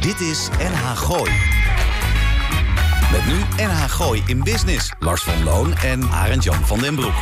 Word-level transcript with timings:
Dit 0.00 0.20
is 0.20 0.48
NH 0.58 0.96
Gooi. 0.96 1.30
Met 3.12 3.26
nu 3.26 3.64
NH 3.64 3.84
Gooi 3.88 4.22
in 4.26 4.44
Business. 4.44 4.90
Lars 4.98 5.22
van 5.22 5.44
Loon 5.44 5.74
en 5.74 6.10
Arend 6.10 6.44
Jan 6.44 6.66
van 6.66 6.78
den 6.78 6.94
Broek. 6.94 7.14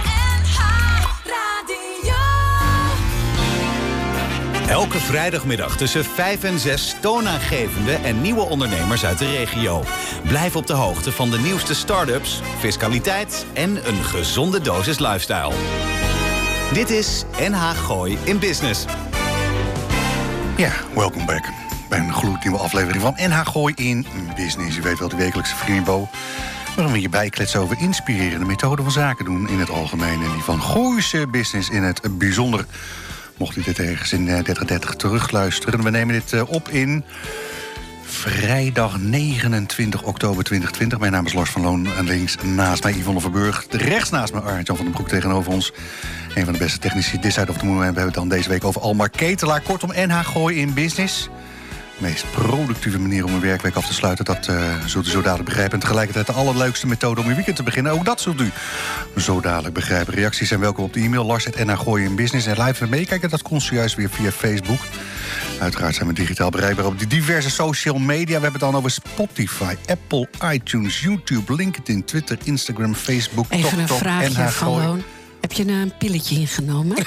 Elke 4.69 4.99
vrijdagmiddag 4.99 5.77
tussen 5.77 6.05
5 6.05 6.45
en 6.45 6.59
6 6.59 6.95
toonaangevende 7.01 7.93
en 7.93 8.21
nieuwe 8.21 8.43
ondernemers 8.43 9.05
uit 9.05 9.19
de 9.19 9.31
regio. 9.31 9.83
Blijf 10.29 10.57
op 10.57 10.67
de 10.67 10.73
hoogte 10.73 11.13
van 11.13 11.31
de 11.31 11.39
nieuwste 11.39 11.75
start-ups, 11.75 12.41
fiscaliteit 12.59 13.47
en 13.53 13.89
een 13.89 14.05
gezonde 14.05 14.61
dosis 14.61 14.99
lifestyle. 14.99 15.53
Dit 16.73 16.91
is 16.91 17.25
NH 17.39 17.71
Gooi 17.71 18.19
in 18.25 18.39
Business. 18.39 18.85
Ja, 20.57 20.73
welkom 20.95 21.27
back 21.27 21.64
een 21.97 22.13
gloednieuwe 22.13 22.59
aflevering 22.59 23.03
van 23.03 23.15
NH 23.17 23.47
Gooi 23.47 23.75
in 23.77 24.07
Business. 24.37 24.77
Je 24.77 24.83
weet 24.83 24.99
wel, 24.99 25.09
de 25.09 25.17
wekelijkse 25.17 25.57
vriendbo. 25.57 26.09
Waarom 26.77 26.93
we 26.93 27.01
je 27.01 27.09
bijkletsen 27.09 27.61
over 27.61 27.81
inspirerende 27.81 28.47
methoden 28.47 28.85
van 28.85 28.93
zaken 28.93 29.25
doen 29.25 29.49
in 29.49 29.59
het 29.59 29.71
algemeen... 29.71 30.23
en 30.23 30.33
die 30.33 30.43
van 30.43 30.63
Gooise 30.63 31.27
business 31.27 31.69
in 31.69 31.83
het 31.83 32.19
bijzonder. 32.19 32.67
Mocht 33.37 33.57
u 33.57 33.63
dit 33.63 33.79
ergens 33.79 34.13
in 34.13 34.25
3030 34.25 34.95
terugluisteren. 34.95 35.83
We 35.83 35.91
nemen 35.91 36.15
dit 36.15 36.33
eh, 36.33 36.51
op 36.51 36.69
in 36.69 37.05
vrijdag 38.03 38.99
29 38.99 40.03
oktober 40.03 40.45
2020. 40.45 40.99
Mijn 40.99 41.13
naam 41.13 41.27
is 41.27 41.33
Lars 41.33 41.51
van 41.51 41.63
Loon 41.63 41.87
en 41.87 42.05
links 42.05 42.37
naast 42.43 42.83
mij 42.83 42.93
Yvonne 42.93 43.21
Verburg. 43.21 43.67
Rechts 43.71 44.11
naast 44.11 44.33
me 44.33 44.41
Arjan 44.41 44.77
van 44.77 44.85
den 44.85 44.95
Broek 44.95 45.09
tegenover 45.09 45.53
ons. 45.53 45.73
Een 46.35 46.45
van 46.45 46.53
de 46.53 46.59
beste 46.59 46.79
technici 46.79 47.19
This 47.19 47.35
Side 47.35 47.51
of 47.51 47.59
the 47.59 47.65
Moon. 47.65 47.79
We 47.79 47.85
hebben 47.85 48.05
het 48.05 48.15
dan 48.15 48.29
deze 48.29 48.49
week 48.49 48.65
over 48.65 48.81
Almar 48.81 49.11
Ketelaar. 49.11 49.61
Kortom, 49.61 49.93
NH 49.97 50.19
Gooi 50.19 50.61
in 50.61 50.75
Business. 50.75 51.29
De 51.99 52.03
meest 52.03 52.31
productieve 52.31 52.99
manier 52.99 53.25
om 53.25 53.35
een 53.35 53.41
werkweek 53.41 53.75
af 53.75 53.87
te 53.87 53.95
sluiten. 53.95 54.25
Dat 54.25 54.47
uh, 54.51 54.85
zult 54.87 55.07
u 55.07 55.11
zo 55.11 55.21
dadelijk 55.21 55.49
begrijpen. 55.49 55.75
En 55.75 55.81
tegelijkertijd 55.81 56.27
de 56.27 56.33
allerleukste 56.33 56.87
methode 56.87 57.21
om 57.21 57.27
uw 57.27 57.35
weekend 57.35 57.57
te 57.57 57.63
beginnen. 57.63 57.93
Ook 57.93 58.05
dat 58.05 58.21
zult 58.21 58.41
u 58.41 58.51
zo 59.17 59.41
dadelijk 59.41 59.75
begrijpen. 59.75 60.15
Reacties 60.15 60.49
zijn 60.49 60.61
welkom 60.61 60.85
op 60.85 60.93
de 60.93 61.01
e-mail 61.01 61.25
lars.nhgooi 61.25 62.05
in 62.05 62.17
business. 62.17 62.47
En 62.47 62.63
live 62.63 62.87
meekijken, 62.87 63.31
dat 63.31 63.43
kon 63.43 63.61
zojuist 63.61 63.95
weer 63.95 64.11
via 64.11 64.31
Facebook. 64.31 64.81
Uiteraard 65.61 65.95
zijn 65.95 66.09
we 66.09 66.15
digitaal 66.15 66.51
bereikbaar 66.51 66.87
op 66.87 66.99
de 66.99 67.07
diverse 67.07 67.51
social 67.51 67.99
media. 67.99 68.25
We 68.25 68.33
hebben 68.33 68.53
het 68.53 68.61
dan 68.61 68.77
over 68.77 68.91
Spotify, 68.91 69.75
Apple, 69.87 70.29
iTunes, 70.53 71.01
YouTube, 71.01 71.55
LinkedIn, 71.55 72.05
Twitter, 72.05 72.39
Instagram, 72.43 72.95
Facebook, 72.95 73.47
Even 73.49 73.79
een 73.79 73.79
TokTok, 73.79 73.99
vraagje 73.99 74.29
NH 74.29 74.49
van 74.49 74.51
Gooi. 74.51 74.87
Loon. 74.87 75.03
Heb 75.41 75.53
je 75.53 75.65
nou 75.65 75.79
een 75.79 75.93
pilletje 75.99 76.35
ingenomen? 76.35 76.97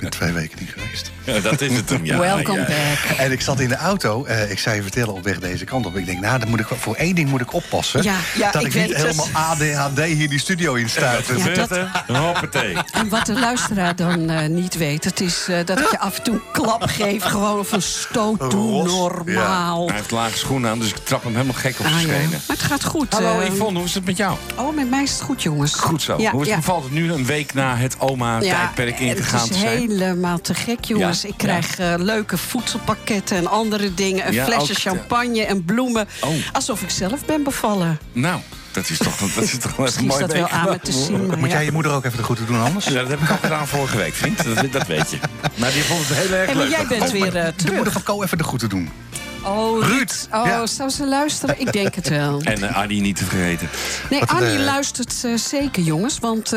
Ik 0.00 0.08
ben 0.08 0.18
twee 0.18 0.32
weken 0.32 0.56
niet 0.60 0.70
geweest. 0.70 1.10
Ja, 1.24 1.40
dat 1.40 1.60
is 1.60 1.76
het 1.76 1.88
hem, 1.90 2.04
ja. 2.04 2.18
Welcome 2.18 2.58
ja. 2.58 2.66
back. 2.66 3.18
En 3.18 3.32
ik 3.32 3.40
zat 3.40 3.60
in 3.60 3.68
de 3.68 3.76
auto. 3.76 4.24
eh, 4.24 4.50
ik 4.50 4.58
zou 4.58 4.76
je 4.76 4.82
vertellen 4.82 5.14
op 5.14 5.24
weg 5.24 5.38
deze 5.38 5.64
kant 5.64 5.86
op. 5.86 5.96
Ik 5.96 6.06
denk, 6.06 6.20
nou, 6.20 6.38
dan 6.38 6.48
moet 6.48 6.60
ik, 6.60 6.66
voor 6.66 6.94
één 6.94 7.14
ding 7.14 7.28
moet 7.28 7.40
ik 7.40 7.52
oppassen. 7.52 8.02
Ja, 8.02 8.14
ja, 8.36 8.50
dat 8.50 8.64
ik 8.64 8.74
niet 8.74 8.88
het. 8.88 8.96
helemaal 8.96 9.26
ADHD 9.32 10.04
hier 10.04 10.28
die 10.28 10.38
studio 10.38 10.74
in 10.74 10.88
stuit. 10.88 11.26
Ja, 11.36 11.66
dat-? 11.66 12.16
Hoppatee. 12.16 12.76
En 12.92 13.08
wat 13.08 13.26
de 13.26 13.32
luisteraar 13.32 13.96
dan 13.96 14.30
eh, 14.30 14.48
niet 14.48 14.76
weet, 14.76 15.04
het 15.04 15.20
is 15.20 15.46
eh, 15.48 15.56
dat 15.64 15.78
ik 15.80 15.90
je 15.90 15.98
af 15.98 16.16
en 16.16 16.22
toe 16.22 16.34
een 16.34 16.42
klap 16.52 16.82
geef. 16.82 17.22
Gewoon 17.22 17.58
of 17.58 17.72
een 17.72 17.82
stoot 17.82 18.50
doe, 18.50 18.82
Ros, 18.84 18.92
normaal. 18.92 19.86
Hij 19.86 19.96
heeft 19.96 20.10
lage 20.10 20.38
schoenen 20.38 20.70
aan, 20.70 20.78
dus 20.78 20.88
ik 20.88 20.96
trap 20.96 21.22
hem 21.22 21.32
helemaal 21.32 21.54
gek 21.54 21.78
op 21.78 21.86
zijn 21.86 21.94
Ah, 21.94 22.00
ja. 22.02 22.08
schenen. 22.08 22.30
Maar 22.30 22.56
het 22.56 22.62
gaat 22.62 22.84
goed. 22.84 23.12
Hallo. 23.12 23.42
Yvonne, 23.42 23.78
hoe 23.78 23.88
is 23.88 23.94
het 23.94 24.04
met 24.04 24.16
jou? 24.16 24.36
Oh, 24.56 24.74
met 24.74 24.90
mij 24.90 25.02
is 25.02 25.10
het 25.12 25.20
goed, 25.20 25.42
jongens. 25.42 25.74
Goed 25.74 26.02
zo. 26.02 26.16
Ja, 26.18 26.30
hoe 26.30 26.40
is 26.40 26.46
het, 26.46 26.56
ja. 26.56 26.64
bevalt 26.64 26.82
het 26.84 26.92
nu 26.92 27.12
een 27.12 27.26
week 27.26 27.54
na 27.54 27.76
het 27.76 28.00
oma-tijdperk 28.00 28.98
ingegaan 28.98 29.48
te 29.48 29.54
zijn? 29.54 29.89
Helemaal 29.98 30.40
te 30.40 30.54
gek, 30.54 30.84
jongens. 30.84 31.22
Ja, 31.22 31.28
Ik 31.28 31.34
krijg 31.36 31.78
eh, 31.78 31.94
leuke 31.96 32.36
voedselpakketten 32.38 33.36
en 33.36 33.46
andere 33.46 33.94
dingen. 33.94 34.26
Een 34.26 34.32
Ja, 34.32 34.44
flesje 34.44 34.74
champagne 34.74 35.42
en 35.44 35.64
bloemen. 35.64 36.08
Oh. 36.20 36.34
Alsof 36.52 36.82
ik 36.82 36.90
zelf 36.90 37.24
ben 37.24 37.42
bevallen. 37.42 37.98
Nou, 38.12 38.40
dat 38.72 38.90
is 38.90 38.98
toch, 38.98 39.16
dat 39.16 39.44
is 39.44 39.58
toch 39.58 39.86
is 39.86 39.98
mooi 40.00 40.20
dat 40.20 40.32
wel 40.32 40.48
aan 40.48 40.68
me 40.68 40.78
te 40.80 40.92
zien. 40.92 41.26
Maar 41.26 41.38
Moet 41.38 41.48
ja. 41.48 41.54
jij 41.54 41.64
je 41.64 41.72
moeder 41.72 41.92
ook 41.92 42.04
even 42.04 42.16
de 42.18 42.24
groeten 42.24 42.46
doen 42.46 42.62
anders? 42.62 42.84
Ja, 42.86 42.92
dat 43.00 43.08
heb 43.08 43.20
ik 43.20 43.30
al 43.30 43.36
gedaan 43.42 43.66
vorige 43.68 43.96
week, 43.96 44.14
vriend. 44.14 44.44
Dat, 44.54 44.72
dat 44.72 44.86
weet 44.86 45.10
je. 45.10 45.18
Maar 45.54 45.72
die 45.72 45.82
vond 45.82 46.08
het 46.08 46.16
heel 46.18 46.32
erg 46.36 46.46
Hey, 46.46 46.54
maar 46.54 46.64
leuk. 46.64 46.72
jij 46.76 46.86
bent 46.86 47.10
weer 47.10 47.26
eh, 47.26 47.32
De 47.32 47.40
moeder 47.40 47.74
terug. 47.76 47.92
van 47.92 48.02
Co 48.02 48.22
even 48.22 48.38
de 48.38 48.44
groeten 48.44 48.68
doen. 48.68 48.90
Oh, 49.44 49.86
Ruud. 49.86 50.28
Oh, 50.32 50.46
ja. 50.46 50.66
zou 50.66 50.90
ze 50.90 51.06
luisteren? 51.06 51.60
Ik 51.60 51.72
denk 51.72 51.94
het 51.94 52.08
wel. 52.08 52.40
En 52.50 52.58
uh, 52.58 52.76
Adi 52.78 53.00
niet 53.00 53.16
te 53.16 53.24
vergeten. 53.24 53.68
Nee, 54.10 54.20
Wat, 54.20 54.28
Annie 54.28 54.56
eh, 54.56 54.64
luistert 54.64 55.24
eh, 55.24 55.34
zeker, 55.34 55.82
jongens. 55.82 56.18
Want 56.18 56.54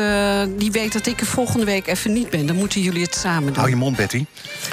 die 0.56 0.70
weet 0.72 0.92
dat 0.92 1.06
ik 1.06 1.20
er 1.20 1.26
volgende 1.26 1.64
week 1.64 1.86
even 1.86 2.12
niet 2.12 2.30
ben. 2.30 2.46
Dan 2.46 2.56
moeten 2.56 2.80
jullie 2.80 3.02
het 3.02 3.14
samen 3.14 3.46
doen. 3.46 3.56
Hou 3.56 3.68
je 3.68 3.76
mond, 3.76 3.96
Betty. 3.96 4.24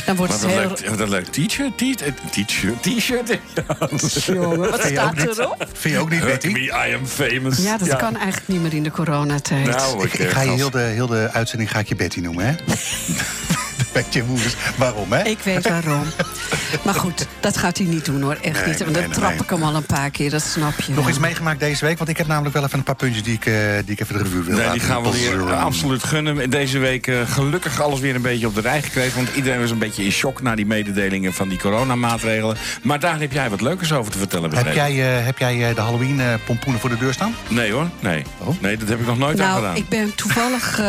Dan 0.06 0.16
wordt 0.16 0.32
Wat 0.32 0.42
het 0.42 0.52
heel... 0.52 0.60
leuk, 0.60 0.90
wat 0.90 1.00
een 1.00 1.10
leuk 1.10 1.26
t-shirt. 1.26 1.78
T-shirt, 1.78 2.18
t-shirt, 2.32 2.82
t-shirt. 2.82 4.26
Jongen, 4.26 4.60
wat 4.60 4.82
staat 4.82 5.18
erop? 5.18 5.68
Vind 5.74 5.94
je 5.96 6.00
ook 6.00 6.10
niet, 6.10 6.24
Betty? 6.24 6.48
me, 6.48 6.60
I 6.60 6.94
am 6.94 7.06
famous. 7.06 7.58
Ja, 7.58 7.78
dat 7.78 7.96
kan 7.96 8.16
eigenlijk 8.16 8.48
niet 8.48 8.62
meer 8.62 8.74
in 8.74 8.84
de 8.84 8.92
coronatijd. 8.92 9.66
Nou, 9.66 10.04
Ik, 10.04 10.14
ik 10.14 10.30
ga 10.30 10.42
je 10.42 10.52
heel 10.52 10.70
de, 10.70 10.80
heel 10.80 11.08
de 11.08 11.30
uitzending 11.32 11.72
ga 11.72 11.80
ik 11.80 11.88
je 11.88 11.96
Betty 11.96 12.20
noemen, 12.20 12.46
hè? 12.46 12.54
Weet 13.92 14.14
je 14.14 14.24
moeders. 14.24 14.56
Waarom, 14.78 15.12
hè? 15.12 15.22
Ik 15.24 15.40
weet 15.44 15.68
waarom. 15.70 16.04
maar 16.86 16.94
goed, 16.94 17.28
dat 17.40 17.58
gaat 17.58 17.78
hij 17.78 17.88
niet 17.88 18.06
doen 18.06 18.22
hoor. 18.22 18.38
Echt 18.42 18.44
Nee, 18.60 18.66
niet. 18.68 18.80
Want 18.80 18.92
nee, 18.92 19.02
dan 19.02 19.10
nee, 19.10 19.20
trap 19.20 19.30
nee. 19.30 19.40
ik 19.40 19.50
hem 19.50 19.64
al 19.64 19.76
een 19.76 19.86
paar 19.86 20.10
keer, 20.10 20.30
dat 20.30 20.42
snap 20.42 20.80
je. 20.82 20.92
Nog 20.92 21.00
wel. 21.00 21.10
iets 21.10 21.20
meegemaakt 21.20 21.60
deze 21.60 21.86
week? 21.86 21.98
Want 21.98 22.10
ik 22.10 22.18
heb 22.18 22.28
namelijk 22.28 22.54
wel 22.56 22.64
even 22.64 22.78
een 22.78 22.84
paar 22.84 22.96
puntjes 22.96 23.24
die 23.24 23.34
ik, 23.34 23.46
eh, 23.46 23.54
die 23.86 23.94
ik 23.96 24.00
even 24.00 24.18
de 24.18 24.24
revue 24.24 24.42
wil 24.44 24.54
Nee, 24.56 24.64
laten 24.66 24.80
die 24.80 24.88
gaan 24.88 25.04
we 25.04 25.12
weer 25.12 25.54
absoluut 25.54 26.04
gunnen. 26.04 26.50
Deze 26.50 26.78
week 26.80 27.08
eh, 27.08 27.16
gelukkig 27.26 27.82
alles 27.82 28.00
weer 28.00 28.16
een 28.16 28.22
beetje 28.22 28.48
op 28.48 28.56
de 28.56 28.62
rij 28.62 28.82
gekregen. 28.82 29.16
Want 29.16 29.36
iedereen 29.36 29.60
was 29.62 29.72
een 29.72 29.78
beetje 29.78 30.04
in 30.04 30.12
shock 30.12 30.42
na 30.42 30.56
die 30.56 30.66
mededelingen 30.66 31.34
van 31.34 31.50
die 31.50 31.58
coronamaatregelen. 31.60 32.58
Maar 32.82 33.00
daar 33.00 33.20
heb 33.20 33.32
jij 33.32 33.50
wat 33.50 33.62
leukers 33.62 33.92
over 33.94 34.12
te 34.12 34.18
vertellen. 34.18 34.56
Heb 34.56 34.74
jij, 34.74 35.18
eh, 35.18 35.26
heb 35.26 35.38
jij 35.38 35.70
eh, 35.70 35.76
de 35.76 35.82
Halloween-pompoenen 35.82 36.82
voor 36.82 36.90
de 36.90 36.98
deur 36.98 37.14
staan? 37.14 37.36
Nee 37.48 37.72
hoor, 37.72 37.90
nee. 38.00 38.24
Oh. 38.38 38.62
Nee, 38.62 38.78
dat 38.78 38.88
heb 38.90 39.00
ik 39.00 39.06
nog 39.06 39.18
nooit 39.18 39.40
aan 39.40 39.48
Nou, 39.48 39.60
gedaan. 39.62 39.76
ik 39.76 39.90
ben 39.90 40.16
toevallig 40.16 40.82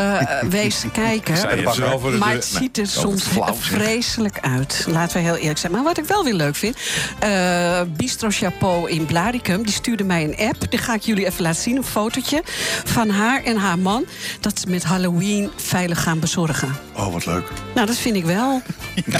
wezen 0.50 0.90
kijken. 1.02 1.34
De 1.34 1.62
Maar 1.62 1.74
deur- 2.18 2.28
het 2.34 2.44
ziet 2.44 2.78
er 2.78 2.86
soms 3.00 3.22
flauw, 3.22 3.54
vreselijk 3.54 4.38
uit. 4.40 4.84
Laten 4.88 5.16
we 5.16 5.22
heel 5.22 5.36
eerlijk 5.36 5.58
zijn. 5.58 5.72
Maar 5.72 5.82
wat 5.82 5.98
ik 5.98 6.04
wel 6.04 6.24
weer 6.24 6.34
leuk 6.34 6.56
vind... 6.56 6.76
eh, 7.18 7.80
Bistro 7.96 8.28
Chapeau 8.30 8.90
in 8.90 9.06
Blaricum, 9.06 9.62
die 9.64 9.72
stuurde 9.74 10.04
mij 10.04 10.24
een 10.24 10.48
app. 10.48 10.70
Die 10.70 10.78
ga 10.78 10.94
ik 10.94 11.00
jullie 11.02 11.26
even 11.26 11.42
laten 11.42 11.62
zien, 11.62 11.76
een 11.76 11.84
fotootje... 11.84 12.42
van 12.84 13.08
haar 13.10 13.42
en 13.44 13.56
haar 13.56 13.78
man... 13.78 14.04
dat 14.40 14.58
ze 14.60 14.66
met 14.70 14.84
Halloween 14.84 15.50
veilig 15.56 16.02
gaan 16.02 16.18
bezorgen. 16.20 16.76
Oh, 16.96 17.12
wat 17.12 17.26
leuk. 17.26 17.44
Nou, 17.74 17.86
dat 17.86 17.96
vind 17.96 18.16
ik 18.16 18.24
wel. 18.24 18.62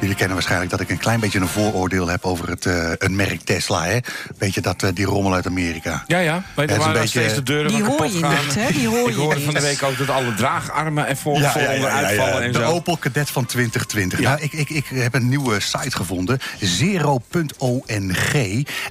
Jullie 0.00 0.14
kennen 0.14 0.34
waarschijnlijk 0.34 0.70
dat 0.70 0.80
ik 0.80 0.90
een 0.90 0.98
klein 0.98 1.20
beetje 1.20 1.38
een 1.40 1.48
vooroordeel 1.48 2.08
heb 2.08 2.24
over 2.24 2.48
het, 2.48 2.66
eh, 2.66 2.88
het 2.90 3.10
merk 3.10 3.40
Tesla. 3.40 3.84
Hè? 3.84 3.98
Weet 4.38 4.54
je, 4.54 4.60
dat, 4.60 4.82
eh, 4.82 4.90
die 4.94 5.04
rommel 5.04 5.34
uit 5.34 5.46
Amerika. 5.46 6.04
Ja, 6.06 6.18
ja. 6.18 6.32
Weet 6.54 6.68
je 6.68 6.74
het 6.74 6.80
is 6.80 6.86
waar 6.86 6.96
een 6.96 7.08
steeds 7.08 7.24
beetje- 7.26 7.34
de 7.34 7.42
deuren 7.42 7.70
Die 7.70 7.78
van 7.84 7.88
hoor 7.96 8.06
je 8.06 8.18
gaan? 8.18 8.34
niet, 8.46 8.54
hè? 8.54 8.72
Die 8.72 8.88
hoor 8.88 9.08
ik 9.08 9.14
je 9.14 9.20
hoorde 9.20 9.36
niet. 9.36 9.44
van 9.44 9.54
de 9.54 9.60
week 9.60 9.82
ook 9.82 9.98
dat 9.98 10.10
alle 10.10 10.34
draagarmen 10.34 11.06
er 11.08 11.16
voor, 11.16 11.40
voor 11.40 11.60
onder 11.74 11.88
uitvallen 11.90 12.42
en 12.42 12.52
de 12.52 12.58
zo. 12.58 12.64
Opel 12.88 13.24
van 13.24 13.46
2020. 13.46 14.18
Ja. 14.20 14.28
Nou, 14.28 14.42
ik, 14.42 14.52
ik, 14.52 14.70
ik 14.70 14.86
heb 14.86 15.14
een 15.14 15.28
nieuwe 15.28 15.60
site 15.60 15.96
gevonden, 15.96 16.38
zero.ong. 16.60 17.82
En 17.86 18.14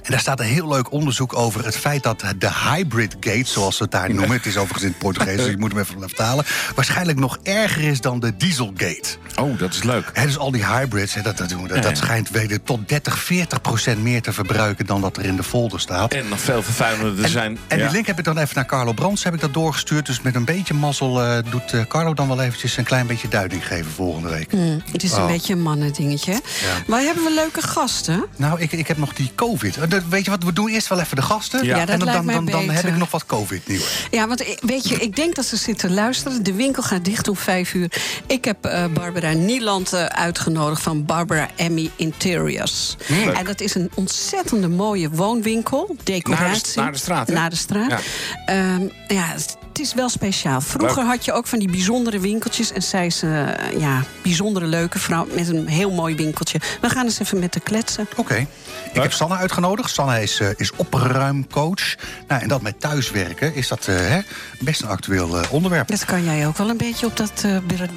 daar 0.02 0.20
staat 0.20 0.40
een 0.40 0.46
heel 0.46 0.68
leuk 0.68 0.92
onderzoek 0.92 1.36
over 1.36 1.64
het 1.64 1.76
feit 1.76 2.02
dat 2.02 2.20
de 2.38 2.50
hybrid 2.52 3.16
gate, 3.20 3.44
zoals 3.44 3.76
ze 3.76 3.82
het 3.82 3.92
daar 3.92 4.14
noemen... 4.14 4.36
het 4.36 4.46
is 4.46 4.56
overigens 4.56 4.82
in 4.84 4.88
het 4.88 4.98
Portugees, 4.98 5.36
dus 5.36 5.46
je 5.46 5.58
moet 5.58 5.72
hem 5.72 5.80
even 5.80 6.00
vertalen... 6.00 6.44
waarschijnlijk 6.74 7.18
nog 7.18 7.38
erger 7.42 7.82
is 7.82 8.00
dan 8.00 8.20
de 8.20 8.36
dieselgate. 8.36 9.16
Oh, 9.40 9.58
dat 9.58 9.74
is 9.74 9.82
leuk. 9.82 10.10
Hè, 10.12 10.26
dus 10.26 10.38
al 10.38 10.50
die 10.50 10.66
hybrids, 10.66 11.14
hè, 11.14 11.22
dat, 11.22 11.36
dat, 11.36 11.48
dat, 11.48 11.58
Ja, 11.68 11.80
dat 11.80 11.96
schijnt 11.96 12.30
weder 12.30 12.62
tot 12.62 12.88
30, 12.88 13.18
40 13.18 13.60
procent 13.60 14.02
meer 14.02 14.22
te 14.22 14.32
verbruiken... 14.32 14.86
dan 14.86 15.00
dat 15.00 15.16
er 15.16 15.24
in 15.24 15.36
de 15.36 15.42
folder 15.42 15.80
staat. 15.80 16.12
En 16.12 16.28
nog 16.28 16.40
veel 16.40 16.62
vervuilender 16.62 17.24
En, 17.24 17.30
zijn. 17.30 17.58
en 17.68 17.78
ja. 17.78 17.84
die 17.84 17.92
link 17.92 18.06
heb 18.06 18.18
ik 18.18 18.24
dan 18.24 18.38
even 18.38 18.54
naar 18.54 18.66
Carlo 18.66 18.92
Brands 18.92 19.24
heb 19.24 19.34
ik 19.34 19.40
dat 19.40 19.54
doorgestuurd. 19.54 20.06
Dus 20.06 20.20
met 20.20 20.34
een 20.34 20.44
beetje 20.44 20.74
mazzel 20.74 21.22
eh, 21.22 21.38
doet 21.50 21.72
eh, 21.72 21.80
Carlo 21.88 22.14
dan 22.14 22.28
wel 22.28 22.40
eventjes 22.40 22.76
een 22.76 22.84
klein 22.84 23.06
beetje 23.06 23.28
duiding 23.28 23.66
geven 23.66 23.87
volgende 23.88 24.28
week. 24.28 24.50
Hm, 24.50 24.78
het 24.92 25.02
is 25.02 25.12
een 25.12 25.22
Oh. 25.22 25.26
beetje 25.26 25.52
een 25.52 25.62
mannendingetje. 25.62 26.32
hè? 26.32 26.38
Maar 26.86 27.00
hebben 27.00 27.24
we 27.24 27.30
leuke 27.34 27.62
gasten? 27.62 28.24
Nou, 28.36 28.60
ik, 28.60 28.72
ik 28.72 28.88
heb 28.88 28.96
nog 28.98 29.12
die 29.14 29.30
COVID. 29.34 29.76
Eh, 29.76 29.88
dat- 29.88 30.02
Weet 30.08 30.24
je 30.24 30.30
wat, 30.30 30.44
we 30.44 30.52
doen 30.52 30.68
eerst 30.68 30.88
wel 30.88 31.00
even 31.00 31.16
de 31.16 31.22
gasten. 31.22 31.64
Ja. 31.64 31.76
Ja, 31.76 31.80
dat 31.80 31.88
en 31.88 31.98
dan, 31.98 32.04
lijkt 32.08 32.14
dan, 32.16 32.24
mij 32.26 32.34
dan, 32.34 32.44
dan 32.44 32.60
heb 32.60 32.74
beter. 32.74 32.88
ik 32.88 32.96
nog 32.96 33.10
wat 33.10 33.26
COVID-nieuws. 33.26 34.06
Ja, 34.10 34.26
want 34.28 34.40
ik- 34.40 34.58
weet 34.60 34.88
je, 34.88 34.94
ik 34.96 35.16
denk 35.16 35.34
dat 35.34 35.44
ze 35.44 35.56
zitten 35.56 35.94
luisteren. 35.94 36.42
De 36.42 36.52
winkel 36.52 36.82
gaat 36.82 37.04
dicht 37.04 37.28
om 37.28 37.36
vijf 37.36 37.74
uur. 37.74 37.92
Ik 38.26 38.44
heb 38.44 38.64
eh, 38.64 38.84
Barbara 38.92 39.32
Nieland 39.32 39.92
eh, 39.92 40.04
uitgenodigd 40.04 40.82
van 40.82 41.04
Barbara 41.04 41.48
Emmy 41.56 41.90
Interiors. 41.96 42.96
Leuk. 43.08 43.36
En 43.36 43.44
dat 43.44 43.60
is 43.60 43.74
een 43.74 43.90
ontzettende 43.94 44.68
mooie 44.68 45.10
woonwinkel. 45.10 45.96
Decoratie. 46.04 46.46
Naar 46.52 46.62
de- 46.74 46.80
naar 46.80 46.92
de 46.92 46.98
straat, 46.98 47.28
hè? 47.28 47.34
Naar 47.34 47.50
de 47.50 47.56
straat. 47.56 47.90
Ja. 47.90 47.98
Ehm, 48.46 48.82
ja, 49.08 49.34
het 49.78 49.86
is 49.86 49.94
wel 49.94 50.08
speciaal. 50.08 50.60
Vroeger 50.60 51.04
had 51.04 51.24
je 51.24 51.32
ook 51.32 51.46
van 51.46 51.58
die 51.58 51.70
bijzondere 51.70 52.20
winkeltjes. 52.20 52.72
En 52.72 52.82
zij 52.82 53.06
is 53.06 53.22
uh, 53.22 53.48
ja, 53.78 54.04
bijzondere 54.22 54.66
leuke 54.66 54.98
vrouw 54.98 55.26
met 55.34 55.48
een 55.48 55.66
heel 55.68 55.90
mooi 55.90 56.14
winkeltje. 56.14 56.60
We 56.80 56.88
gaan 56.88 57.04
eens 57.04 57.20
even 57.20 57.38
met 57.38 57.54
haar 57.54 57.62
kletsen. 57.62 58.08
Oké. 58.16 58.46
Ik 58.92 59.02
heb 59.02 59.12
Sanne 59.12 59.36
uitgenodigd. 59.36 59.90
Sanne 59.90 60.22
is, 60.22 60.40
uh, 60.40 60.48
is 60.56 60.72
opruimcoach. 60.76 61.94
Nou, 62.28 62.42
en 62.42 62.48
dat 62.48 62.62
met 62.62 62.80
thuiswerken 62.80 63.54
is 63.54 63.68
dat 63.68 63.86
uh, 63.88 63.96
hè, 63.96 64.18
best 64.58 64.82
een 64.82 64.88
actueel 64.88 65.36
onderwerp. 65.50 65.88
Dat 65.88 66.04
kan 66.04 66.24
jij 66.24 66.46
ook 66.46 66.56
wel 66.56 66.68
een 66.68 66.76
beetje 66.76 67.06
op 67.06 67.16
dat 67.16 67.46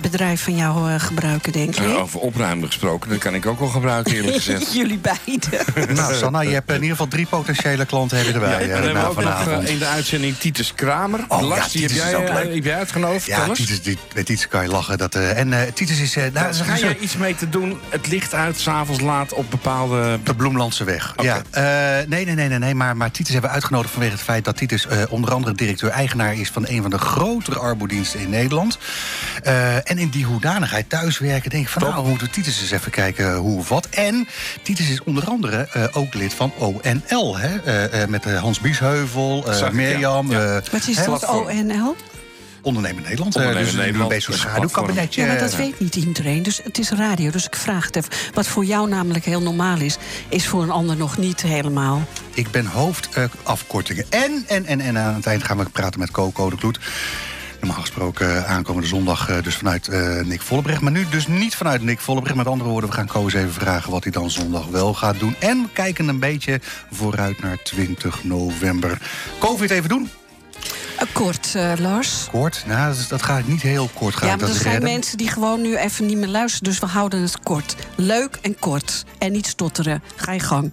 bedrijf 0.02 0.44
van 0.44 0.56
jou 0.56 1.00
gebruiken, 1.00 1.52
denk 1.52 1.76
ik. 1.76 1.98
over 1.98 2.20
opruimen 2.20 2.68
gesproken, 2.68 3.10
dat 3.10 3.20
kan 3.20 3.34
ik 3.34 3.46
ook 3.46 3.60
wel 3.60 3.68
gebruiken, 3.68 4.14
eerlijk 4.14 4.36
gezegd. 4.44 4.74
Jullie 4.74 5.00
beiden. 5.00 5.96
nou, 5.96 6.14
Sanne, 6.14 6.44
je 6.46 6.54
hebt 6.54 6.70
in 6.70 6.76
ieder 6.76 6.90
geval 6.90 7.08
drie 7.08 7.26
potentiële 7.26 7.86
klanten 7.86 8.18
hebben 8.18 8.34
erbij. 8.36 8.68
Ja, 8.68 8.76
en 8.76 8.84
hebben 8.84 8.94
we 8.94 9.10
ook 9.10 9.24
nog 9.24 9.64
in 9.64 9.80
de 9.80 9.86
uitzending 9.86 10.38
Titus 10.38 10.74
Kramer. 10.74 11.26
Oh, 11.28 11.42
Lars, 11.42 11.66
ja, 11.66 11.72
die 11.72 11.82
heb 11.82 11.92
jij, 11.92 12.46
uh, 12.46 12.54
heb 12.54 12.64
jij 12.64 12.78
uitgenodigd. 12.78 13.26
Ja, 13.26 13.48
Titus, 13.48 13.82
die, 13.82 13.98
met 14.14 14.26
Titus 14.26 14.48
kan 14.48 14.64
je 14.64 14.70
lachen. 14.70 14.98
Dat, 14.98 15.16
uh, 15.16 15.38
en 15.38 15.48
uh, 15.48 15.62
Titus 15.74 16.00
is... 16.00 16.18
Uh, 16.18 16.24
nou, 16.34 16.54
ga 16.54 16.76
je 16.76 17.00
iets 17.00 17.18
mee 17.18 17.36
te 17.36 17.50
doen? 17.50 17.80
Het 17.90 18.08
licht 18.08 18.34
uit, 18.34 18.60
s'avonds 18.60 19.02
laat 19.02 19.34
op 19.34 19.52
bepaalde... 19.52 20.20
De 20.24 20.36
Bloemlandse 20.36 20.84
weg. 20.92 21.14
Okay. 21.16 21.26
Ja. 21.26 22.04
nee, 22.08 22.26
nee, 22.26 22.36
nee, 22.36 22.48
nee, 22.48 22.60
nee. 22.60 22.76
Maar, 22.76 22.98
maar 22.98 23.12
Titus 23.12 23.32
hebben 23.32 23.50
we 23.50 23.56
uitgenodigd 23.56 23.94
vanwege 23.94 24.14
het 24.14 24.22
feit 24.22 24.46
dat 24.46 24.58
Titus 24.58 24.88
onder 25.10 25.34
andere 25.34 25.56
directeur-eigenaar 25.56 26.36
is 26.36 26.50
van 26.50 26.66
een 26.68 26.82
van 26.82 26.92
de 26.92 26.98
grotere 26.98 27.60
arbodiensten 27.60 28.20
in 28.20 28.30
Nederland. 28.30 28.78
en 29.84 29.98
in 29.98 30.10
die 30.10 30.26
hoedanigheid 30.26 30.90
thuiswerken 30.90 31.50
denk 31.50 31.64
ik 31.64 31.70
van 31.70 31.82
Top. 31.82 31.92
nou, 31.92 32.04
we 32.04 32.10
moeten 32.10 32.32
Titus 32.32 32.62
eens 32.62 32.72
even 32.72 32.92
kijken 32.92 33.36
hoe 33.36 33.58
of 33.58 33.70
wat. 33.70 33.88
En 33.90 34.28
Titus 34.64 34.90
is 34.90 35.04
onder 35.04 35.24
andere 35.26 35.90
ook 35.94 36.14
lid 36.14 36.34
van 36.34 36.54
ONL. 36.58 37.38
Hè? 37.38 38.08
met 38.08 38.26
Hans 38.26 38.60
Biesheuvel, 38.60 39.46
Mirjam. 39.72 40.32
Ja. 40.32 40.62
Wat 40.72 40.88
is 40.88 40.96
dat, 41.06 41.30
ONL? 41.30 41.96
Ondernemen 42.62 43.04
Nederland. 43.04 43.36
Ondernemen 43.36 43.66
dus 43.66 43.76
Nederland. 43.76 44.12
Een 44.12 44.18
beetje 44.18 44.34
schaduwkabinetje. 44.34 45.22
Ja, 45.22 45.28
maar 45.28 45.40
dat 45.40 45.56
weet 45.56 45.80
niet 45.80 45.96
iedereen. 45.96 46.44
Dus 46.44 46.62
het 46.64 46.78
is 46.78 46.90
radio, 46.90 47.30
dus 47.30 47.46
ik 47.46 47.56
vraag 47.56 47.86
het 47.86 47.96
even. 47.96 48.10
Wat 48.34 48.48
voor 48.48 48.66
jou 48.66 48.90
namelijk 48.90 49.26
heel 49.26 49.42
normaal 49.42 49.80
is... 49.80 49.98
is 50.30 50.48
voor 50.48 50.64
een 50.64 50.72
ander 50.72 50.98
nog 50.98 51.18
niet 51.18 51.42
helemaal. 51.42 52.08
Ik 52.34 52.52
ben 52.52 52.66
hoofdafkortingen. 52.66 54.06
Uh, 54.10 54.24
en, 54.24 54.44
en, 54.48 54.66
en, 54.66 54.82
en 54.82 54.98
aan 54.98 55.16
het 55.16 55.26
eind 55.26 55.44
gaan 55.44 55.58
we 55.58 55.70
praten 55.70 56.00
met 56.00 56.12
Coco 56.12 56.50
de 56.50 56.56
Kloet. 56.56 56.80
Normaal 57.60 57.82
gesproken 57.82 58.48
aankomende 58.48 58.88
zondag 58.88 59.42
dus 59.42 59.56
vanuit 59.56 59.88
uh, 59.88 60.22
Nick 60.22 60.42
Vollebrecht. 60.42 60.82
Maar 60.82 60.92
nu 60.92 61.06
dus 61.10 61.28
niet 61.28 61.56
vanuit 61.56 61.82
Nick 61.82 62.00
Vollebrecht. 62.00 62.36
Met 62.36 62.48
andere 62.48 62.70
woorden, 62.70 62.90
we 62.90 62.96
gaan 62.96 63.08
Koos 63.08 63.34
even 63.34 63.54
vragen 63.54 63.92
wat 63.92 64.04
hij 64.04 64.12
dan 64.12 64.30
zondag 64.30 64.68
wel 64.68 64.94
gaat 64.94 65.20
doen. 65.20 65.36
En 65.40 65.62
we 65.62 65.70
kijken 65.74 66.08
een 66.08 66.20
beetje 66.20 66.60
vooruit 66.92 67.42
naar 67.42 67.58
20 67.64 68.24
november. 68.24 68.98
Covid 69.40 69.72
even 69.72 69.90
doen. 69.90 70.10
Kort, 71.14 71.54
uh, 71.56 71.74
Lars. 71.78 72.28
Kort? 72.32 72.64
Nou, 72.68 72.96
dat, 73.10 73.22
gaat 73.22 73.48
niet 73.48 73.62
heel 73.62 73.90
kort. 73.94 74.16
Gaat 74.16 74.30
ja, 74.30 74.36
maar 74.36 74.50
er 74.50 74.62
zijn 74.62 74.84
mensen 74.84 75.18
die 75.18 75.28
gewoon 75.28 75.62
nu 75.62 75.78
even 75.78 76.06
niet 76.06 76.18
meer 76.18 76.28
luisteren. 76.28 76.70
Dus 76.70 76.80
we 76.80 76.86
houden 76.86 77.22
het 77.22 77.40
kort. 77.40 77.76
Leuk 77.96 78.38
en 78.42 78.60
kort. 78.60 79.06
En 79.18 79.32
niet 79.32 79.48
stotteren. 79.48 80.04
Ga 80.16 80.32
je 80.32 80.40
gang. 80.40 80.72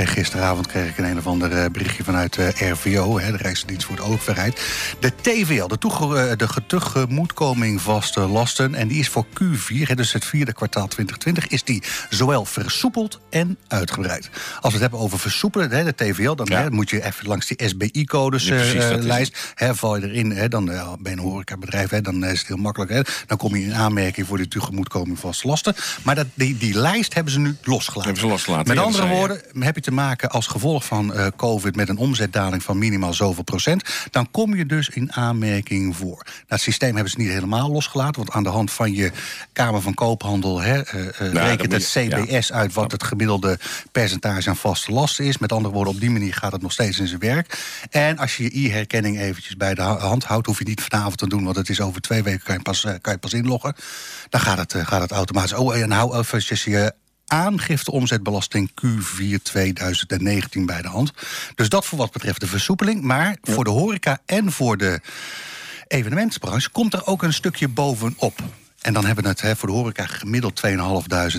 Kreeg 0.00 0.12
gisteravond 0.12 0.66
kreeg 0.66 0.88
ik 0.88 0.98
een 0.98 1.04
een 1.04 1.18
of 1.18 1.26
ander 1.26 1.52
eh, 1.52 1.70
berichtje 1.70 2.04
vanuit 2.04 2.34
de 2.34 2.44
eh, 2.44 2.70
RVO, 2.70 3.18
hè, 3.18 3.30
de 3.30 3.36
Rijksdienst 3.36 3.86
voor 3.86 3.96
de 3.96 4.02
Overheid. 4.02 4.60
De 5.00 5.12
TVL, 5.20 5.66
de, 5.66 5.78
toege, 5.78 6.34
de 6.36 6.48
tegemoetkoming 6.66 7.80
vaste 7.80 8.20
lasten, 8.20 8.74
en 8.74 8.88
die 8.88 8.98
is 8.98 9.08
voor 9.08 9.26
Q4, 9.26 9.82
hè, 9.82 9.94
dus 9.94 10.12
het 10.12 10.24
vierde 10.24 10.52
kwartaal 10.52 10.88
2020, 10.88 11.46
is 11.46 11.64
die 11.64 11.82
zowel 12.10 12.44
versoepeld 12.44 13.20
en 13.30 13.58
uitgebreid. 13.68 14.30
Als 14.34 14.60
we 14.60 14.70
het 14.70 14.80
hebben 14.80 14.98
over 14.98 15.18
versoepelen, 15.18 15.70
hè, 15.70 15.84
de 15.84 15.94
TVL, 15.94 16.34
dan 16.34 16.52
hè, 16.52 16.70
moet 16.70 16.90
je 16.90 17.04
even 17.04 17.26
langs 17.26 17.46
die 17.46 17.68
SBI-codes 17.68 18.46
uh, 18.46 18.94
lijst. 18.98 19.52
Hè, 19.54 19.74
val 19.74 19.96
je 19.96 20.08
erin, 20.08 20.30
hè, 20.30 20.48
dan 20.48 20.70
uh, 20.70 20.92
ben 20.98 21.12
je 21.12 21.18
een 21.18 21.24
horecabedrijf, 21.24 21.90
hè, 21.90 22.00
dan 22.00 22.24
is 22.24 22.38
het 22.38 22.48
heel 22.48 22.56
makkelijk. 22.56 22.90
Hè, 22.90 23.00
dan 23.26 23.36
kom 23.36 23.56
je 23.56 23.64
in 23.64 23.74
aanmerking 23.74 24.26
voor 24.26 24.38
de 24.38 24.48
tegemoetkoming 24.48 25.18
vaste 25.18 25.46
lasten. 25.48 25.74
Maar 26.02 26.14
dat, 26.14 26.26
die, 26.34 26.56
die 26.56 26.74
lijst 26.74 27.14
hebben 27.14 27.32
ze 27.32 27.38
nu 27.38 27.56
losgelaten. 27.62 28.04
Hebben 28.04 28.22
ze 28.22 28.28
losgelaten. 28.28 28.74
Met 28.74 28.84
andere 28.84 29.06
woorden, 29.06 29.40
heb 29.58 29.74
je 29.74 29.80
te 29.80 29.89
maken 29.92 30.30
als 30.30 30.46
gevolg 30.46 30.84
van 30.84 31.16
uh, 31.16 31.26
COVID 31.36 31.76
met 31.76 31.88
een 31.88 31.96
omzetdaling 31.96 32.62
van 32.62 32.78
minimaal 32.78 33.14
zoveel 33.14 33.42
procent, 33.42 33.84
dan 34.10 34.30
kom 34.30 34.54
je 34.54 34.66
dus 34.66 34.88
in 34.88 35.12
aanmerking 35.12 35.96
voor. 35.96 36.22
Nou, 36.24 36.44
het 36.46 36.60
systeem 36.60 36.94
hebben 36.94 37.12
ze 37.12 37.20
niet 37.20 37.28
helemaal 37.28 37.70
losgelaten, 37.70 38.16
want 38.16 38.30
aan 38.30 38.42
de 38.42 38.48
hand 38.48 38.70
van 38.70 38.92
je 38.94 39.12
Kamer 39.52 39.80
van 39.80 39.94
Koophandel 39.94 40.60
hè, 40.60 40.94
uh, 40.94 41.04
uh, 41.20 41.32
rekent 41.32 41.72
het 41.72 41.84
CBS 41.84 42.52
uit 42.52 42.72
wat 42.72 42.92
het 42.92 43.02
gemiddelde 43.02 43.58
percentage 43.92 44.48
aan 44.48 44.56
vaste 44.56 44.92
lasten 44.92 45.24
is. 45.24 45.38
Met 45.38 45.52
andere 45.52 45.74
woorden, 45.74 45.94
op 45.94 46.00
die 46.00 46.10
manier 46.10 46.34
gaat 46.34 46.52
het 46.52 46.62
nog 46.62 46.72
steeds 46.72 46.98
in 46.98 47.06
zijn 47.06 47.20
werk. 47.20 47.58
En 47.90 48.18
als 48.18 48.36
je 48.36 48.42
je 48.42 48.68
e-herkenning 48.68 49.20
eventjes 49.20 49.56
bij 49.56 49.74
de 49.74 49.82
hand 49.82 50.24
houdt, 50.24 50.46
hoef 50.46 50.58
je 50.58 50.64
niet 50.64 50.82
vanavond 50.82 51.18
te 51.18 51.28
doen, 51.28 51.44
want 51.44 51.56
het 51.56 51.68
is 51.68 51.80
over 51.80 52.00
twee 52.00 52.22
weken 52.22 52.42
kan 52.42 52.54
je 52.54 52.62
pas, 52.62 52.86
kan 53.00 53.12
je 53.12 53.18
pas 53.18 53.32
inloggen. 53.32 53.74
Dan 54.28 54.40
gaat 54.40 54.58
het, 54.58 54.74
gaat 54.76 55.00
het 55.00 55.10
automatisch. 55.10 55.52
Oh, 55.52 55.76
en 55.76 55.90
hou 55.90 56.18
eventjes 56.18 56.64
je 56.64 56.92
aangifte 57.30 57.90
omzetbelasting 57.90 58.70
Q4 58.70 59.42
2019 59.42 60.66
bij 60.66 60.82
de 60.82 60.88
hand. 60.88 61.12
Dus 61.54 61.68
dat 61.68 61.86
voor 61.86 61.98
wat 61.98 62.12
betreft 62.12 62.40
de 62.40 62.46
versoepeling. 62.46 63.02
Maar 63.02 63.36
voor 63.42 63.64
de 63.64 63.70
horeca 63.70 64.18
en 64.26 64.52
voor 64.52 64.76
de 64.76 65.00
evenementsbranche 65.86 66.70
komt 66.70 66.92
er 66.92 67.06
ook 67.06 67.22
een 67.22 67.32
stukje 67.32 67.68
bovenop. 67.68 68.42
En 68.80 68.92
dan 68.92 69.04
hebben 69.04 69.24
we 69.24 69.30
het 69.30 69.40
hè, 69.40 69.56
voor 69.56 69.68
de 69.68 69.74
horeca 69.74 70.06
gemiddeld 70.06 70.62
2.500 70.66 70.72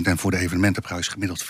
en 0.02 0.18
voor 0.18 0.30
de 0.30 0.36
evenementenprijs 0.36 1.08
gemiddeld 1.08 1.44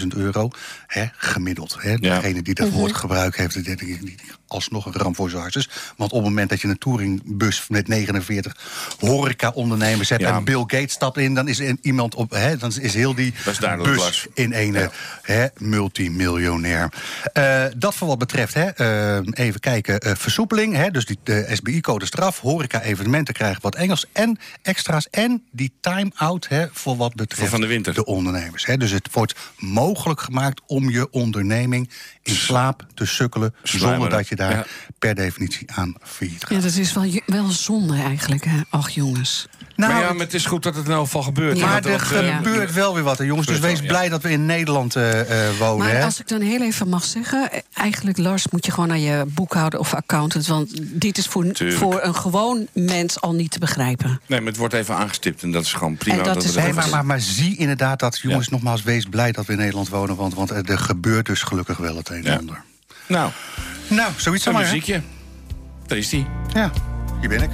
14.000 0.00 0.06
euro. 0.16 0.50
Hè, 0.86 1.04
gemiddeld. 1.16 1.76
Hè. 1.80 1.96
Degene 1.96 2.42
die 2.42 2.54
dat 2.54 2.70
woord 2.70 2.96
gebruikt 2.96 3.36
heeft, 3.36 3.64
die, 3.64 4.16
alsnog 4.46 4.86
een 4.86 4.92
ramp 4.92 5.16
voor 5.16 5.30
zijn 5.30 5.48
Dus, 5.50 5.68
Want 5.96 6.10
op 6.12 6.18
het 6.18 6.28
moment 6.28 6.50
dat 6.50 6.60
je 6.60 6.68
een 6.68 6.78
touringbus 6.78 7.64
met 7.68 7.88
49 7.88 8.56
horeca-ondernemers 8.98 10.08
hebt... 10.08 10.22
en 10.22 10.44
Bill 10.44 10.64
Gates 10.66 10.92
stapt 10.92 11.18
in, 11.18 11.34
dan 11.34 11.48
is 11.48 11.58
er 11.58 11.76
iemand 11.82 12.14
op... 12.14 12.30
Hè, 12.30 12.56
dan 12.56 12.72
is 12.80 12.94
heel 12.94 13.14
die 13.14 13.34
bus 13.82 14.26
in 14.34 14.52
een 14.52 14.90
hè, 15.22 15.46
multimiljonair. 15.56 16.92
Uh, 17.34 17.64
dat 17.76 17.94
voor 17.94 18.08
wat 18.08 18.18
betreft, 18.18 18.54
hè, 18.54 18.80
uh, 19.16 19.26
even 19.32 19.60
kijken, 19.60 20.06
uh, 20.06 20.12
versoepeling. 20.14 20.74
Hè, 20.74 20.90
dus 20.90 21.04
die, 21.04 21.18
de 21.22 21.46
SBI-code 21.52 22.06
straf, 22.06 22.40
horeca-evenementen 22.40 23.34
krijgen 23.34 23.62
wat 23.62 23.74
Engels... 23.74 24.06
en 24.12 24.38
extra's 24.62 25.08
en 25.10 25.44
die 25.50 25.72
time-out 25.80 26.48
voor 26.72 26.96
wat 26.96 27.14
betreft 27.14 27.50
van 27.50 27.60
de, 27.60 27.66
winter. 27.66 27.94
de 27.94 28.04
ondernemers. 28.04 28.66
Hè. 28.66 28.76
Dus 28.76 28.90
het 28.90 29.08
wordt 29.12 29.34
mogelijk 29.58 30.20
gemaakt 30.20 30.60
om 30.66 30.90
je 30.90 31.10
onderneming 31.10 31.90
in 32.22 32.34
slaap 32.34 32.86
te 32.94 33.06
sukkelen... 33.06 33.54
zonder 33.62 34.10
dat 34.10 34.28
je 34.28 34.35
daar 34.36 34.66
per 34.98 35.14
definitie 35.14 35.72
aan 35.72 35.94
failliet 36.02 36.44
gaat. 36.44 36.56
Ja, 36.56 36.60
dat 36.60 36.76
is 36.76 36.92
wel, 36.92 37.20
wel 37.26 37.48
zonde 37.50 37.94
eigenlijk, 37.94 38.44
hè? 38.44 38.60
Ach, 38.70 38.90
jongens. 38.90 39.46
Nou, 39.76 39.92
maar 39.92 40.02
ja, 40.02 40.12
maar 40.12 40.24
het 40.24 40.34
is 40.34 40.46
goed 40.46 40.62
dat 40.62 40.74
het 40.74 40.86
in 40.86 40.92
elk 40.92 41.04
geval 41.04 41.22
gebeurt. 41.22 41.60
Maar 41.60 41.84
er 41.84 42.00
gebeurt 42.00 42.72
wel 42.72 42.94
weer 42.94 43.02
wat, 43.02 43.18
hè, 43.18 43.24
jongens. 43.24 43.46
Dus 43.46 43.58
wees 43.58 43.80
blij 43.80 44.08
dat 44.08 44.22
we 44.22 44.30
in 44.30 44.46
Nederland 44.46 44.96
uh, 44.96 45.30
uh, 45.30 45.58
wonen. 45.58 45.86
Maar 45.86 46.02
als 46.02 46.20
ik 46.20 46.28
dan 46.28 46.40
heel 46.40 46.62
even 46.62 46.88
mag 46.88 47.04
zeggen... 47.04 47.50
eigenlijk, 47.72 48.18
Lars, 48.18 48.48
moet 48.48 48.66
je 48.66 48.72
gewoon 48.72 48.88
naar 48.88 48.98
je 48.98 49.24
boekhouder 49.28 49.78
of 49.78 49.94
accountant... 49.94 50.46
want 50.46 50.70
dit 50.82 51.18
is 51.18 51.26
voor, 51.26 51.46
voor 51.54 52.02
een 52.02 52.14
gewoon 52.14 52.66
mens 52.72 53.20
al 53.20 53.34
niet 53.34 53.50
te 53.50 53.58
begrijpen. 53.58 54.20
Nee, 54.26 54.38
maar 54.38 54.48
het 54.48 54.56
wordt 54.56 54.74
even 54.74 54.96
aangestipt 54.96 55.42
en 55.42 55.52
dat 55.52 55.62
is 55.62 55.72
gewoon 55.72 55.96
prima. 55.96 56.22
Dat 56.22 56.34
dat 56.34 56.44
is 56.44 56.54
nee, 56.54 56.72
maar, 56.72 56.88
maar, 56.88 57.06
maar, 57.06 57.20
zie 57.20 57.56
inderdaad 57.56 57.98
dat, 57.98 58.18
jongens, 58.18 58.48
nogmaals... 58.48 58.82
wees 58.82 59.04
blij 59.04 59.32
dat 59.32 59.46
we 59.46 59.52
in 59.52 59.58
Nederland 59.58 59.88
wonen... 59.88 60.16
want, 60.16 60.34
want 60.34 60.50
er 60.50 60.78
gebeurt 60.78 61.26
dus 61.26 61.42
gelukkig 61.42 61.76
wel 61.76 61.96
het 61.96 62.08
een 62.08 62.24
en 62.24 62.38
ander. 62.38 62.62
Nou, 63.06 63.30
nou 63.88 64.12
zoiets 64.16 64.46
Een 64.46 64.54
muziekje. 64.54 65.00
Daar 65.86 65.98
is 65.98 66.08
die. 66.08 66.26
Ja, 66.52 66.70
hier 67.20 67.28
ben 67.28 67.42
ik. 67.42 67.50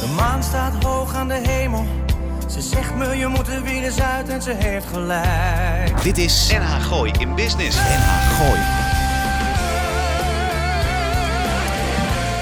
De 0.00 0.12
maan 0.16 0.42
staat 0.42 0.84
hoog 0.84 1.14
aan 1.14 1.28
de 1.28 1.40
hemel. 1.48 1.86
Ze 2.50 2.60
zegt 2.60 2.94
me, 2.94 3.16
je 3.16 3.26
moet 3.26 3.48
er 3.48 3.62
weer 3.62 3.84
eens 3.84 4.00
uit 4.00 4.28
en 4.28 4.42
ze 4.42 4.54
heeft 4.58 4.86
gelijk. 4.86 6.02
Dit 6.02 6.18
is 6.18 6.50
NH 6.52 6.82
Gooi 6.82 7.12
in 7.18 7.34
Business. 7.34 7.76
NH 7.76 8.36
Gooi. 8.38 8.95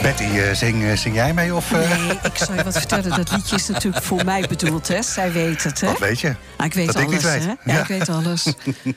Betty, 0.04 0.24
uh, 0.24 0.52
zing, 0.52 0.98
zing 0.98 1.14
jij 1.14 1.34
mee? 1.34 1.54
Of, 1.54 1.70
uh... 1.70 1.78
Nee, 1.78 2.18
ik 2.22 2.36
zal 2.36 2.54
je 2.54 2.62
wat 2.62 2.78
vertellen. 2.78 3.10
Dat 3.16 3.32
liedje 3.32 3.56
is 3.56 3.68
natuurlijk 3.68 4.04
voor 4.04 4.24
mij 4.24 4.46
bedoeld, 4.48 4.88
hè? 4.88 5.02
Zij 5.02 5.32
weet 5.32 5.62
het, 5.62 5.80
hè? 5.80 5.86
Wat 5.86 5.98
weet 5.98 6.20
je? 6.20 6.34
Ah, 6.56 6.66
ik 6.66 6.74
weet 6.74 6.86
dat 6.86 6.96
alles, 6.96 7.14
ik 7.14 7.20
weet. 7.20 7.44
hè? 7.44 7.48
Ja, 7.48 7.56
ja, 7.64 7.80
ik 7.80 7.86
weet 7.86 8.08
alles. 8.08 8.44
we, 8.82 8.94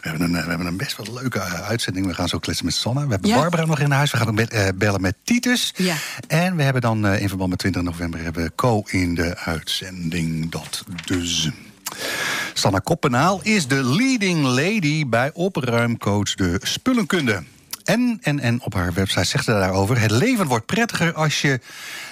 hebben 0.00 0.20
een, 0.20 0.32
we 0.32 0.48
hebben 0.48 0.66
een 0.66 0.76
best 0.76 0.96
wel 0.96 1.14
leuke 1.14 1.40
uitzending. 1.40 2.06
We 2.06 2.14
gaan 2.14 2.28
zo 2.28 2.38
kletsen 2.38 2.64
met 2.64 2.74
Sanne. 2.74 3.04
We 3.04 3.10
hebben 3.10 3.30
ja. 3.30 3.36
Barbara 3.36 3.64
nog 3.64 3.80
in 3.80 3.90
huis. 3.90 4.10
We 4.10 4.16
gaan 4.16 4.38
uh, 4.38 4.68
bellen 4.74 5.00
met 5.00 5.14
Titus. 5.24 5.72
Ja. 5.76 5.94
En 6.26 6.56
we 6.56 6.62
hebben 6.62 6.82
dan 6.82 7.06
in 7.06 7.28
verband 7.28 7.50
met 7.50 7.58
20 7.58 7.82
november... 7.82 8.22
hebben 8.22 8.42
we 8.42 8.52
Co 8.54 8.82
in 8.86 9.14
de 9.14 9.36
uitzending. 9.36 10.50
Dat 10.50 10.84
dus... 11.04 11.50
Sanne 12.54 12.80
Koppenaal 12.80 13.40
is 13.42 13.66
de 13.66 13.84
leading 13.84 14.44
lady 14.44 15.06
bij 15.06 15.30
opruimcoach 15.34 16.34
de 16.34 16.60
Spullenkunde. 16.62 17.42
En, 17.84 18.18
en, 18.22 18.40
en 18.40 18.62
op 18.62 18.74
haar 18.74 18.92
website 18.92 19.24
zegt 19.24 19.44
ze 19.44 19.50
daarover... 19.50 20.00
het 20.00 20.10
leven 20.10 20.46
wordt 20.46 20.66
prettiger 20.66 21.12
als 21.12 21.40
je 21.40 21.60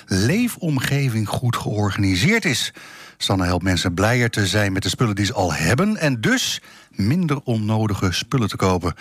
leefomgeving 0.06 1.28
goed 1.28 1.56
georganiseerd 1.56 2.44
is. 2.44 2.72
Sanne 3.18 3.44
helpt 3.44 3.64
mensen 3.64 3.94
blijer 3.94 4.30
te 4.30 4.46
zijn 4.46 4.72
met 4.72 4.82
de 4.82 4.88
spullen 4.88 5.14
die 5.14 5.24
ze 5.24 5.32
al 5.32 5.52
hebben... 5.52 5.96
en 5.96 6.20
dus 6.20 6.60
minder 6.90 7.40
onnodige 7.44 8.12
spullen 8.12 8.48
te 8.48 8.56
kopen. 8.56 8.94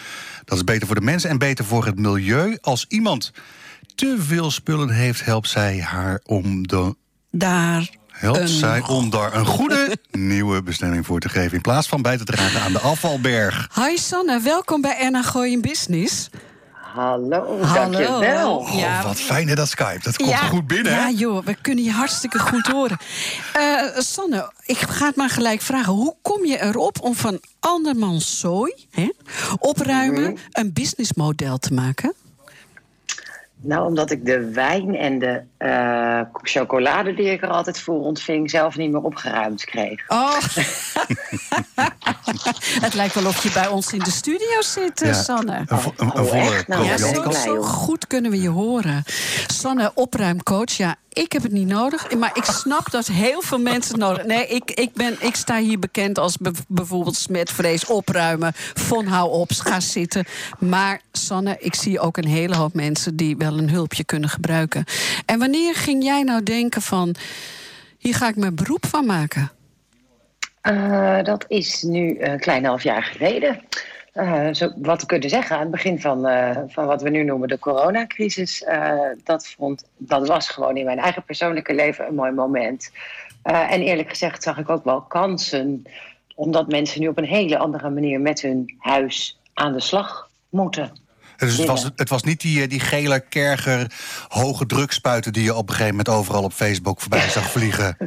Dat 0.45 0.57
is 0.57 0.63
beter 0.63 0.87
voor 0.87 0.95
de 0.95 1.01
mensen 1.01 1.29
en 1.29 1.37
beter 1.37 1.65
voor 1.65 1.85
het 1.85 1.99
milieu. 1.99 2.57
Als 2.61 2.85
iemand 2.87 3.31
te 3.95 4.15
veel 4.19 4.51
spullen 4.51 4.89
heeft, 4.89 5.25
helpt 5.25 5.49
zij 5.49 5.79
haar 5.81 6.19
om 6.25 6.67
de 6.67 6.95
Daar 7.31 7.89
helpt 8.07 8.39
een- 8.39 8.47
zij 8.47 8.81
om 8.81 9.09
daar 9.09 9.35
een 9.35 9.45
goede 9.45 9.97
nieuwe 10.11 10.63
bestemming 10.63 11.05
voor 11.05 11.19
te 11.19 11.29
geven... 11.29 11.55
in 11.55 11.61
plaats 11.61 11.87
van 11.87 12.01
bij 12.01 12.17
te 12.17 12.23
dragen 12.23 12.61
aan 12.61 12.71
de 12.71 12.79
afvalberg. 12.79 13.69
Hi 13.75 13.97
Sanne, 13.97 14.39
welkom 14.41 14.81
bij 14.81 14.97
Erna 14.99 15.21
Gooi 15.23 15.51
in 15.51 15.61
Business. 15.61 16.29
Hallo, 16.93 17.59
Hallo. 17.61 17.73
dankjewel. 17.73 18.55
Oh, 18.57 18.73
Ja. 18.75 19.03
wat 19.03 19.19
fijn 19.19 19.47
hè, 19.47 19.55
dat 19.55 19.67
Skype. 19.69 19.99
Dat 20.03 20.17
komt 20.17 20.35
goed 20.39 20.67
binnen, 20.67 20.93
hè? 20.93 20.99
Ja 20.99 21.09
joh, 21.09 21.45
we 21.45 21.55
kunnen 21.61 21.83
je 21.83 21.91
hartstikke 21.91 22.39
goed 22.39 22.67
horen. 22.67 22.97
Eh, 23.53 23.83
Sanne, 23.97 24.51
ik 24.65 24.77
ga 24.77 25.05
het 25.05 25.15
maar 25.15 25.29
gelijk 25.29 25.61
vragen. 25.61 25.93
Hoe 25.93 26.15
kom 26.21 26.45
je 26.45 26.61
erop 26.61 27.01
om 27.01 27.15
van 27.15 27.39
andermans 27.59 28.39
zooi, 28.39 28.73
hè, 28.91 29.09
opruimen, 29.59 30.21
Mhm. 30.31 30.35
een 30.51 30.73
businessmodel 30.73 31.57
te 31.57 31.73
maken? 31.73 32.13
Nou, 33.63 33.87
omdat 33.87 34.11
ik 34.11 34.25
de 34.25 34.51
wijn 34.51 34.95
en 34.95 35.19
de 35.19 35.41
eh, 35.57 36.21
chocolade 36.41 37.13
die 37.13 37.31
ik 37.31 37.41
er 37.41 37.49
altijd 37.49 37.79
voor 37.79 37.99
ontving... 38.01 38.49
zelf 38.49 38.77
niet 38.77 38.91
meer 38.91 39.01
opgeruimd 39.01 39.65
kreeg. 39.65 40.03
Oh. 40.07 40.37
het 42.85 42.93
lijkt 42.93 43.13
wel 43.15 43.25
of 43.25 43.43
je 43.43 43.51
bij 43.51 43.67
ons 43.67 43.93
in 43.93 43.99
de 43.99 44.11
studio 44.11 44.61
zit, 44.61 45.01
eh, 45.01 45.07
Ja, 45.07 45.13
Sanne. 45.13 45.65
Oh, 45.69 45.77
volle 45.97 46.31
echt? 46.31 46.67
Nou, 46.67 46.85
Ja, 46.85 46.97
zo, 46.97 47.61
goed 47.61 48.07
kunnen 48.07 48.31
we 48.31 48.41
je 48.41 48.49
horen. 48.49 49.03
Sanne, 49.47 49.91
opruimcoach. 49.93 50.71
Ja, 50.71 50.95
ik 51.09 51.31
heb 51.31 51.43
het 51.43 51.51
niet 51.51 51.67
nodig. 51.67 52.15
Maar 52.15 52.31
ik 52.33 52.43
snap 52.43 52.91
dat 52.91 53.07
heel 53.07 53.41
veel 53.41 53.59
mensen 53.59 53.91
het 53.91 54.01
nodig 54.01 54.25
Nee, 54.25 54.47
ik, 54.47 54.71
ik, 54.71 54.93
ben, 54.93 55.15
ik 55.19 55.35
sta 55.35 55.57
hier 55.59 55.79
bekend 55.79 56.19
als 56.19 56.37
be- 56.37 56.51
bijvoorbeeld 56.67 57.15
smetvrees, 57.15 57.85
opruimen. 57.85 58.51
Von 58.73 59.05
hou 59.05 59.31
op, 59.31 59.51
ga 59.51 59.79
zitten. 59.79 60.25
Maar 60.59 61.01
Sanne, 61.11 61.55
ik 61.59 61.75
zie 61.75 61.99
ook 61.99 62.17
een 62.17 62.27
hele 62.27 62.55
hoop 62.55 62.73
mensen... 62.73 63.15
die 63.15 63.37
wel 63.37 63.50
een 63.57 63.69
hulpje 63.69 64.03
kunnen 64.03 64.29
gebruiken. 64.29 64.83
En 65.25 65.39
wanneer 65.39 65.75
ging 65.75 66.03
jij 66.03 66.23
nou 66.23 66.43
denken 66.43 66.81
van... 66.81 67.15
hier 67.97 68.15
ga 68.15 68.27
ik 68.27 68.35
mijn 68.35 68.55
beroep 68.55 68.85
van 68.85 69.05
maken? 69.05 69.51
Eh, 70.61 71.23
dat 71.23 71.45
is 71.47 71.81
nu 71.81 72.19
een 72.19 72.39
klein 72.39 72.65
half 72.65 72.83
jaar 72.83 73.03
geleden. 73.03 73.59
Eh, 74.13 74.47
zo, 74.51 74.71
wat 74.75 75.01
we 75.01 75.07
kunnen 75.07 75.29
zeggen 75.29 75.55
aan 75.55 75.61
het 75.61 75.71
begin 75.71 75.99
van, 75.99 76.27
eh, 76.27 76.57
van 76.67 76.85
wat 76.85 77.01
we 77.01 77.09
nu 77.09 77.23
noemen 77.23 77.47
de 77.47 77.59
coronacrisis. 77.59 78.65
dat, 79.23 79.47
vond, 79.47 79.83
dat 79.97 80.27
was 80.27 80.49
gewoon 80.49 80.77
in 80.77 80.85
mijn 80.85 80.99
eigen 80.99 81.23
persoonlijke 81.23 81.73
leven 81.73 82.07
een 82.07 82.15
mooi 82.15 82.31
moment. 82.31 82.91
En 83.43 83.81
eerlijk 83.81 84.09
gezegd 84.09 84.43
zag 84.43 84.57
ik 84.57 84.69
ook 84.69 84.83
wel 84.83 85.01
kansen. 85.01 85.83
Omdat 86.35 86.67
mensen 86.67 87.01
nu 87.01 87.07
op 87.07 87.17
een 87.17 87.23
hele 87.23 87.57
andere 87.57 87.89
manier 87.89 88.19
met 88.19 88.41
hun 88.41 88.75
huis 88.79 89.39
aan 89.53 89.73
de 89.73 89.79
slag 89.79 90.29
moeten. 90.49 91.00
Dus 91.49 91.57
het 91.57 91.67
was, 91.67 91.89
het 91.95 92.09
was 92.09 92.23
niet 92.23 92.41
die, 92.41 92.61
eh, 92.61 92.69
die 92.69 92.79
gele 92.79 93.19
kerger 93.29 93.91
hoge 94.27 94.65
drukspuiten... 94.65 95.33
die 95.33 95.43
je 95.43 95.53
op 95.55 95.69
een 95.69 95.75
gegeven 95.75 95.95
moment 95.95 96.09
overal 96.09 96.43
op 96.43 96.53
Facebook 96.53 96.99
voorbij 97.01 97.29
zag 97.29 97.51
vliegen. 97.55 97.97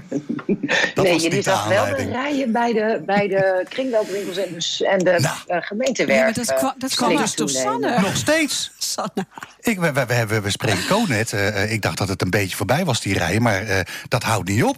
Dat 0.94 1.04
nee, 1.04 1.12
was 1.12 1.22
je 1.22 1.42
zag 1.42 1.66
wel 1.68 1.84
de 1.84 2.10
rijen 2.10 2.52
bij 2.52 2.72
de, 2.72 3.02
bij 3.06 3.28
de 3.28 3.64
kringloopwinkels 3.68 4.36
en 4.36 4.54
de, 4.58 4.84
en 4.86 4.98
de 4.98 5.10
Nou. 5.20 5.36
eh, 5.46 6.06
maar 6.08 6.32
dat 6.34 6.48
eh, 6.48 6.56
kwam, 6.56 6.74
dat 6.78 6.94
kwam 6.94 7.16
dus 7.16 7.34
door. 7.34 7.48
Sanne. 7.48 8.00
Nog 8.00 8.16
steeds. 8.16 8.70
Sanne. 8.78 9.26
Ik, 9.60 9.78
we, 9.80 9.92
we, 9.92 10.26
we, 10.26 10.40
we- 10.40 10.50
spreken 10.50 10.86
Co 10.88 11.04
net. 11.08 11.32
eh, 11.32 11.62
eh, 11.62 11.72
ik 11.72 11.82
dacht 11.82 11.98
dat 11.98 12.08
het 12.08 12.22
een 12.22 12.30
beetje 12.30 12.56
voorbij 12.56 12.84
was, 12.84 13.00
die 13.00 13.18
rijen. 13.18 13.42
Maar 13.42 13.62
eh, 13.62 13.80
dat 14.08 14.22
houdt 14.22 14.48
niet 14.48 14.64
op. 14.64 14.76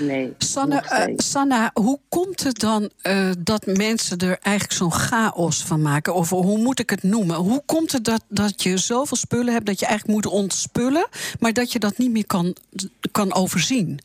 Nee, 0.00 0.34
Sanne, 0.38 0.80
eh. 0.80 1.12
Sanna, 1.16 1.70
hoe 1.74 1.98
komt 2.08 2.42
het 2.42 2.58
dan 2.58 2.90
eh, 3.02 3.30
dat 3.38 3.66
mensen 3.66 4.18
er 4.18 4.38
eigenlijk 4.40 4.78
zo'n 4.78 4.92
chaos 4.92 5.62
van 5.62 5.82
maken? 5.82 6.14
Of 6.14 6.30
hoe 6.30 6.58
moet 6.58 6.78
ik 6.78 6.90
het 6.90 7.02
noemen? 7.02 7.36
Hoe 7.36 7.62
komt 7.66 7.92
het 7.92 8.04
dat, 8.04 8.22
dat 8.28 8.62
je 8.62 8.76
zoveel 8.76 9.16
spullen 9.16 9.52
hebt 9.52 9.66
dat 9.66 9.80
je 9.80 9.86
eigenlijk 9.86 10.14
moet 10.14 10.32
ontspullen, 10.32 11.08
maar 11.40 11.52
dat 11.52 11.72
je 11.72 11.78
dat 11.78 11.98
niet 11.98 12.10
meer 12.10 12.26
kan, 12.26 12.56
kan 13.10 13.34
overzien? 13.34 14.00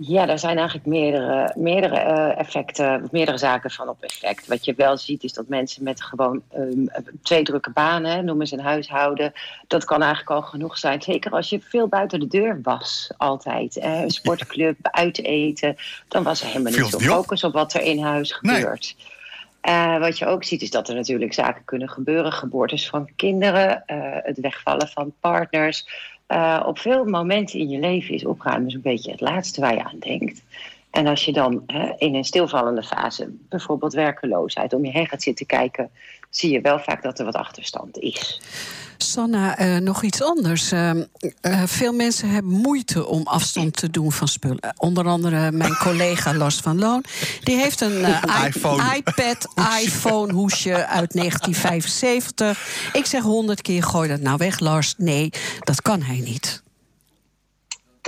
Ja, 0.00 0.26
daar 0.26 0.38
zijn 0.38 0.56
eigenlijk 0.56 0.86
meerdere, 0.86 1.52
meerdere 1.56 1.96
eh, 1.96 2.38
effecten, 2.38 3.08
meerdere 3.10 3.38
zaken 3.38 3.70
van 3.70 3.88
op 3.88 4.02
effect. 4.02 4.46
Wat 4.46 4.64
je 4.64 4.74
wel 4.76 4.96
ziet 4.96 5.24
is 5.24 5.32
dat 5.32 5.48
mensen 5.48 5.82
met 5.82 6.02
gewoon 6.02 6.42
ehm, 6.48 6.86
twee 7.22 7.42
drukke 7.42 7.70
banen, 7.70 8.24
noemen 8.24 8.46
ze 8.46 8.54
een 8.54 8.64
huishouden, 8.64 9.32
dat 9.66 9.84
kan 9.84 10.02
eigenlijk 10.02 10.30
al 10.30 10.42
genoeg 10.42 10.78
zijn. 10.78 11.02
Zeker 11.02 11.30
als 11.30 11.48
je 11.48 11.60
veel 11.60 11.88
buiten 11.88 12.20
de 12.20 12.26
deur 12.26 12.58
was, 12.62 13.10
altijd. 13.16 13.76
Eh, 13.76 14.00
een 14.00 14.10
sportclub, 14.10 14.76
uit 14.82 15.24
eten, 15.24 15.76
dan 16.08 16.22
was 16.22 16.40
er 16.40 16.46
helemaal 16.46 16.72
niet 16.72 16.80
zo 16.80 16.86
het 16.86 17.00
niet 17.00 17.08
op? 17.08 17.16
focus 17.16 17.44
op 17.44 17.52
wat 17.52 17.74
er 17.74 17.82
in 17.82 18.02
huis 18.02 18.38
Nee. 18.40 18.54
gebeurt. 18.56 18.96
Eh, 19.60 19.98
wat 19.98 20.18
je 20.18 20.26
ook 20.26 20.44
ziet 20.44 20.62
is 20.62 20.70
dat 20.70 20.88
er 20.88 20.94
natuurlijk 20.94 21.32
zaken 21.32 21.64
kunnen 21.64 21.88
gebeuren. 21.88 22.32
Geboortes 22.32 22.88
van 22.88 23.08
kinderen, 23.16 23.82
eh, 23.86 23.98
het 24.00 24.40
wegvallen 24.40 24.88
van 24.88 25.12
partners. 25.20 25.86
Eh, 26.28 26.62
op 26.66 26.78
veel 26.78 27.04
momenten 27.04 27.58
in 27.58 27.68
je 27.68 27.78
leven 27.78 28.14
is 28.14 28.24
opruimen 28.24 28.70
zo'n 28.70 28.80
beetje 28.80 29.10
het 29.10 29.20
laatste 29.20 29.60
waar 29.60 29.74
je 29.74 29.84
aan 29.84 29.98
denkt. 29.98 30.42
En 30.90 31.06
als 31.06 31.24
je 31.24 31.32
dan 31.32 31.62
hè, 31.66 31.92
in 31.98 32.14
een 32.14 32.24
stilvallende 32.24 32.82
fase, 32.82 33.30
bijvoorbeeld 33.48 33.92
werkeloosheid, 33.92 34.72
om 34.72 34.84
je 34.84 34.90
heen 34.90 35.06
gaat 35.06 35.22
zitten 35.22 35.46
kijken, 35.46 35.90
zie 36.30 36.52
je 36.52 36.60
wel 36.60 36.78
vaak 36.78 37.02
dat 37.02 37.18
er 37.18 37.24
wat 37.24 37.34
achterstand 37.34 37.98
is. 37.98 38.40
Sanna, 38.98 39.56
eh, 39.56 39.76
nog 39.76 40.02
iets 40.02 40.22
anders. 40.22 40.72
Eh, 40.72 40.90
eh, 40.90 41.62
veel 41.66 41.92
mensen 41.92 42.28
hebben 42.30 42.52
moeite 42.52 43.06
om 43.06 43.26
afstand 43.26 43.76
te 43.76 43.90
doen 43.90 44.12
van 44.12 44.28
spullen. 44.28 44.58
Eh, 44.58 44.70
Onder 44.76 45.06
andere 45.06 45.52
mijn 45.52 45.76
collega 45.86 46.34
Lars 46.34 46.56
van 46.56 46.78
Loon. 46.78 47.04
Die 47.42 47.56
heeft 47.56 47.80
een 47.80 48.06
iPhone. 48.46 48.96
iPad, 48.96 49.46
iPhone 49.84 50.32
hoesje 50.32 50.86
uit 50.86 51.12
1975. 51.12 52.90
Ik 52.92 53.06
zeg 53.06 53.22
honderd 53.22 53.62
keer, 53.62 53.82
gooi 53.82 54.08
dat 54.08 54.20
nou 54.20 54.36
weg, 54.36 54.58
Lars. 54.58 54.94
Nee, 54.96 55.30
dat 55.60 55.82
kan 55.82 56.02
hij 56.02 56.18
niet. 56.18 56.62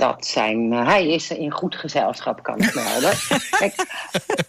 Dat 0.01 0.25
zijn, 0.25 0.73
eh, 0.73 0.85
hij 0.85 1.07
is 1.07 1.31
in 1.31 1.51
goed 1.51 1.75
gezelschap, 1.75 2.43
kan 2.43 2.57
ik 2.57 2.73
melden. 2.75 3.11
Kijk, 3.59 3.85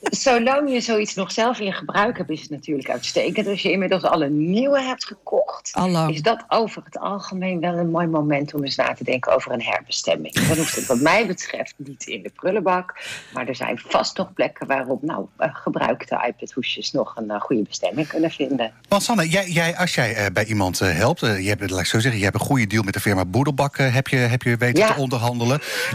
zolang 0.00 0.72
je 0.72 0.80
zoiets 0.80 1.14
nog 1.14 1.32
zelf 1.32 1.58
in 1.58 1.72
gebruik 1.72 2.16
hebt, 2.16 2.30
is 2.30 2.40
het 2.40 2.50
natuurlijk 2.50 2.90
uitstekend. 2.90 3.46
Als 3.46 3.62
je 3.62 3.70
inmiddels 3.70 4.02
al 4.02 4.22
een 4.22 4.50
nieuwe 4.50 4.82
hebt 4.82 5.04
gekocht, 5.04 5.70
Allang. 5.72 6.14
is 6.14 6.22
dat 6.22 6.44
over 6.48 6.82
het 6.84 6.98
algemeen 6.98 7.60
wel 7.60 7.74
een 7.74 7.90
mooi 7.90 8.06
moment 8.06 8.54
om 8.54 8.64
eens 8.64 8.76
na 8.76 8.94
te 8.94 9.04
denken 9.04 9.34
over 9.34 9.52
een 9.52 9.62
herbestemming. 9.62 10.34
Dan 10.34 10.56
hoeft 10.56 10.76
het 10.76 10.86
wat 10.86 11.00
mij 11.00 11.26
betreft 11.26 11.74
niet 11.76 12.06
in 12.06 12.22
de 12.22 12.30
prullenbak, 12.30 12.94
maar 13.32 13.48
er 13.48 13.56
zijn 13.56 13.78
vast 13.78 14.16
nog 14.16 14.32
plekken 14.32 14.66
waarop 14.66 15.02
nou, 15.02 15.26
eh, 15.36 15.54
gebruikte 15.54 16.24
iPad-hoesjes 16.26 16.92
nog 16.92 17.16
een 17.16 17.30
eh, 17.30 17.40
goede 17.40 17.62
bestemming 17.62 18.08
kunnen 18.08 18.30
vinden. 18.30 18.72
Want 18.88 19.02
Sanne, 19.02 19.28
jij, 19.28 19.48
jij, 19.48 19.76
als 19.76 19.94
jij 19.94 20.14
eh, 20.14 20.26
bij 20.32 20.44
iemand 20.44 20.78
helpt... 20.78 21.20
je 21.20 21.26
hebt, 21.26 21.70
laat 21.70 21.80
ik 21.80 21.86
zo 21.86 22.00
zeggen, 22.00 22.18
je 22.18 22.26
hebt 22.26 22.40
een 22.40 22.46
goede 22.46 22.66
deal 22.66 22.82
met 22.82 22.94
de 22.94 23.00
firma 23.00 23.24
Boedelbak... 23.24 23.76
heb, 23.76 24.08
je, 24.08 24.16
heb 24.16 24.42
je 24.42 24.56
weten 24.56 24.78
Ja. 24.78 24.94
te 24.94 25.00
onderhandelen. 25.00 25.41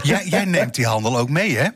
Jij, 0.02 0.24
jij 0.24 0.44
neemt 0.44 0.74
die 0.74 0.86
handel 0.86 1.18
ook 1.18 1.28
mee, 1.28 1.56
hè? 1.56 1.68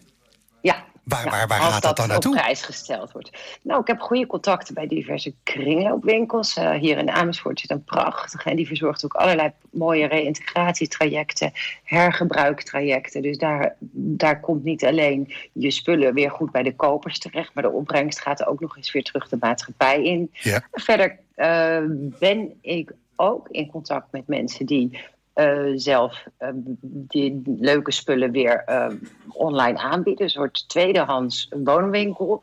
Ja. 0.61 0.85
Waar- 1.03 1.25
ja, 1.25 1.31
waar- 1.31 1.47
waar 1.49 1.61
als 1.61 1.73
gaat 1.73 1.83
dat 1.83 1.97
dan 1.97 2.09
naartoe? 2.09 2.33
op 2.33 2.39
prijs 2.39 2.63
gesteld 2.63 3.13
wordt. 3.13 3.31
Nou, 3.63 3.81
ik 3.81 3.87
heb 3.87 4.01
goede 4.01 4.27
contacten 4.27 4.75
bij 4.75 4.87
diverse 4.87 5.35
kringloopwinkels. 5.43 6.57
Eh, 6.57 6.71
hier 6.71 6.99
in 6.99 7.11
Amersfoort 7.11 7.61
zit 7.61 7.71
een 7.71 7.85
prachtig. 7.85 8.45
En 8.47 8.57
die 8.57 8.67
verzorgt 8.67 9.05
ook 9.05 9.15
allerlei 9.15 9.53
mooie 9.71 10.07
reïntegratietrajecten, 10.07 11.53
hergebruiktrajecten. 11.85 13.23
Dus 13.23 13.39
daar, 13.39 13.77
daar 13.95 14.41
komt 14.41 14.65
niet 14.65 14.85
alleen 14.85 15.33
je 15.53 15.71
spullen 15.71 16.15
weer 16.15 16.31
goed 16.31 16.51
bij 16.51 16.63
de 16.63 16.77
kopers 16.77 17.19
terecht, 17.19 17.51
maar 17.55 17.63
de 17.63 17.71
opbrengst 17.71 18.21
gaat 18.21 18.47
ook 18.47 18.61
nog 18.61 18.77
eens 18.77 18.93
weer 18.93 19.05
terug 19.05 19.29
de 19.29 19.37
maatschappij 19.41 20.03
in. 20.05 20.31
Ja. 20.33 20.63
Verder 20.73 21.19
eh, 21.35 21.83
ben 22.19 22.53
ik 22.61 22.93
ook 23.17 23.49
in 23.49 23.71
contact 23.71 24.13
met 24.13 24.27
mensen 24.27 24.67
die 24.67 24.99
eh, 25.33 25.73
zelf 25.75 26.25
eh, 26.37 26.49
die 26.83 27.43
leuke 27.45 27.91
spullen 27.91 28.31
weer 28.31 28.65
eh, 28.65 28.95
online 29.29 29.79
aanbieden. 29.79 30.25
Een 30.25 30.31
soort 30.31 30.69
tweedehands 30.69 31.49
woonwinkel. 31.65 32.43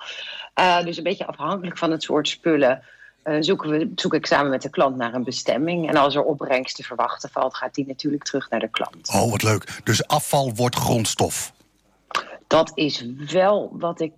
Dus 0.83 0.97
een 0.97 1.03
beetje 1.03 1.25
afhankelijk 1.25 1.77
van 1.77 1.91
het 1.91 2.03
soort 2.03 2.27
spullen. 2.27 2.83
zoeken 3.39 3.69
we, 3.69 3.91
zoek 3.95 4.13
ik 4.13 4.25
samen 4.25 4.49
met 4.49 4.61
de 4.61 4.69
klant 4.69 4.95
naar 4.95 5.13
een 5.13 5.23
bestemming. 5.23 5.89
En 5.89 5.95
als 5.95 6.15
er 6.15 6.23
opbrengst 6.23 6.75
te 6.75 6.83
verwachten 6.83 7.29
valt, 7.29 7.55
gaat 7.55 7.73
die 7.73 7.87
natuurlijk 7.87 8.23
terug 8.23 8.49
naar 8.49 8.59
de 8.59 8.69
klant. 8.69 9.09
Oh, 9.13 9.31
wat 9.31 9.43
leuk. 9.43 9.79
Dus 9.83 10.07
afval 10.07 10.53
wordt 10.55 10.75
grondstof. 10.75 11.53
Dat 12.47 12.71
is 12.75 13.05
wel 13.31 13.69
wat 13.73 14.01
ik 14.01 14.13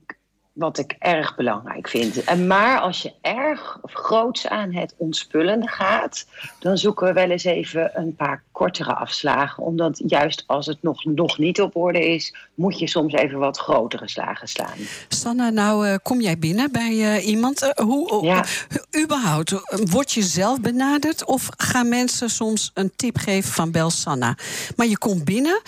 wat 0.53 0.77
ik 0.77 0.95
erg 0.99 1.35
belangrijk 1.35 1.87
vind. 1.87 2.23
En 2.23 2.47
maar 2.47 2.79
als 2.79 3.01
je 3.01 3.13
erg 3.21 3.77
of 3.81 3.93
groots 3.93 4.47
aan 4.47 4.73
het 4.73 4.93
ontspullen 4.97 5.67
gaat, 5.67 6.25
dan 6.59 6.77
zoeken 6.77 7.07
we 7.07 7.13
wel 7.13 7.29
eens 7.29 7.43
even 7.43 7.91
een 7.93 8.15
paar 8.15 8.43
kortere 8.51 8.93
afslagen. 8.93 9.63
Omdat 9.63 10.01
juist 10.05 10.43
als 10.47 10.65
het 10.65 10.77
nog, 10.81 11.05
nog 11.05 11.37
niet 11.37 11.61
op 11.61 11.75
orde 11.75 12.13
is, 12.13 12.35
moet 12.55 12.79
je 12.79 12.87
soms 12.87 13.13
even 13.13 13.39
wat 13.39 13.57
grotere 13.57 14.09
slagen 14.09 14.47
slaan. 14.47 14.77
Sanna, 15.07 15.49
nou 15.49 15.87
uh, 15.87 15.95
kom 16.03 16.21
jij 16.21 16.37
binnen 16.37 16.71
bij 16.71 16.91
uh, 16.91 17.27
iemand. 17.27 17.63
Uh, 17.63 17.69
hoe, 17.69 18.25
ja. 18.25 18.45
überhaupt, 19.03 19.53
word 19.89 20.11
je 20.11 20.21
zelf 20.21 20.61
benaderd 20.61 21.25
of 21.25 21.49
gaan 21.57 21.89
mensen 21.89 22.29
soms 22.29 22.71
een 22.73 22.91
tip 22.95 23.17
geven 23.17 23.51
van 23.51 23.71
bel 23.71 23.89
Sanna? 23.89 24.37
Maar 24.75 24.87
je 24.87 24.97
komt 24.97 25.25
binnen, 25.25 25.61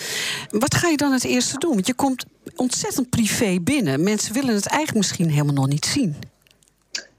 wat 0.49 0.75
ga 0.75 0.87
je 0.87 0.97
dan 0.97 1.11
het 1.11 1.23
eerste 1.23 1.57
doen? 1.57 1.73
Want 1.73 1.87
je 1.87 1.93
komt 1.93 2.25
ontzettend 2.55 3.09
privé 3.09 3.59
binnen. 3.61 4.03
Mensen 4.03 4.33
willen 4.33 4.55
het 4.55 4.67
eigenlijk 4.67 4.97
misschien 4.97 5.29
helemaal 5.29 5.53
nog 5.53 5.67
niet 5.67 5.85
zien. 5.85 6.15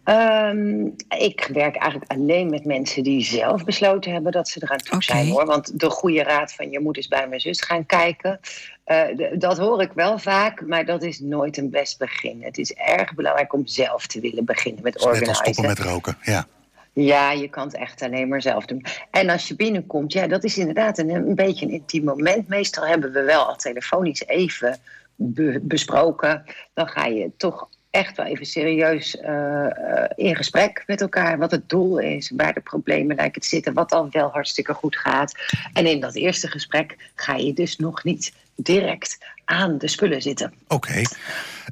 Um, 0.05 0.95
ik 1.19 1.49
werk 1.53 1.77
eigenlijk 1.77 2.13
alleen 2.13 2.51
met 2.51 2.65
mensen 2.65 3.03
die 3.03 3.25
zelf 3.25 3.65
besloten 3.65 4.13
hebben 4.13 4.33
dat 4.33 4.49
ze 4.49 4.63
eraan 4.63 4.79
toe 4.79 4.87
okay. 4.87 5.01
zijn 5.01 5.29
hoor. 5.29 5.47
Want 5.47 5.81
de 5.81 5.91
goede 5.91 6.23
raad 6.23 6.53
van 6.53 6.71
je 6.71 6.81
moet 6.81 6.97
eens 6.97 7.09
bij 7.09 7.29
mijn 7.29 7.41
zus 7.41 7.61
gaan 7.61 7.87
kijken. 7.87 8.41
Uh, 8.87 9.39
dat 9.39 9.59
hoor 9.59 9.83
ik 9.83 9.93
wel 9.95 10.19
vaak, 10.19 10.67
maar 10.67 10.85
dat 10.85 11.03
is 11.03 11.21
nooit 11.21 11.57
een 11.57 11.71
best 11.71 11.99
begin. 11.99 12.43
Het 12.43 12.59
is 12.59 12.73
erg 12.73 13.15
belangrijk 13.15 13.53
om 13.53 13.67
zelf 13.67 14.07
te 14.07 14.21
willen 14.21 14.45
beginnen 14.45 14.83
met 14.83 14.95
organiseren. 14.95 15.27
Net 15.27 15.37
stoppen 15.37 15.67
met 15.67 15.79
roken, 15.79 16.17
ja. 16.23 16.47
Ja, 16.93 17.33
je 17.33 17.49
kan 17.49 17.67
het 17.67 17.77
echt 17.77 18.03
alleen 18.03 18.29
maar 18.29 18.43
zelf 18.43 18.65
doen. 18.65 18.85
En 19.11 19.29
als 19.29 19.49
je 19.49 19.57
binnenkomt, 19.57 20.13
ja, 20.13 20.27
dat 20.27 20.45
is 20.45 20.59
inderdaad 20.59 20.99
een, 20.99 21.09
een 21.09 21.35
beetje 21.35 21.67
een 21.67 21.73
intiem 21.73 22.05
moment. 22.05 22.49
Meestal 22.49 22.87
hebben 22.87 23.13
we 23.13 23.23
wel 23.23 23.45
al 23.45 23.57
telefonisch 23.57 24.27
even 24.27 24.79
be 25.17 25.61
besproken. 25.63 26.45
Dan 26.75 26.89
ga 26.89 27.07
je 27.07 27.31
toch 27.37 27.69
echt 27.91 28.17
wel 28.17 28.27
even 28.27 28.47
serieus 28.47 29.17
uh, 29.17 29.67
in 30.15 30.37
gesprek 30.37 30.83
met 30.87 31.01
elkaar. 31.01 31.39
Wat 31.39 31.51
het 31.51 31.69
doel 31.69 31.99
is, 31.99 32.33
waar 32.37 32.55
de 32.55 32.61
problemen 32.61 33.17
lijken 33.17 33.41
te 33.41 33.49
zitten, 33.49 33.75
wat 33.75 33.93
al 33.93 34.09
wel 34.11 34.29
hartstikke 34.29 34.75
goed 34.75 34.97
gaat. 34.97 35.35
En 35.73 35.87
in 35.87 36.01
dat 36.01 36.15
eerste 36.15 36.49
gesprek 36.49 37.11
ga 37.15 37.35
je 37.35 37.53
dus 37.53 37.77
nog 37.77 38.05
niet 38.05 38.33
direct 38.57 39.19
aan 39.45 39.79
de 39.79 39.89
spullen 39.89 40.23
zitten. 40.23 40.53
Oké. 40.69 40.75
Okay. 40.75 41.07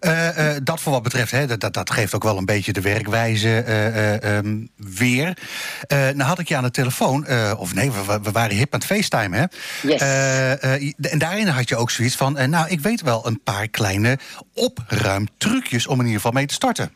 Uh, 0.01 0.39
uh, 0.39 0.57
dat 0.63 0.81
voor 0.81 0.93
wat 0.93 1.03
betreft, 1.03 1.31
hè, 1.31 1.47
dat, 1.47 1.75
dat 1.75 1.91
geeft 1.91 2.15
ook 2.15 2.23
wel 2.23 2.37
een 2.37 2.45
beetje 2.45 2.73
de 2.73 2.81
werkwijze 2.81 3.65
uh, 3.67 4.37
um, 4.37 4.69
weer. 4.77 5.39
nou 5.89 6.23
had 6.23 6.39
ik 6.39 6.49
je 6.49 6.57
aan 6.57 6.63
de 6.63 6.71
telefoon, 6.71 7.27
of 7.57 7.75
nee, 7.75 7.91
we, 7.91 8.21
we, 8.23 8.31
waren 8.31 8.57
hip 8.57 8.75
aan 8.75 8.81
het 8.81 8.89
FaceTime, 8.89 9.37
hè? 9.37 9.45
Yes. 9.89 10.01
en 11.01 11.19
daarin 11.19 11.47
had 11.47 11.69
je 11.69 11.77
ook 11.77 11.91
zoiets 11.91 12.17
van, 12.17 12.51
nou, 12.51 12.69
ik 12.69 12.81
weet 12.81 13.03
wel 13.03 13.27
een 13.27 13.43
paar 13.43 13.69
kleine 13.69 14.19
opruimtrucjes 14.55 15.87
om 15.87 15.99
in 15.99 16.05
ieder 16.05 16.21
geval 16.21 16.33
mee 16.33 16.47
te 16.47 16.55
starten. 16.55 16.93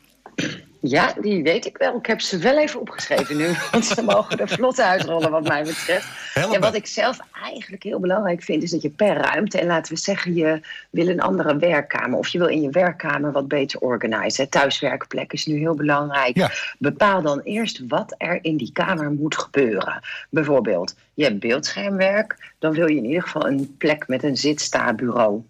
Ja, 0.88 1.14
die 1.20 1.42
weet 1.42 1.66
ik 1.66 1.76
wel. 1.76 1.96
Ik 1.96 2.06
heb 2.06 2.20
ze 2.20 2.38
wel 2.38 2.58
even 2.58 2.80
opgeschreven 2.80 3.36
nu. 3.36 3.48
Want 3.70 3.84
ze 3.84 4.02
mogen 4.02 4.38
er 4.38 4.48
vlot 4.48 4.80
uitrollen, 4.80 5.30
wat 5.30 5.48
mij 5.48 5.62
betreft. 5.62 6.06
Ja, 6.34 6.58
wat 6.58 6.74
ik 6.74 6.86
zelf 6.86 7.18
eigenlijk 7.42 7.82
heel 7.82 8.00
belangrijk 8.00 8.42
vind, 8.42 8.62
is 8.62 8.70
dat 8.70 8.82
je 8.82 8.90
per 8.90 9.16
ruimte, 9.16 9.58
en 9.58 9.66
laten 9.66 9.94
we 9.94 9.98
zeggen, 9.98 10.34
je 10.34 10.60
wil 10.90 11.08
een 11.08 11.20
andere 11.20 11.56
werkkamer. 11.56 12.18
Of 12.18 12.28
je 12.28 12.38
wil 12.38 12.46
in 12.46 12.62
je 12.62 12.70
werkkamer 12.70 13.32
wat 13.32 13.48
beter 13.48 13.80
organiseren. 13.80 14.50
Thuiswerkplek 14.50 15.32
is 15.32 15.46
nu 15.46 15.58
heel 15.58 15.74
belangrijk. 15.74 16.36
Ja. 16.36 16.50
Bepaal 16.78 17.22
dan 17.22 17.40
eerst 17.40 17.82
wat 17.88 18.14
er 18.18 18.38
in 18.42 18.56
die 18.56 18.72
kamer 18.72 19.10
moet 19.10 19.36
gebeuren. 19.36 20.00
Bijvoorbeeld, 20.30 20.94
je 21.14 21.24
hebt 21.24 21.40
beeldschermwerk. 21.40 22.54
Dan 22.58 22.72
wil 22.72 22.88
je 22.88 22.96
in 22.96 23.04
ieder 23.04 23.22
geval 23.22 23.46
een 23.46 23.74
plek 23.78 24.08
met 24.08 24.22
een 24.22 24.36
zit-sta-bureau 24.36 25.42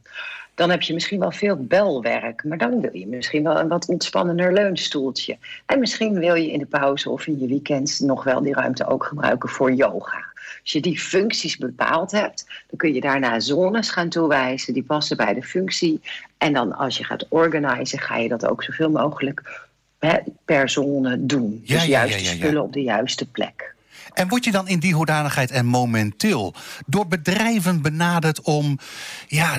dan 0.56 0.70
heb 0.70 0.82
je 0.82 0.94
misschien 0.94 1.20
wel 1.20 1.30
veel 1.30 1.56
belwerk. 1.56 2.44
Maar 2.44 2.58
dan 2.58 2.80
wil 2.80 2.96
je 2.96 3.06
misschien 3.06 3.42
wel 3.42 3.60
een 3.60 3.68
wat 3.68 3.88
ontspannender 3.88 4.52
leunstoeltje. 4.52 5.36
En 5.66 5.78
misschien 5.78 6.18
wil 6.18 6.34
je 6.34 6.52
in 6.52 6.58
de 6.58 6.66
pauze 6.66 7.10
of 7.10 7.26
in 7.26 7.38
je 7.38 7.46
weekend 7.46 8.00
nog 8.00 8.24
wel 8.24 8.42
die 8.42 8.54
ruimte 8.54 8.86
ook 8.86 9.04
gebruiken 9.04 9.48
voor 9.48 9.72
yoga. 9.72 10.24
Als 10.62 10.72
je 10.72 10.80
die 10.80 10.98
functies 10.98 11.56
bepaald 11.56 12.10
hebt, 12.10 12.46
dan 12.68 12.78
kun 12.78 12.94
je 12.94 13.00
daarna 13.00 13.40
zones 13.40 13.90
gaan 13.90 14.08
toewijzen 14.08 14.74
die 14.74 14.82
passen 14.82 15.16
bij 15.16 15.34
de 15.34 15.42
functie. 15.42 16.00
En 16.38 16.52
dan 16.52 16.76
als 16.76 16.98
je 16.98 17.04
gaat 17.04 17.26
organiseren, 17.28 18.06
ga 18.06 18.16
je 18.16 18.28
dat 18.28 18.46
ook 18.46 18.62
zoveel 18.62 18.90
mogelijk 18.90 19.64
per 20.44 20.68
zone 20.68 21.26
doen. 21.26 21.60
Ja, 21.64 21.74
dus 21.74 21.86
juist 21.86 22.14
ja, 22.14 22.20
ja, 22.20 22.30
ja. 22.30 22.36
spullen 22.36 22.62
op 22.62 22.72
de 22.72 22.82
juiste 22.82 23.26
plek. 23.26 23.74
En 24.16 24.28
word 24.28 24.44
je 24.44 24.50
dan 24.50 24.68
in 24.68 24.78
die 24.78 24.94
hoedanigheid 24.94 25.50
en 25.50 25.66
momenteel 25.66 26.54
door 26.86 27.06
bedrijven 27.06 27.82
benaderd 27.82 28.40
om. 28.40 28.78
Ja, 29.26 29.58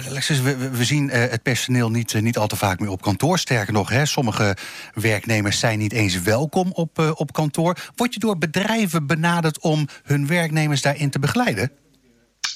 we, 0.71 0.85
zien 0.85 1.07
uh, 1.07 1.13
het 1.13 1.43
personeel 1.43 1.89
niet, 1.89 2.13
uh, 2.13 2.21
niet 2.21 2.37
al 2.37 2.47
te 2.47 2.55
vaak 2.55 2.79
meer 2.79 2.89
op 2.89 3.01
kantoor. 3.01 3.39
Sterker 3.39 3.73
nog, 3.73 3.89
hè, 3.89 4.05
sommige 4.05 4.57
werknemers 4.93 5.59
zijn 5.59 5.79
niet 5.79 5.93
eens 5.93 6.21
welkom 6.21 6.71
op, 6.71 6.99
uh, 6.99 7.11
op 7.13 7.33
kantoor. 7.33 7.77
Word 7.95 8.13
je 8.13 8.19
door 8.19 8.37
bedrijven 8.37 9.07
benaderd 9.07 9.59
om 9.59 9.87
hun 10.03 10.27
werknemers 10.27 10.81
daarin 10.81 11.09
te 11.09 11.19
begeleiden? 11.19 11.71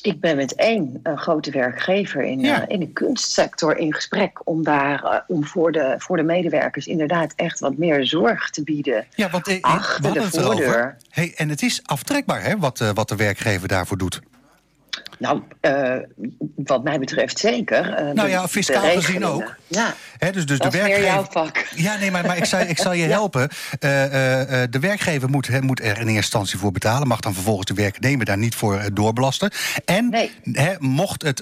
Ik 0.02 0.20
ben 0.20 0.36
met 0.36 0.56
één 0.56 1.00
uh, 1.04 1.18
grote 1.18 1.52
werkgever 1.52 2.24
in, 2.24 2.40
Ja. 2.40 2.62
uh, 2.62 2.66
in 2.68 2.80
de 2.80 2.88
kunstsector 2.92 3.78
in 3.78 3.94
gesprek 3.94 4.42
om 4.44 4.64
daar 4.64 5.04
uh, 5.04 5.16
om 5.28 5.46
voor 5.46 5.72
de, 5.72 5.96
voor 5.98 6.18
de 6.18 6.24
medewerkers 6.24 6.88
inderdaad 6.88 7.34
echt 7.36 7.60
wat 7.60 7.78
meer 7.78 8.06
zorg 8.06 8.50
te 8.50 8.64
bieden. 8.64 9.06
Ja, 9.16 9.30
want 9.30 9.48
eh, 9.48 9.58
Achter 9.62 10.14
de 10.14 10.32
voordeur. 10.32 10.98
Hey, 11.10 11.34
en 11.36 11.50
het 11.50 11.62
is 11.62 11.82
aftrekbaar 11.86 12.44
hè, 12.44 12.58
wat, 12.58 12.80
eh, 12.82 12.90
wat 12.94 13.10
de 13.10 13.16
werkgever 13.16 13.68
daarvoor 13.68 13.98
doet. 13.98 14.20
Nou, 15.22 15.42
eh, 15.60 15.96
wat 16.56 16.84
mij 16.84 17.00
betreft 17.00 17.40
zeker. 17.40 17.94
Eh, 17.94 18.14
Nou 18.14 18.30
ja, 18.30 18.48
fiscaal 18.48 18.84
gezien 18.84 19.26
ook. 19.26 19.56
Ja, 19.68 19.94
dus, 20.32 20.46
dus 20.46 20.58
dat 20.60 20.72
de 20.72 20.78
werkgever. 20.78 21.06
jouw 21.06 21.26
vak. 21.30 21.66
Ja, 21.76 21.98
nee, 21.98 22.12
maar, 22.12 22.26
maar 22.26 22.38
ik, 22.38 22.46
zal, 22.46 22.60
ik 22.60 22.78
zal 22.78 22.94
je 22.94 23.04
helpen. 23.20 23.42
Eh, 23.42 23.50
de 24.70 24.78
werkgever 24.80 25.30
moet, 25.30 25.48
hè, 25.48 25.62
moet 25.62 25.80
er 25.80 25.86
in 25.86 25.94
eerste 25.96 26.12
instantie 26.16 26.60
voor 26.60 26.72
betalen. 26.72 27.08
Mag 27.08 27.20
dan 27.20 27.34
vervolgens 27.34 27.68
de 27.68 27.74
werknemer 27.74 28.26
daar 28.26 28.38
niet 28.38 28.56
voor 28.56 28.82
doorbelasten. 28.94 29.52
En 29.86 30.10
Nee. 30.44 30.78
mocht 30.80 31.22
het 31.22 31.42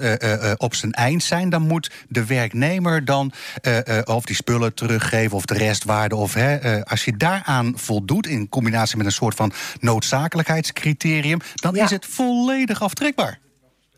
op 0.57 0.75
zijn 0.75 0.91
eind 0.91 1.23
zijn, 1.23 1.49
dan 1.49 1.61
moet 1.61 1.91
de 2.07 2.25
werknemer 2.25 3.05
dan 3.05 3.31
of 4.05 4.25
die 4.25 4.35
spullen 4.35 4.73
teruggeven 4.73 5.37
of 5.37 5.45
de 5.45 5.53
restwaarde. 5.57 6.15
Of 6.15 6.35
als 6.83 7.05
je 7.05 7.17
daaraan 7.17 7.73
voldoet, 7.75 8.27
in 8.27 8.49
combinatie 8.49 8.97
met 8.97 9.05
een 9.05 9.11
soort 9.11 9.35
van 9.35 9.51
noodzakelijkheidscriterium, 9.79 11.39
dan 11.55 11.75
Ja. 11.75 11.83
is 11.83 11.89
het 11.89 12.05
volledig 12.05 12.81
aftrekbaar. 12.81 13.39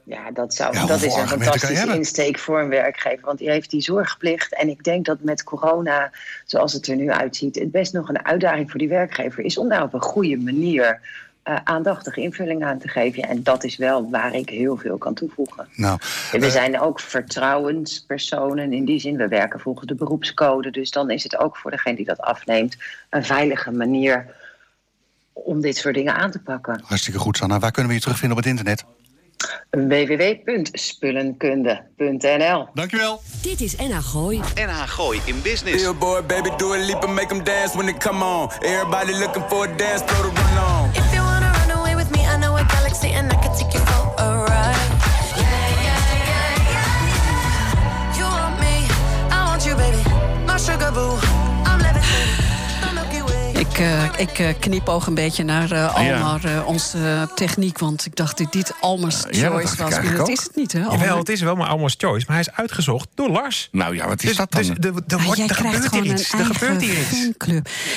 Ja, 0.04 0.32
dat, 0.32 0.54
zou, 0.54 0.76
Ja, 0.76 0.86
dat 0.86 1.02
is 1.02 1.16
een 1.16 1.28
fantastische 1.28 1.96
insteek 1.96 2.40
voor 2.40 2.60
een 2.60 2.70
werkgever. 2.70 3.26
Want 3.26 3.40
die 3.40 3.50
heeft 3.50 3.70
die 3.70 3.82
zorgplicht. 3.82 4.56
En 4.56 4.70
ik 4.70 4.84
denk 4.84 5.06
dat 5.06 5.22
met 5.22 5.44
corona, 5.44 6.12
zoals 6.46 6.74
het 6.74 6.88
er 6.88 6.96
nu 6.96 7.12
uitziet, 7.12 7.56
het 7.56 7.72
best 7.72 7.94
nog 7.94 8.10
een 8.10 8.26
uitdaging 8.26 8.70
voor 8.70 8.80
die 8.80 8.90
werkgever 8.90 9.44
is 9.44 9.58
om 9.58 9.70
daar 9.70 9.84
op 9.84 9.94
een 9.94 10.02
goede 10.02 10.38
manier 10.38 11.00
eh, 11.44 11.56
aandachtige 11.64 12.22
invulling 12.22 12.64
aan 12.64 12.80
te 12.80 12.88
geven. 12.88 13.24
En 13.24 13.44
dat 13.44 13.64
is 13.64 13.78
wel 13.78 14.10
waar 14.10 14.36
ik 14.36 14.50
heel 14.50 14.78
veel 14.78 14.98
kan 14.98 15.14
toevoegen. 15.14 15.68
Nou, 15.76 16.00
We 16.32 16.38
eh, 16.38 16.50
zijn 16.50 16.80
ook 16.80 17.00
vertrouwenspersonen. 17.00 18.74
In 18.74 18.86
die 18.86 19.00
zin, 19.00 19.18
we 19.18 19.28
werken 19.28 19.60
volgens 19.60 19.88
de 19.88 19.96
beroepscode. 19.96 20.72
Dus 20.72 20.92
dan 20.92 21.10
is 21.10 21.24
het 21.24 21.38
ook 21.38 21.58
voor 21.58 21.72
degene 21.72 21.96
die 21.96 22.06
dat 22.06 22.20
afneemt 22.22 22.78
een 23.10 23.26
veilige 23.26 23.72
manier 23.72 24.26
om 25.34 25.62
dit 25.62 25.78
soort 25.78 25.96
dingen 25.96 26.16
aan 26.16 26.32
te 26.32 26.40
pakken. 26.40 26.82
hartstikke 26.84 27.20
goed, 27.20 27.38
Sanna. 27.38 27.60
Waar 27.60 27.72
kunnen 27.72 27.92
we 27.92 27.98
je 27.98 28.04
terugvinden 28.04 28.38
op 28.38 28.44
het 28.44 28.54
internet? 28.54 28.86
www.spullenkunde.nl 29.77 32.69
Dankjewel. 32.73 33.21
Dit 33.41 33.62
is 33.62 33.75
NH 33.75 34.12
Gooi. 34.12 34.39
NH 34.56 34.95
Gooi 34.95 35.21
in 35.25 35.41
Business. 35.41 35.82
Billboard, 35.82 36.27
baby, 36.27 36.49
do 36.58 36.73
a 36.73 36.77
leap 36.77 37.04
and 37.04 37.13
make 37.15 37.27
them 37.27 37.43
dance 37.43 37.75
when 37.75 37.86
they 37.86 37.97
come 37.97 38.23
on. 38.23 38.49
Everybody 38.62 39.13
looking 39.17 39.43
for 39.49 39.67
a 39.67 39.75
dance 39.77 40.01
to 40.01 40.13
run 40.13 40.58
on. 40.58 40.89
If 40.93 41.13
you 41.13 41.21
wanna 41.21 41.51
run 41.51 41.71
away 41.80 41.95
with 41.95 42.12
me, 42.12 42.25
I 42.25 42.38
know 42.38 42.56
a 42.58 42.63
galaxy 42.63 43.08
and 43.10 43.32
I 43.32 43.36
can 43.36 43.56
take 43.58 43.73
you 43.73 43.80
for 43.80 44.13
a 44.17 44.38
ride. 44.49 44.89
Yeah, 45.38 45.88
yeah, 45.88 45.88
yeah, 45.88 46.73
yeah. 46.73 48.17
You 48.17 48.23
want 48.25 48.60
me, 48.60 48.86
I 49.32 49.43
want 49.47 49.65
you, 49.65 49.75
baby. 49.75 50.04
My 50.45 50.58
sugar 50.58 50.91
boo, 50.91 51.17
Ik, 53.72 53.78
eh, 53.80 54.04
ik 54.18 54.40
eh, 54.40 54.48
knipoog 54.60 55.08
een 55.08 55.14
beetje 55.14 55.44
naar 55.44 55.72
eh, 55.72 55.96
Almar, 55.96 56.44
eh, 56.46 56.68
onze 56.68 57.30
techniek. 57.36 57.78
Want 57.80 58.06
ik 58.06 58.16
dacht 58.16 58.38
dat 58.38 58.52
dit 58.52 58.74
Almar's 58.82 59.22
Choice 59.30 59.50
was. 59.50 59.76
Maar 59.92 60.16
dat 60.16 60.30
is 60.30 60.44
het 60.44 60.56
niet, 60.56 60.72
hè? 60.72 60.80
Jawel, 60.80 61.00
Almar? 61.00 61.18
het 61.18 61.30
is 61.30 61.42
wel 61.42 61.56
maar 61.56 61.68
Almost 61.68 62.02
Choice, 62.02 62.26
maar 62.28 62.36
hij 62.36 62.46
is 62.50 62.52
uitgezocht 62.62 63.08
door 63.16 63.30
Lars. 63.30 63.70
Nou 63.72 63.96
ja, 63.96 64.08
wat 64.08 64.22
is 64.24 64.28
Dus, 64.28 64.38
dat 64.38 64.52
dan? 64.52 64.62
dus 64.62 64.70
de, 64.78 64.94
de, 65.06 65.16
Ah, 65.16 65.24
wordt- 65.26 65.38
jij 65.40 65.48
er 65.48 65.56
krijgt 65.56 65.84
gebeurt 65.86 66.04
hier 66.04 66.14
iets. 66.14 66.34
Er 66.34 66.46
gebeurt 66.46 66.82
hier 66.82 66.98
iets. 67.00 67.10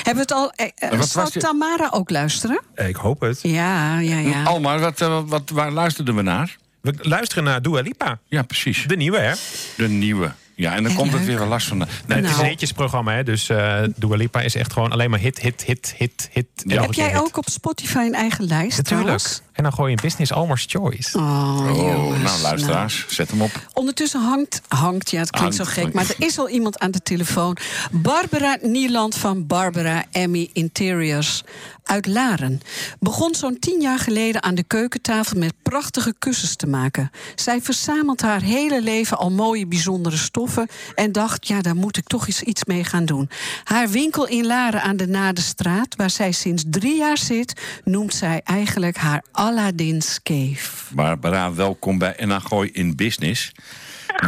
Hebben 0.03 0.13
we 0.13 0.19
het 0.19 0.31
al... 0.31 0.53
Wat 0.97 1.09
zal 1.09 1.29
Tamara 1.29 1.87
ook 1.91 2.09
luisteren? 2.09 2.61
Eh, 2.75 2.87
Ik 2.87 2.95
hoop 2.95 3.21
het. 3.21 3.39
Ja, 3.41 3.99
ja, 3.99 4.17
ja. 4.17 4.43
Almar, 4.43 4.79
wat, 4.79 4.99
wat, 5.25 5.49
waar 5.53 5.71
luisterden 5.71 6.15
we 6.15 6.21
naar? 6.21 6.57
We 6.81 6.93
luisteren 7.01 7.43
naar 7.43 7.61
Dua 7.61 7.81
Lipa. 7.81 8.19
Ja, 8.27 8.41
precies. 8.41 8.83
De 8.87 8.95
nieuwe, 8.95 9.17
hè? 9.19 9.33
De 9.77 9.87
nieuwe. 9.89 10.31
Ja, 10.55 10.75
en 10.75 10.83
dan 10.83 10.93
komt 10.95 11.13
het 11.13 11.25
weer 11.25 11.37
wel 11.37 11.47
last 11.47 11.67
van. 11.67 11.79
de- 11.79 11.85
Nee, 11.85 11.95
Nee, 12.07 12.17
het 12.17 12.25
is 12.25 12.31
Nou. 12.31 12.43
een 12.43 12.49
hitjesprogramma, 12.49 13.13
hè? 13.13 13.23
Dus 13.23 13.49
eh 13.49 13.83
Dua 13.95 14.15
Lipa 14.15 14.41
is 14.41 14.55
echt 14.55 14.73
gewoon 14.73 14.91
alleen 14.91 15.09
maar 15.09 15.19
hit, 15.19 15.39
hit, 15.39 15.63
hit, 15.63 15.93
hit, 15.97 16.29
hit. 16.31 16.47
en 16.67 16.81
Heb 16.81 16.93
jij 16.93 17.07
hit. 17.09 17.17
ook 17.19 17.37
op 17.37 17.49
Spotify 17.49 17.97
een 17.97 18.13
eigen 18.13 18.43
lijst 18.45 18.77
Natuurlijk. 18.77 19.41
En 19.55 19.63
dan 19.63 19.73
gooi 19.73 19.89
je 19.89 19.95
in 19.95 20.01
business 20.01 20.31
Almost 20.31 20.71
Choice. 20.71 21.17
Oh, 21.17 21.23
Oh, 21.69 21.75
jongens, 21.75 22.23
nou 22.23 22.41
luisteraars, 22.41 23.05
zet 23.07 23.29
hem 23.29 23.41
op. 23.41 23.51
Ondertussen 23.73 24.21
hangt, 24.21 24.61
hangt, 24.67 25.09
ja, 25.11 25.19
het 25.19 25.29
klinkt 25.29 25.57
Hangt, 25.57 25.75
zo 25.75 25.81
gek, 25.81 25.93
maar 25.93 26.09
er 26.09 26.25
is 26.25 26.39
al 26.39 26.49
iemand 26.49 26.79
aan 26.79 26.91
de 26.91 27.01
telefoon. 27.01 27.57
Barbara 27.91 28.57
Nieland 28.61 29.15
van 29.15 29.47
Barbara 29.47 30.03
Emmy 30.11 30.49
Interiors 30.53 31.43
uit 31.83 32.05
Laren. 32.07 32.61
Begon 32.99 33.35
zo'n 33.35 33.59
tien 33.59 33.81
jaar 33.81 33.99
geleden 33.99 34.43
aan 34.43 34.55
de 34.55 34.63
keukentafel 34.63 35.37
met 35.39 35.53
prachtige 35.61 36.13
kussens 36.19 36.55
te 36.55 36.67
maken. 36.67 37.11
Zij 37.35 37.61
verzamelt 37.61 38.21
haar 38.21 38.41
hele 38.41 38.81
leven 38.81 39.17
al 39.17 39.31
mooie, 39.31 39.67
bijzondere 39.67 40.17
stoffen 40.17 40.67
en 40.95 41.11
dacht, 41.11 41.47
ja, 41.47 41.61
daar 41.61 41.75
moet 41.75 41.97
ik 41.97 42.07
toch 42.07 42.27
eens 42.27 42.41
iets 42.41 42.65
mee 42.65 42.83
gaan 42.83 43.05
doen. 43.05 43.29
Haar 43.63 43.89
winkel 43.89 44.27
in 44.27 44.45
Laren 44.45 44.81
aan 44.81 44.97
de 44.97 45.07
Nadestraat, 45.07 45.95
waar 45.95 46.09
zij 46.09 46.31
sinds 46.31 46.63
drie 46.69 46.97
jaar 46.97 47.17
zit, 47.17 47.61
noemt 47.83 48.13
zij 48.13 48.41
eigenlijk 48.43 48.97
haar 48.97 49.23
Aladdin's 49.45 50.23
Cave. 50.23 50.95
Barbara, 50.95 51.53
welkom 51.53 51.97
bij 51.97 52.15
En 52.15 52.41
Gooi 52.41 52.69
in 52.73 52.95
Business. 52.95 53.51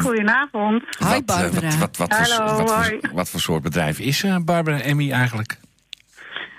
Goedenavond. 0.02 0.84
Hi 1.00 1.06
Wat, 1.06 1.14
eh, 1.16 1.26
Barbara. 1.26 1.78
Wat, 1.78 1.98
wat, 1.98 1.98
wat, 1.98 2.16
voor, 2.16 2.36
Hallo, 2.36 2.58
wat, 2.58 2.72
hoi. 2.72 2.98
voor, 3.02 3.10
wat 3.14 3.30
voor 3.30 3.40
soort 3.40 3.64
bedrijf 3.64 4.00
is 4.00 4.24
eh, 4.24 4.38
Barbara 4.46 4.82
Emmy 4.82 5.12
eigenlijk? 5.12 5.58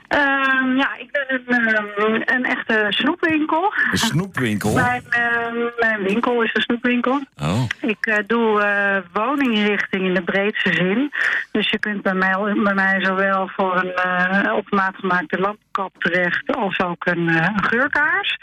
Ehm, 0.08 0.76
ja, 0.76 0.96
ik 0.98 1.10
ben 1.12 1.42
een, 1.46 1.74
ehm, 1.74 2.22
een 2.24 2.44
echte 2.44 2.86
snoepwinkel. 2.88 3.72
Een 3.90 3.98
snoepwinkel? 3.98 4.72
Mijn, 4.84 5.02
ehm, 5.10 5.56
mijn 5.78 6.02
winkel 6.02 6.42
is 6.42 6.50
een 6.54 6.62
snoepwinkel. 6.62 7.20
Oh. 7.42 7.62
Ik 7.80 8.06
eh, 8.06 8.16
doe 8.26 8.62
eh, 8.62 8.96
woninginrichting 9.12 10.04
in 10.06 10.14
de 10.14 10.22
breedste 10.22 10.72
zin. 10.72 11.12
Dus 11.50 11.70
je 11.70 11.78
kunt 11.78 12.02
bij 12.02 12.14
mij, 12.14 12.54
bij 12.62 12.74
mij 12.74 13.04
zowel 13.04 13.48
voor 13.48 13.76
een 13.76 13.94
eh, 13.94 14.52
op 14.52 14.70
maat 14.70 14.96
gemaakte 14.96 15.40
lampkap 15.40 15.94
terecht 15.98 16.56
als 16.56 16.80
ook 16.80 17.06
een, 17.06 17.28
een 17.28 17.64
geurkaars. 17.64 18.36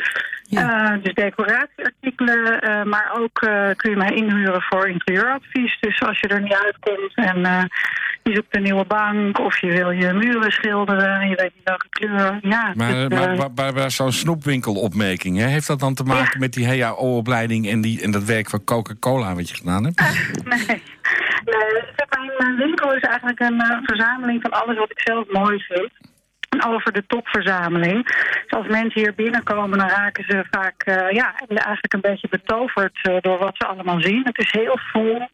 Ja. 0.44 1.00
Dus 1.04 1.14
decoratieartikelen, 1.14 2.60
maar 2.90 3.12
ook 3.20 3.40
kun 3.76 3.90
je 3.90 3.98
mij 3.98 4.12
inhuren 4.12 4.62
voor 4.62 4.88
interieuradvies. 4.88 5.78
Dus 5.80 6.02
als 6.02 6.20
je 6.20 6.28
er 6.28 6.42
niet 6.42 6.62
uitkomt 6.64 7.16
en 7.16 7.70
je 8.30 8.34
zoekt 8.34 8.56
een 8.56 8.64
nieuwe 8.64 8.86
bank 8.86 9.40
of 9.40 9.62
je 9.62 9.68
wil 9.68 9.92
je 9.92 10.14
muren 10.14 10.52
schilderen 10.52 11.20
en 11.20 11.30
je 11.30 11.36
weet 11.36 11.52
niet 11.56 11.64
welke 11.64 11.90
kleur. 11.90 12.40
Ja, 12.42 12.74
Maar, 12.76 13.10
dus, 13.10 13.38
maar, 13.38 13.68
eh, 13.68 13.74
maar 13.74 13.92
zo'n 13.92 14.12
snoepwinkelopmerking, 14.12 15.38
hè, 15.38 15.46
heeft 15.46 15.68
dat 15.68 15.80
dan 15.80 15.94
te 15.94 16.04
maken 16.04 16.40
met 16.40 16.54
die 16.54 16.68
HAO-opleiding 16.68 17.70
en, 17.70 17.82
die, 17.82 18.02
en 18.02 18.12
dat 18.12 18.24
werk 18.24 18.50
van 18.50 18.64
Coca-Cola 18.64 19.36
wat 19.36 19.50
je 19.50 19.56
gedaan 19.56 19.84
hebt? 19.84 20.02
Nee. 20.46 20.82
nee 21.46 21.84
zeg, 21.96 22.08
mijn, 22.10 22.32
mijn 22.38 22.56
winkel 22.56 22.94
is 22.94 23.02
eigenlijk 23.02 23.40
een 23.40 23.62
eh, 23.62 23.78
verzameling 23.84 24.42
van 24.42 24.52
alles 24.52 24.78
wat 24.78 24.92
ik 24.92 25.02
zelf 25.04 25.26
mooi 25.32 25.60
vind. 25.60 25.92
En 26.50 26.66
over 26.66 26.94
de 26.94 27.06
topverzameling. 27.08 28.06
Dus 28.06 28.60
als 28.60 28.68
mensen 28.68 29.02
hier 29.02 29.14
binnenkomen, 29.16 29.78
dan 29.78 29.90
raken 29.90 30.24
ze 30.28 30.46
vaak 30.52 30.84
eh, 30.84 31.12
ja, 31.12 31.36
eigenlijk 31.48 31.94
een 31.94 32.02
beetje 32.02 32.28
betoverd 32.30 33.00
eh, 33.02 33.16
door 33.20 33.38
wat 33.38 33.58
ze 33.58 33.66
allemaal 33.66 34.02
zien. 34.02 34.22
Het 34.24 34.38
is 34.38 34.52
heel 34.52 34.80
vol, 34.92 35.30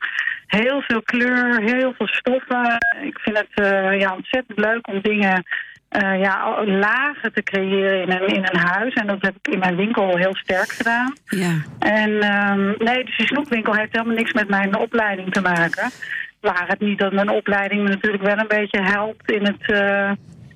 heel 0.59 0.81
veel 0.81 1.01
kleur, 1.01 1.61
heel 1.61 1.93
veel 1.97 2.07
stoffen. 2.07 2.77
Ik 3.01 3.19
vind 3.19 3.37
het 3.37 3.65
eh, 3.65 3.99
ja, 3.99 4.15
ontzettend 4.15 4.59
leuk 4.59 4.87
om 4.87 5.01
dingen 5.01 5.43
eh, 5.89 6.19
ja, 6.19 6.65
lagen 6.65 7.33
te 7.33 7.43
creëren 7.43 8.01
in 8.01 8.11
een, 8.11 8.27
in 8.27 8.45
een 8.51 8.59
huis. 8.59 8.93
En 8.93 9.07
dat 9.07 9.21
heb 9.21 9.35
ik 9.41 9.53
in 9.53 9.59
mijn 9.59 9.75
winkel 9.75 10.17
heel 10.17 10.35
sterk 10.35 10.71
gedaan. 10.71 11.15
Ja. 11.25 11.51
En 11.79 12.19
ehm, 12.19 12.65
nee, 12.77 13.03
dus 13.03 13.17
die 13.17 13.27
snoepwinkel 13.27 13.75
heeft 13.75 13.91
helemaal 13.91 14.15
niks 14.15 14.33
met 14.33 14.49
mijn 14.49 14.77
opleiding 14.77 15.33
te 15.33 15.41
maken. 15.41 15.89
Waar 16.41 16.67
het 16.67 16.79
niet 16.79 16.99
dat 16.99 17.11
mijn 17.11 17.29
opleiding 17.29 17.83
me 17.83 17.89
natuurlijk 17.89 18.23
wel 18.23 18.37
een 18.37 18.47
beetje 18.47 18.81
helpt 18.81 19.31
in 19.31 19.45
het... 19.45 19.71
eh, 19.71 20.11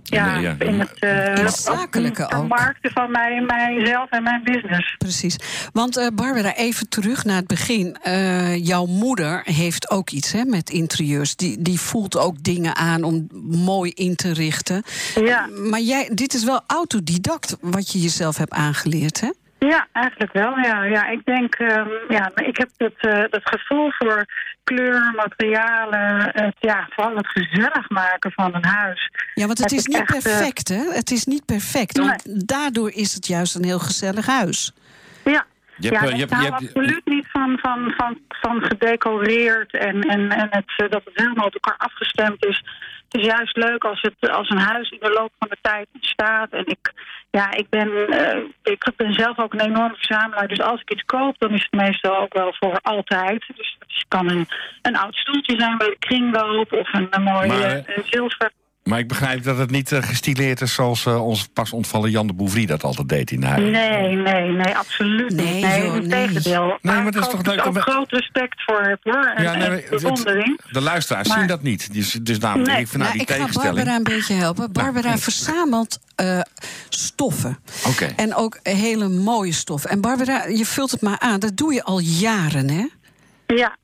ja, 0.07 0.37
Ja, 0.37 0.55
in 0.59 0.79
het 0.79 0.99
eh, 0.99 1.33
het 1.43 1.53
zakelijke 1.57 2.23
ook. 2.23 2.29
vermarkten 2.29 2.91
van 2.91 3.11
mij, 3.11 3.41
mijzelf 3.47 4.09
en 4.09 4.23
mijn 4.23 4.43
business. 4.43 4.95
Precies. 4.97 5.35
Want 5.73 5.97
eh, 5.97 6.07
Barbara, 6.13 6.55
even 6.55 6.89
terug 6.89 7.23
naar 7.25 7.35
het 7.35 7.47
begin. 7.47 7.97
Eh, 8.01 8.65
jouw 8.65 8.85
moeder 8.85 9.41
heeft 9.43 9.89
ook 9.89 10.09
iets 10.09 10.31
hè, 10.31 10.43
met 10.45 10.69
interieurs. 10.69 11.35
Die, 11.35 11.61
die 11.61 11.79
voelt 11.79 12.17
ook 12.17 12.43
dingen 12.43 12.75
aan 12.75 13.03
om 13.03 13.27
mooi 13.51 13.91
in 13.91 14.15
te 14.15 14.33
richten. 14.33 14.83
Ja. 15.15 15.49
Maar 15.69 15.81
jij, 15.81 16.09
dit 16.13 16.33
is 16.33 16.43
wel 16.43 16.61
autodidact 16.67 17.57
wat 17.61 17.91
je 17.91 17.99
jezelf 18.01 18.37
hebt 18.37 18.53
aangeleerd, 18.53 19.21
hè? 19.21 19.29
Ja, 19.69 19.87
eigenlijk 19.91 20.33
wel. 20.33 20.57
Ja, 20.57 20.83
ja 20.83 21.07
ik 21.07 21.25
denk, 21.25 21.55
ehm, 21.55 21.87
ja, 22.09 22.31
maar 22.35 22.45
ik 22.45 22.57
heb 22.57 22.69
het, 22.77 22.93
eh, 22.97 23.23
dat 23.29 23.41
gevoel 23.43 23.91
voor 23.97 24.25
kleur, 24.63 25.13
materialen, 25.15 26.29
het, 26.33 26.55
ja, 26.59 26.87
vooral 26.89 27.15
het 27.15 27.27
gezellig 27.27 27.89
maken 27.89 28.31
van 28.31 28.55
een 28.55 28.65
huis. 28.65 29.09
Ja, 29.33 29.45
want 29.45 29.57
het 29.57 29.71
is 29.71 29.85
niet 29.85 29.97
echt, 29.99 30.15
eh, 30.15 30.21
perfect, 30.21 30.67
hè? 30.67 30.83
Het 30.93 31.11
is 31.11 31.25
niet 31.25 31.45
perfect. 31.45 31.97
Want 31.97 32.47
daardoor 32.47 32.91
is 32.91 33.13
het 33.13 33.27
juist 33.27 33.55
een 33.55 33.63
heel 33.63 33.79
gezellig 33.79 34.25
huis. 34.25 34.73
Ja. 35.23 35.45
Je 35.77 35.87
hebt, 35.87 36.01
ja, 36.01 36.07
eh, 36.07 36.09
ik 36.09 36.15
je 36.15 36.19
hebt- 36.35 36.43
je 36.43 36.49
hebt- 36.51 36.63
absoluut 36.63 37.05
niet 37.05 37.25
van, 37.31 37.59
van, 37.61 37.93
van, 37.97 38.17
van 38.29 38.61
gedecoreerd 38.63 39.77
en, 39.77 40.01
en, 40.01 40.29
en 40.29 40.47
het, 40.49 40.73
eh, 40.77 40.89
dat 40.89 41.01
het 41.05 41.13
helemaal 41.13 41.45
op 41.45 41.53
elkaar 41.53 41.77
afgestemd 41.77 42.45
is. 42.45 42.63
Het 43.09 43.21
is 43.21 43.25
juist 43.25 43.57
leuk 43.57 43.83
als, 43.83 44.01
het, 44.01 44.29
als 44.29 44.49
een 44.49 44.57
huis 44.57 44.89
in 44.89 44.99
de 45.01 45.09
loop 45.09 45.31
van 45.39 45.47
de 45.49 45.57
tijd 45.61 45.87
staat. 45.99 46.49
En 46.51 46.65
ik, 46.65 46.93
ja, 47.31 47.51
ik, 47.51 47.69
ben, 47.69 48.07
eh, 48.07 48.41
ik 48.63 48.91
ben 48.95 49.13
zelf 49.13 49.39
ook 49.39 49.53
een 49.53 49.65
enorme 49.65 49.95
verzamelaar. 49.95 50.47
Dus 50.47 50.61
als 50.61 50.81
ik 50.81 50.91
iets 50.91 51.03
koop, 51.05 51.35
dan 51.37 51.53
is 51.53 51.67
het 51.69 51.81
meestal 51.81 52.17
ook 52.17 52.33
wel 52.33 52.53
voor 52.59 52.79
altijd. 52.81 53.43
Dus 53.55 53.77
het 53.79 54.05
kan 54.07 54.29
een, 54.29 54.47
een 54.81 54.97
oud 54.97 55.15
stoeltje 55.15 55.59
zijn 55.59 55.77
bij 55.77 55.87
de 55.87 55.99
kringloop 55.99 56.73
of 56.73 56.93
een, 56.93 57.07
een 57.09 57.23
mooie 57.23 57.47
Maar, 57.47 57.85
eh, 57.85 58.03
zilver. 58.03 58.51
Maar 58.85 58.99
ik 58.99 59.07
begrijp 59.07 59.43
dat 59.43 59.57
het 59.57 59.71
niet 59.71 59.91
eh, 59.91 60.03
gestileerd 60.03 60.61
is 60.61 60.73
zoals 60.73 61.05
eh, 61.05 61.25
ons 61.27 61.47
pas 61.53 61.71
ontvallen 61.73 62.11
Jan 62.11 62.27
de 62.27 62.33
Bouvry 62.33 62.65
dat 62.65 62.83
altijd 62.83 63.09
deed 63.09 63.31
in 63.31 63.43
huis. 63.43 63.61
Nee, 63.71 64.15
nee, 64.15 64.49
nee, 64.49 64.75
absoluut 64.77 65.31
Nee, 65.35 65.53
niet. 65.53 65.63
Nee, 65.63 65.83
joh, 65.85 65.95
integendeel. 65.95 66.65
nee. 66.65 66.77
Maar 66.81 67.07
ik 67.07 67.13
dat 67.13 67.23
is 67.23 67.29
toch 67.29 67.45
leuk 67.45 67.65
om- 67.65 67.77
ook 67.77 67.81
groot 67.83 68.11
respect 68.11 68.63
voor 68.65 68.81
heb, 68.81 68.99
hoor. 69.03 69.31
En, 69.35 69.43
Ja, 69.43 69.53
nee, 69.53 69.63
en 69.63 69.69
maar 69.69 69.77
het- 69.81 69.89
bewondering. 69.89 70.59
De 70.71 70.81
luisteraars 70.81 71.27
Maar- 71.27 71.37
zien 71.37 71.47
dat 71.47 71.61
niet. 71.61 71.93
Dus, 71.93 72.11
dus 72.11 72.39
daarom 72.39 72.61
Nee. 72.61 72.69
denk 72.69 72.79
ik 72.85 72.91
van 72.91 72.99
nou, 72.99 73.11
die 73.11 73.21
ik 73.21 73.29
ga 73.29 73.35
tegenstelling. 73.35 73.75
Barbara 73.75 73.95
een 73.97 74.03
beetje 74.03 74.33
helpen. 74.33 74.71
Barbara 74.71 75.09
nee. 75.09 75.17
verzamelt 75.17 75.99
eh, 76.15 76.39
stoffen. 76.89 77.57
Oké. 77.87 78.05
En 78.15 78.35
ook 78.35 78.59
hele 78.63 79.07
mooie 79.09 79.51
stoffen. 79.53 79.89
En 79.89 80.01
Barbara, 80.01 80.45
je 80.45 80.65
vult 80.65 80.91
het 80.91 81.01
maar 81.01 81.19
aan. 81.19 81.39
Dat 81.39 81.57
doe 81.57 81.73
je 81.73 81.83
al 81.83 81.99
jaren, 81.99 82.69
hè? 82.69 82.85
Ja. 83.55 83.75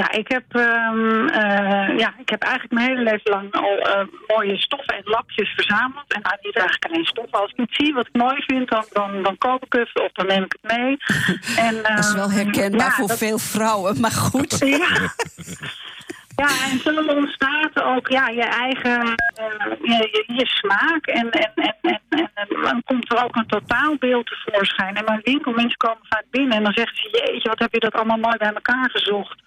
Ja, 0.00 0.10
ik 0.10 0.28
heb, 0.28 0.44
ehm, 0.48 1.26
eh, 1.26 1.98
ja, 1.98 2.14
ik 2.18 2.28
heb 2.28 2.42
eigenlijk 2.42 2.72
mijn 2.74 2.88
hele 2.88 3.02
leven 3.02 3.30
lang 3.30 3.52
al 3.52 3.78
eh, 3.78 4.06
mooie 4.26 4.56
stoffen 4.56 4.94
en 4.96 5.02
lapjes 5.04 5.48
verzameld. 5.54 6.12
En 6.12 6.20
nou, 6.22 6.36
niet 6.42 6.56
eigenlijk 6.56 6.84
alleen 6.92 7.04
stoffen. 7.04 7.40
Als 7.40 7.50
ik 7.50 7.58
iets 7.58 7.76
zie 7.76 7.94
wat 7.94 8.06
ik 8.06 8.14
mooi 8.20 8.42
vind, 8.46 8.68
dan, 8.70 8.84
dan, 8.92 9.22
dan 9.22 9.38
koop 9.38 9.64
ik 9.64 9.72
het 9.72 10.00
of 10.00 10.12
dan 10.12 10.26
neem 10.26 10.42
ik 10.44 10.56
het 10.60 10.76
mee. 10.76 10.96
En, 11.66 11.82
Dat 11.82 11.98
is 11.98 12.12
wel 12.14 12.24
ehm, 12.28 12.34
herkenbaar 12.34 12.86
ja, 12.86 12.90
voor 12.92 13.08
dat- 13.08 13.18
veel 13.18 13.38
vrouwen, 13.38 14.00
maar 14.00 14.10
goed. 14.10 14.58
Ja. 14.78 14.88
Ja, 16.36 16.48
en 16.70 16.78
zo 16.78 17.14
ontstaat 17.16 17.82
ook 17.82 18.08
ja, 18.08 18.28
je 18.28 18.42
eigen 18.42 19.14
eh, 19.34 19.72
je, 19.82 20.08
je, 20.12 20.34
je 20.34 20.46
smaak. 20.46 21.06
En, 21.06 21.30
en, 21.30 21.50
en, 21.54 21.74
en, 21.82 22.00
en, 22.18 22.30
en 22.34 22.62
dan 22.62 22.82
komt 22.84 23.12
er 23.12 23.24
ook 23.24 23.36
een 23.36 23.46
totaalbeeld 23.46 24.26
tevoorschijn. 24.26 24.94
En 24.96 25.04
mijn 25.04 25.20
winkel, 25.22 25.52
mensen 25.52 25.76
komen 25.76 26.06
vaak 26.08 26.24
binnen 26.30 26.56
en 26.56 26.62
dan 26.64 26.72
zeggen 26.72 26.96
ze... 26.96 27.08
jeetje, 27.26 27.48
wat 27.48 27.58
heb 27.58 27.72
je 27.72 27.80
dat 27.80 27.92
allemaal 27.94 28.16
mooi 28.18 28.36
bij 28.36 28.52
elkaar 28.52 28.90
gezocht. 28.90 29.42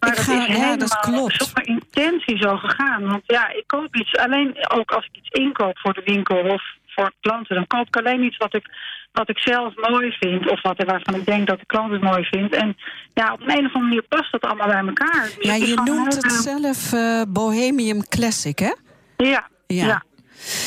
Maar 0.00 0.10
Ik 0.10 0.16
dat 0.16 0.24
ga- 0.24 0.32
is 0.32 0.46
ja, 0.56 0.76
dat 0.76 0.98
helemaal 1.00 1.20
klopt. 1.28 1.42
zonder 1.44 1.66
intentie 1.66 2.36
zo 2.38 2.56
gegaan. 2.56 3.06
Want 3.08 3.22
ja, 3.26 3.48
ik 3.52 3.64
koop 3.66 3.96
iets, 3.96 4.16
alleen 4.16 4.56
ook 4.68 4.90
als 4.90 5.04
ik 5.06 5.16
iets 5.16 5.28
inkoop 5.30 5.78
voor 5.78 5.92
de 5.94 6.02
winkel 6.04 6.36
of 6.38 6.62
voor 6.86 7.12
klanten... 7.20 7.54
dan 7.54 7.66
koop 7.66 7.86
ik 7.86 7.96
alleen 7.96 8.22
iets 8.22 8.36
wat 8.36 8.54
ik, 8.54 8.66
wat 9.12 9.28
ik 9.28 9.38
zelf 9.38 9.72
mooi 9.90 10.16
vind. 10.20 10.50
Of 10.50 10.62
wat, 10.62 10.82
waarvan 10.84 11.14
ik 11.14 11.26
denk 11.26 11.46
dat 11.46 11.58
de 11.58 11.66
klant 11.66 11.92
het 11.92 12.02
mooi 12.02 12.24
vindt. 12.24 12.54
En 12.54 12.76
ja, 13.14 13.32
op 13.32 13.40
een, 13.40 13.50
een 13.50 13.66
of 13.66 13.74
andere 13.74 13.78
manier 13.84 14.02
past 14.02 14.32
dat 14.32 14.40
allemaal 14.42 14.66
bij 14.68 14.84
elkaar. 14.86 15.22
Dus 15.22 15.36
Ja, 15.40 15.54
je 15.54 15.80
noemt 15.84 16.14
het 16.14 16.24
eh, 16.24 16.30
zelf 16.30 16.92
eh, 16.92 17.22
Bohemian 17.28 18.04
Classic, 18.08 18.58
hè? 18.58 18.72
Ja, 19.16 19.48
Ja. 19.66 19.86
ja. 19.86 20.02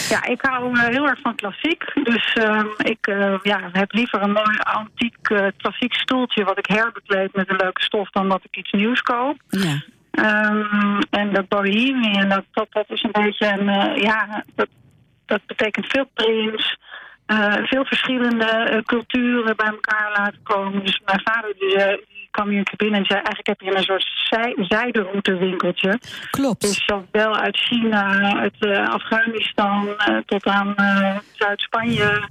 Ja. 0.10 0.24
ik 0.24 0.42
hou 0.42 0.74
eh, 0.74 0.88
heel 0.88 1.08
erg 1.08 1.20
van 1.20 1.36
klassiek. 1.36 1.84
Dus 2.04 2.34
ehm, 2.34 2.68
ik 2.78 3.08
eh, 3.08 3.36
ja, 3.42 3.70
heb 3.72 3.92
liever 3.92 4.22
een 4.22 4.32
mooi 4.32 4.58
antiek 4.58 5.18
eh, 5.22 5.48
klassiek 5.58 5.94
stoeltje... 5.94 6.44
wat 6.44 6.58
ik 6.58 6.66
herbekleed 6.66 7.34
met 7.34 7.50
een 7.50 7.56
leuke 7.56 7.84
stof... 7.84 8.10
dan 8.10 8.30
dat 8.30 8.44
ik 8.44 8.58
iets 8.58 8.72
nieuws 8.72 9.02
koop. 9.02 9.38
Ja. 9.48 9.82
Ehm, 10.12 11.00
en 11.10 11.34
dat 11.34 11.48
bohemian, 11.48 12.30
dat, 12.30 12.44
dat, 12.52 12.68
dat 12.70 12.90
is 12.90 13.04
een 13.04 13.24
beetje 13.24 13.48
een... 13.48 13.96
ja, 14.02 14.44
dat, 14.56 14.68
dat 15.26 15.42
betekent 15.46 15.86
veel 15.86 16.10
prints... 16.14 16.78
veel 17.64 17.86
verschillende 17.86 18.82
culturen 18.86 19.56
bij 19.56 19.68
elkaar 19.68 20.12
laten 20.18 20.44
komen. 20.44 20.86
Dus 20.86 21.02
mijn 21.06 21.22
vader 21.24 21.54
die 21.60 22.04
kwam 22.36 22.50
hier 22.50 22.58
een 22.58 22.64
keer 22.64 22.84
binnen 22.84 23.00
en 23.00 23.06
zei... 23.06 23.20
eigenlijk 23.20 23.48
heb 23.48 23.62
je 23.62 23.76
een 23.78 23.84
soort 23.84 24.06
zij, 24.30 24.56
zijderoutewinkeltje. 24.58 26.00
Klopt. 26.32 26.62
Dus 26.62 26.86
zowel 26.86 27.36
uit 27.36 27.58
China, 27.58 28.04
uit 28.40 28.56
eh, 28.60 28.90
Afghanistan 28.90 29.88
eh, 29.98 30.18
tot 30.26 30.46
aan 30.46 30.76
eh, 30.76 31.18
Zuid-Spanje. 31.34 32.30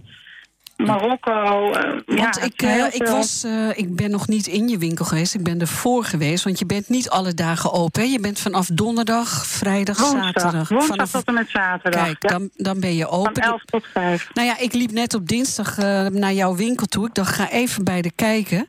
Marokko. 0.77 1.73
eh, 1.73 1.83
ja, 2.07 2.23
Want 2.23 2.35
het 2.35 2.45
ik, 2.45 2.63
eh, 2.63 2.95
ik, 2.95 3.07
was, 3.07 3.45
eh, 3.45 3.69
ik 3.75 3.97
ben 3.97 4.11
nog 4.11 4.29
niet 4.29 4.47
in 4.47 4.69
je 4.69 4.79
winkel 4.79 5.05
geweest. 5.05 5.35
Ik 5.35 5.43
ben 5.43 5.61
ervoor 5.61 6.05
geweest. 6.05 6.45
Want 6.45 6.59
je 6.59 6.67
bent 6.67 6.89
niet 6.89 7.11
alle 7.11 7.35
dagen 7.35 7.73
open. 7.73 8.03
Hè? 8.03 8.09
Je 8.09 8.21
bent 8.21 8.41
vanaf 8.41 8.67
donderdag, 8.67 9.47
vrijdag, 9.47 9.99
woensdag, 9.99 10.25
zaterdag. 10.25 10.69
woensdag 10.69 10.97
vanaf, 10.97 11.11
tot 11.11 11.25
en 11.25 11.35
met 11.35 11.49
zaterdag. 11.51 12.05
Kijk, 12.05 12.23
ja. 12.23 12.29
dan, 12.29 12.51
dan 12.57 12.81
ben 12.81 12.95
je 12.95 13.09
open. 13.09 13.43
Van 13.43 13.43
11 13.43 13.65
tot 13.65 13.87
5. 13.93 14.29
Nou 14.33 14.47
ja, 14.47 14.59
ik 14.59 14.73
liep 14.73 14.91
net 14.91 15.15
op 15.15 15.29
dinsdag 15.29 15.77
naar 16.11 16.33
jouw 16.33 16.55
winkel 16.55 16.87
toe. 16.87 17.07
Ik 17.07 17.15
dacht, 17.15 17.35
ga 17.35 17.51
even 17.51 17.85
bij 17.85 18.03
de 18.03 18.11
kijken. 18.11 18.67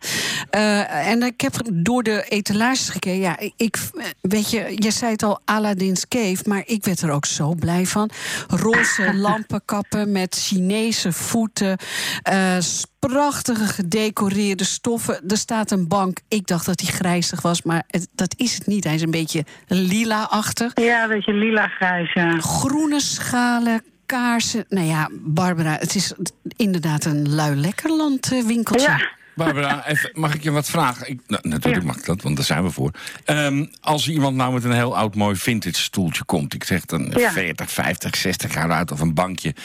En 0.50 1.24
ik 1.24 1.42
heb 1.42 1.54
door 1.74 2.04
de 2.04 2.26
etalages 2.30 2.90
gekeken. 2.90 3.20
Ja, 3.20 3.38
ik, 3.56 3.78
weet 4.22 4.50
je, 4.50 4.72
je 4.76 4.92
zei 4.92 5.12
het 5.12 5.24
al, 5.24 5.40
Aladdin's 5.46 6.08
Cave. 6.08 6.38
Maar 6.46 6.64
ik 6.66 6.86
werd 6.86 7.02
er 7.02 7.12
ook 7.12 7.26
zo 7.26 7.54
blij 7.54 7.86
van. 7.86 8.10
Roze 8.48 9.14
lampenkappen 9.28 10.12
met 10.12 10.36
Chinese 10.36 11.12
voeten. 11.12 11.78
Eh, 12.24 12.58
prachtige 13.00 13.66
gedecoreerde 13.66 14.64
stoffen. 14.64 15.22
Er 15.28 15.38
staat 15.38 15.72
een 15.72 15.88
bank. 15.88 16.18
Ik 16.28 16.48
dacht 16.48 16.66
dat 16.66 16.80
hij 16.82 16.92
grijzig 16.94 17.42
was, 17.42 17.62
maar 17.62 17.84
het- 17.88 18.08
dat 18.12 18.34
is 18.38 18.54
het 18.56 18.68
niet. 18.68 18.84
Hij 18.84 18.94
is 18.96 19.02
een 19.02 19.12
beetje 19.12 19.46
lila-achtig. 19.68 20.72
Ja, 20.82 21.04
een 21.04 21.10
beetje 21.10 21.34
lila-grijs, 21.34 22.14
ja. 22.14 22.40
Groene 22.40 23.00
schalen, 23.02 23.84
kaarsen. 24.06 24.66
Nou 24.70 24.88
ja, 24.88 25.10
Barbara, 25.12 25.76
het 25.80 25.96
is 25.96 26.14
inderdaad 26.56 27.06
een 27.06 27.34
lui 27.36 27.56
lekkerland 27.56 28.28
winkeltje. 28.46 28.88
Ja. 28.88 29.14
Barbara, 29.36 29.88
even, 29.88 30.10
mag 30.14 30.34
ik 30.36 30.44
je 30.44 30.52
wat 30.52 30.70
vragen? 30.70 31.10
Ik, 31.10 31.20
nou, 31.28 31.48
natuurlijk 31.48 31.86
mag 31.86 31.98
ik 31.98 32.06
dat, 32.06 32.22
want 32.22 32.36
daar 32.36 32.46
zijn 32.46 32.64
we 32.64 32.70
voor. 32.72 32.92
Ehm, 33.26 33.66
als 33.82 34.08
iemand 34.10 34.36
nou 34.36 34.54
met 34.54 34.64
een 34.64 34.72
heel 34.72 34.98
oud 34.98 35.16
mooi 35.16 35.36
vintage 35.36 35.76
stoeltje 35.82 36.24
komt... 36.24 36.54
ik 36.54 36.64
zeg 36.64 36.86
dan 36.86 37.12
Ja. 37.16 37.32
40, 37.32 37.72
50, 37.72 38.16
60 38.16 38.54
jaar 38.54 38.72
oud 38.72 38.92
of 38.92 39.00
een 39.00 39.14
bankje... 39.14 39.56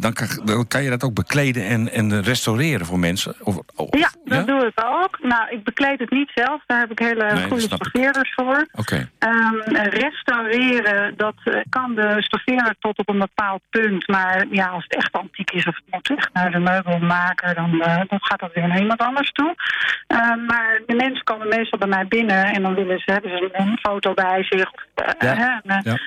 dan 0.00 0.12
kan, 0.12 0.26
dan 0.44 0.66
kan 0.68 0.82
je 0.82 0.90
dat 0.90 1.02
ook 1.04 1.14
bekleden 1.14 1.66
en, 1.66 1.90
en 1.92 2.22
restaureren 2.22 2.86
voor 2.86 2.98
mensen? 2.98 3.34
Of, 3.42 3.58
of- 3.76 3.98
Ja, 3.98 4.10
dat 4.24 4.46
doe 4.46 4.66
ik 4.66 4.84
ook. 4.84 5.18
Nou, 5.22 5.48
ik 5.50 5.64
bekleed 5.64 5.98
het 5.98 6.10
niet 6.10 6.30
zelf. 6.34 6.62
Daar 6.66 6.78
heb 6.80 6.90
ik 6.90 6.98
hele 6.98 7.32
Nee, 7.34 7.44
goede 7.46 7.62
stoffeerders 7.62 8.32
voor. 8.34 8.66
Oké. 8.72 9.10
Ehm, 9.18 9.54
restaureren, 9.88 11.14
dat 11.16 11.34
eh, 11.44 11.60
kan 11.68 11.94
de 11.94 12.14
stoffeerder 12.22 12.74
tot 12.80 12.98
op 12.98 13.08
een 13.08 13.18
bepaald 13.18 13.62
punt. 13.70 14.08
Maar 14.08 14.46
ja, 14.50 14.66
als 14.66 14.84
het 14.88 14.94
echt 14.96 15.12
antiek 15.12 15.50
is 15.50 15.66
of 15.66 15.74
het 15.74 15.84
moet 15.90 16.18
echt 16.18 16.32
naar 16.32 16.50
de 16.50 16.58
meubelmaker... 16.58 17.54
dan, 17.54 17.80
eh, 17.82 17.96
dan 18.08 18.18
gaat 18.22 18.40
dat 18.40 18.52
weer 18.54 18.68
naar 18.68 18.80
iemand 18.80 19.00
anders 19.00 19.32
toe. 19.32 19.54
Ehm, 20.06 20.44
maar 20.44 20.80
de 20.86 20.94
mensen 20.94 21.24
komen 21.24 21.48
meestal 21.48 21.78
bij 21.78 21.88
mij 21.88 22.06
binnen... 22.06 22.44
en 22.44 22.62
dan 22.62 22.74
willen 22.74 22.98
ze, 22.98 23.12
hebben 23.12 23.30
ze 23.30 23.48
een 23.52 23.78
foto 23.82 24.14
bij 24.14 24.42
zich... 24.48 24.72
Of, 24.72 24.84
eh, 24.94 25.28
Ja, 25.28 25.34
hè, 25.36 25.74
een, 25.74 25.80
ja. 25.84 25.98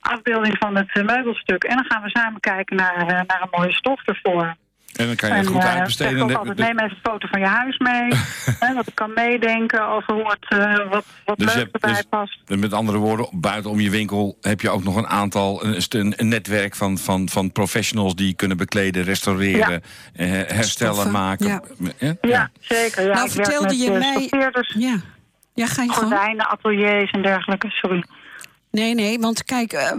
Afbeelding 0.00 0.56
van 0.58 0.76
het 0.76 0.90
eh, 0.92 1.04
meubelstuk. 1.04 1.64
En 1.64 1.74
dan 1.76 1.84
gaan 1.88 2.02
we 2.02 2.10
samen 2.10 2.40
kijken 2.40 2.76
naar, 2.76 2.96
eh, 2.96 3.06
naar 3.06 3.40
een 3.42 3.48
mooie 3.58 3.72
stof 3.72 4.06
ervoor. 4.06 4.56
En 4.96 5.06
dan 5.06 5.16
kan 5.16 5.28
je 5.28 5.34
het 5.34 5.46
En, 5.46 5.52
goed 5.52 5.62
eh, 5.62 5.74
uitbesteden. 5.74 6.26
De- 6.26 6.36
altijd, 6.38 6.58
neem 6.58 6.78
even 6.78 6.90
een 6.90 7.10
foto 7.10 7.28
van 7.30 7.40
je 7.40 7.46
huis 7.46 7.78
mee. 7.78 8.08
hè, 8.60 8.74
dat 8.74 8.86
ik 8.86 8.94
kan 8.94 9.12
meedenken 9.14 9.88
over 9.88 10.14
hoe 10.14 10.30
het, 10.38 10.58
eh, 10.60 10.88
wat, 10.90 11.04
wat 11.24 11.38
Dus 11.38 11.52
je 11.52 11.58
leuk 11.58 11.64
hebt- 11.72 11.72
erbij 11.74 11.90
dus- 11.92 12.06
past. 12.10 12.38
Met 12.60 12.72
andere 12.72 12.98
woorden, 12.98 13.28
buitenom 13.32 13.80
je 13.80 13.90
winkel 13.90 14.36
heb 14.40 14.60
je 14.60 14.70
ook 14.70 14.84
nog 14.84 14.96
een 14.96 15.06
aantal, 15.06 15.64
een, 15.64 15.82
een, 15.88 16.12
een 16.16 16.28
netwerk 16.28 16.76
van, 16.76 16.98
van, 16.98 17.28
van 17.28 17.52
professionals 17.52 18.14
die 18.14 18.34
kunnen 18.34 18.56
bekleden, 18.56 19.02
restaureren, 19.04 19.82
eh, 20.14 20.26
herstellen, 20.30 20.94
Stoffen, 20.94 21.12
maken. 21.12 21.46
ja. 21.46 21.60
Ja? 21.98 22.14
Ja, 22.20 22.50
zeker. 22.60 23.06
Ja, 23.06 23.12
Nou, 23.12 23.26
ik 23.26 23.32
vertelde 23.32 23.76
je 23.76 23.90
mij- 23.90 24.62
Ja, 24.78 24.96
ja 25.54 25.66
ga 25.66 25.82
je 25.82 25.92
gordijnen, 25.92 26.48
ateliers 26.48 27.10
en 27.10 27.22
dergelijke. 27.22 27.70
Sorry. 27.70 28.04
Nee, 28.70 28.94
nee, 28.94 29.18
want 29.18 29.44
kijk, 29.44 29.72
eh, 29.72 29.92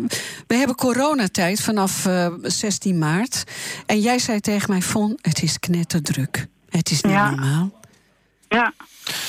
we 0.47 0.55
hebben 0.55 0.75
coronatijd 0.75 1.61
vanaf 1.61 2.05
eh, 2.05 2.27
16 2.41 2.97
maart. 2.97 3.43
En 3.85 3.99
jij 3.99 4.19
zei 4.19 4.39
tegen 4.39 4.69
mij, 4.69 4.81
Von, 4.81 5.17
het 5.21 5.41
is 5.43 5.59
knetterdruk. 5.59 6.47
Het 6.69 6.91
is 6.91 7.01
niet 7.01 7.13
Ja. 7.13 7.29
normaal. 7.29 7.71
Ja. 8.49 8.73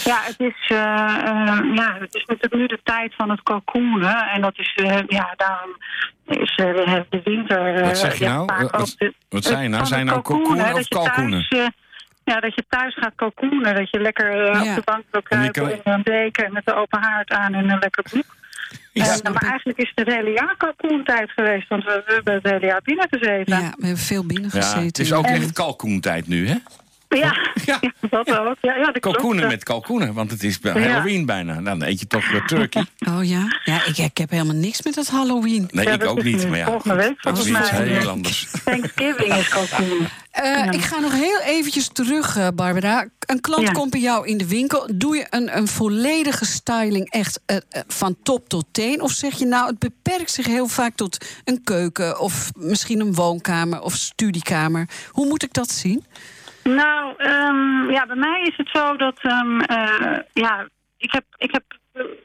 Ja, 0.04 0.18
het 0.22 0.40
is, 0.40 0.66
eh, 0.68 0.76
eh, 0.78 1.74
ja, 1.74 1.96
het 2.00 2.14
is 2.14 2.24
natuurlijk 2.26 2.54
nu 2.54 2.66
de 2.66 2.80
tijd 2.84 3.14
van 3.14 3.30
het 3.30 3.42
kalkoenen. 3.42 4.16
En 4.26 4.40
dat 4.40 4.58
is, 4.58 4.72
eh, 4.74 4.98
ja, 5.06 5.34
daarom 5.36 5.76
is 6.26 6.54
eh, 6.56 7.00
de 7.10 7.20
winter... 7.24 7.74
eh, 7.74 7.86
Wat 7.86 7.98
zeg 7.98 8.18
je 8.18 8.24
nou? 8.24 8.46
vaak 8.46 8.60
Wat- 8.70 8.80
ook 8.80 8.98
de- 8.98 9.14
wat 9.28 9.44
zei 9.44 9.62
je 9.62 9.68
nou? 9.68 9.86
Zijn 9.86 10.06
nou 10.06 10.22
kalkoenen, 10.22 10.64
of 10.74 10.78
je 10.78 10.84
thuis, 10.88 10.88
kalkoenen? 10.88 11.46
eh, 11.48 11.66
ja, 12.24 12.40
dat 12.40 12.54
je 12.54 12.64
thuis 12.68 12.94
gaat 12.94 13.12
kalkoenen. 13.14 13.74
Dat 13.74 13.90
je 13.90 14.00
lekker 14.00 14.46
eh, 14.50 14.64
Ja. 14.64 14.70
op 14.70 14.74
de 14.76 14.82
bank 14.84 15.04
wil 15.10 15.22
kruipen 15.22 15.62
kan- 15.62 15.70
in 15.72 15.80
een 15.84 16.02
deken 16.02 16.52
met 16.52 16.64
de 16.66 16.74
open 16.74 17.00
haard 17.02 17.30
aan 17.30 17.54
en 17.54 17.70
een 17.70 17.78
lekker 17.78 18.02
broek. 18.02 18.36
Ja, 18.92 19.16
maar 19.22 19.42
eigenlijk 19.50 19.78
is 19.78 19.92
het 19.94 20.06
het 20.06 20.14
hele 20.16 20.30
jaar 20.30 20.54
kalkoentijd 20.56 21.30
geweest. 21.30 21.68
Want 21.68 21.84
we, 21.84 22.02
we 22.06 22.12
hebben 22.12 22.34
het 22.34 22.44
hele 22.50 22.66
jaar 22.66 22.80
binnen 22.84 23.06
gezeten. 23.10 23.56
Ja, 23.56 23.60
we 23.60 23.86
hebben 23.86 23.96
veel 23.98 24.24
binnen 24.26 24.50
Ja, 24.52 24.60
gezeten. 24.60 24.86
het 24.86 24.98
is 24.98 25.12
ook 25.12 25.24
echt 25.26 25.52
kalkoentijd 25.52 26.26
nu, 26.28 26.48
hè? 26.48 26.56
Ja, 27.16 27.36
Ja. 27.64 27.78
ja, 27.80 27.92
dat 28.10 28.28
ook. 28.38 28.56
Ja, 28.60 28.74
ja, 28.76 28.84
dat 28.84 28.98
klopt. 28.98 29.00
Kalkoenen 29.16 29.48
met 29.48 29.64
kalkoenen, 29.64 30.14
want 30.14 30.30
het 30.30 30.42
is. 30.42 30.58
Halloween 30.62 31.26
bijna. 31.26 31.60
Dan 31.60 31.82
eet 31.82 32.00
je 32.00 32.06
toch 32.06 32.30
weer 32.30 32.44
turkey. 32.46 32.84
Oh 33.10 33.24
ja? 33.24 33.58
Ja, 33.64 33.84
ik, 33.86 33.98
ik 33.98 34.18
heb 34.18 34.30
helemaal 34.30 34.54
niks 34.54 34.82
met 34.82 34.94
dat 34.94 35.08
Halloween. 35.08 35.68
Nee, 35.70 35.84
Ja, 35.86 35.92
ik 35.92 36.04
ook 36.04 36.22
niet. 36.22 36.48
Maar 36.48 36.58
ja, 36.58 36.64
volgende 36.66 36.94
week 36.94 37.22
dat 37.22 37.38
is 37.38 37.44
volgens 37.44 37.68
iets 37.70 37.78
mij. 37.78 37.86
heel 37.88 38.08
anders. 38.08 38.46
Thanksgiving 38.64 39.34
is 39.34 39.48
kalkoen. 39.48 40.08
Eh, 40.30 40.66
Ik 40.70 40.80
ga 40.82 40.98
nog 40.98 41.12
heel 41.12 41.40
eventjes 41.40 41.88
terug, 41.88 42.36
eh, 42.36 42.48
Barbara. 42.54 43.08
Een 43.26 43.40
klant 43.40 43.62
Ja. 43.66 43.72
komt 43.72 43.90
bij 43.90 44.00
jou 44.00 44.26
in 44.26 44.38
de 44.38 44.46
winkel. 44.48 44.88
Doe 44.94 45.16
je 45.16 45.26
een, 45.30 45.56
een 45.56 45.68
volledige 45.68 46.44
styling 46.44 47.10
echt 47.10 47.40
eh, 47.46 47.56
van 47.86 48.16
top 48.22 48.48
tot 48.48 48.64
teen? 48.70 49.00
Of 49.00 49.10
zeg 49.10 49.38
je 49.38 49.46
nou, 49.46 49.66
het 49.70 49.78
beperkt 49.78 50.30
zich 50.30 50.46
heel 50.46 50.66
vaak 50.66 50.94
tot 50.96 51.24
een 51.44 51.60
keuken... 51.64 52.20
of 52.20 52.50
misschien 52.56 53.00
een 53.00 53.14
woonkamer 53.14 53.80
of 53.80 53.94
studiekamer? 53.94 54.88
Hoe 55.10 55.26
moet 55.26 55.42
ik 55.42 55.52
dat 55.52 55.70
zien? 55.70 56.04
Nou, 56.64 57.14
ehm, 57.16 57.90
ja, 57.90 58.06
bij 58.06 58.16
mij 58.16 58.42
is 58.42 58.56
het 58.56 58.68
zo 58.72 58.96
dat, 58.96 59.18
ehm, 59.22 59.60
eh, 59.60 60.18
ja, 60.32 60.68
ik 60.98 61.12
heb, 61.12 61.24
ik 61.36 61.52
heb 61.52 61.62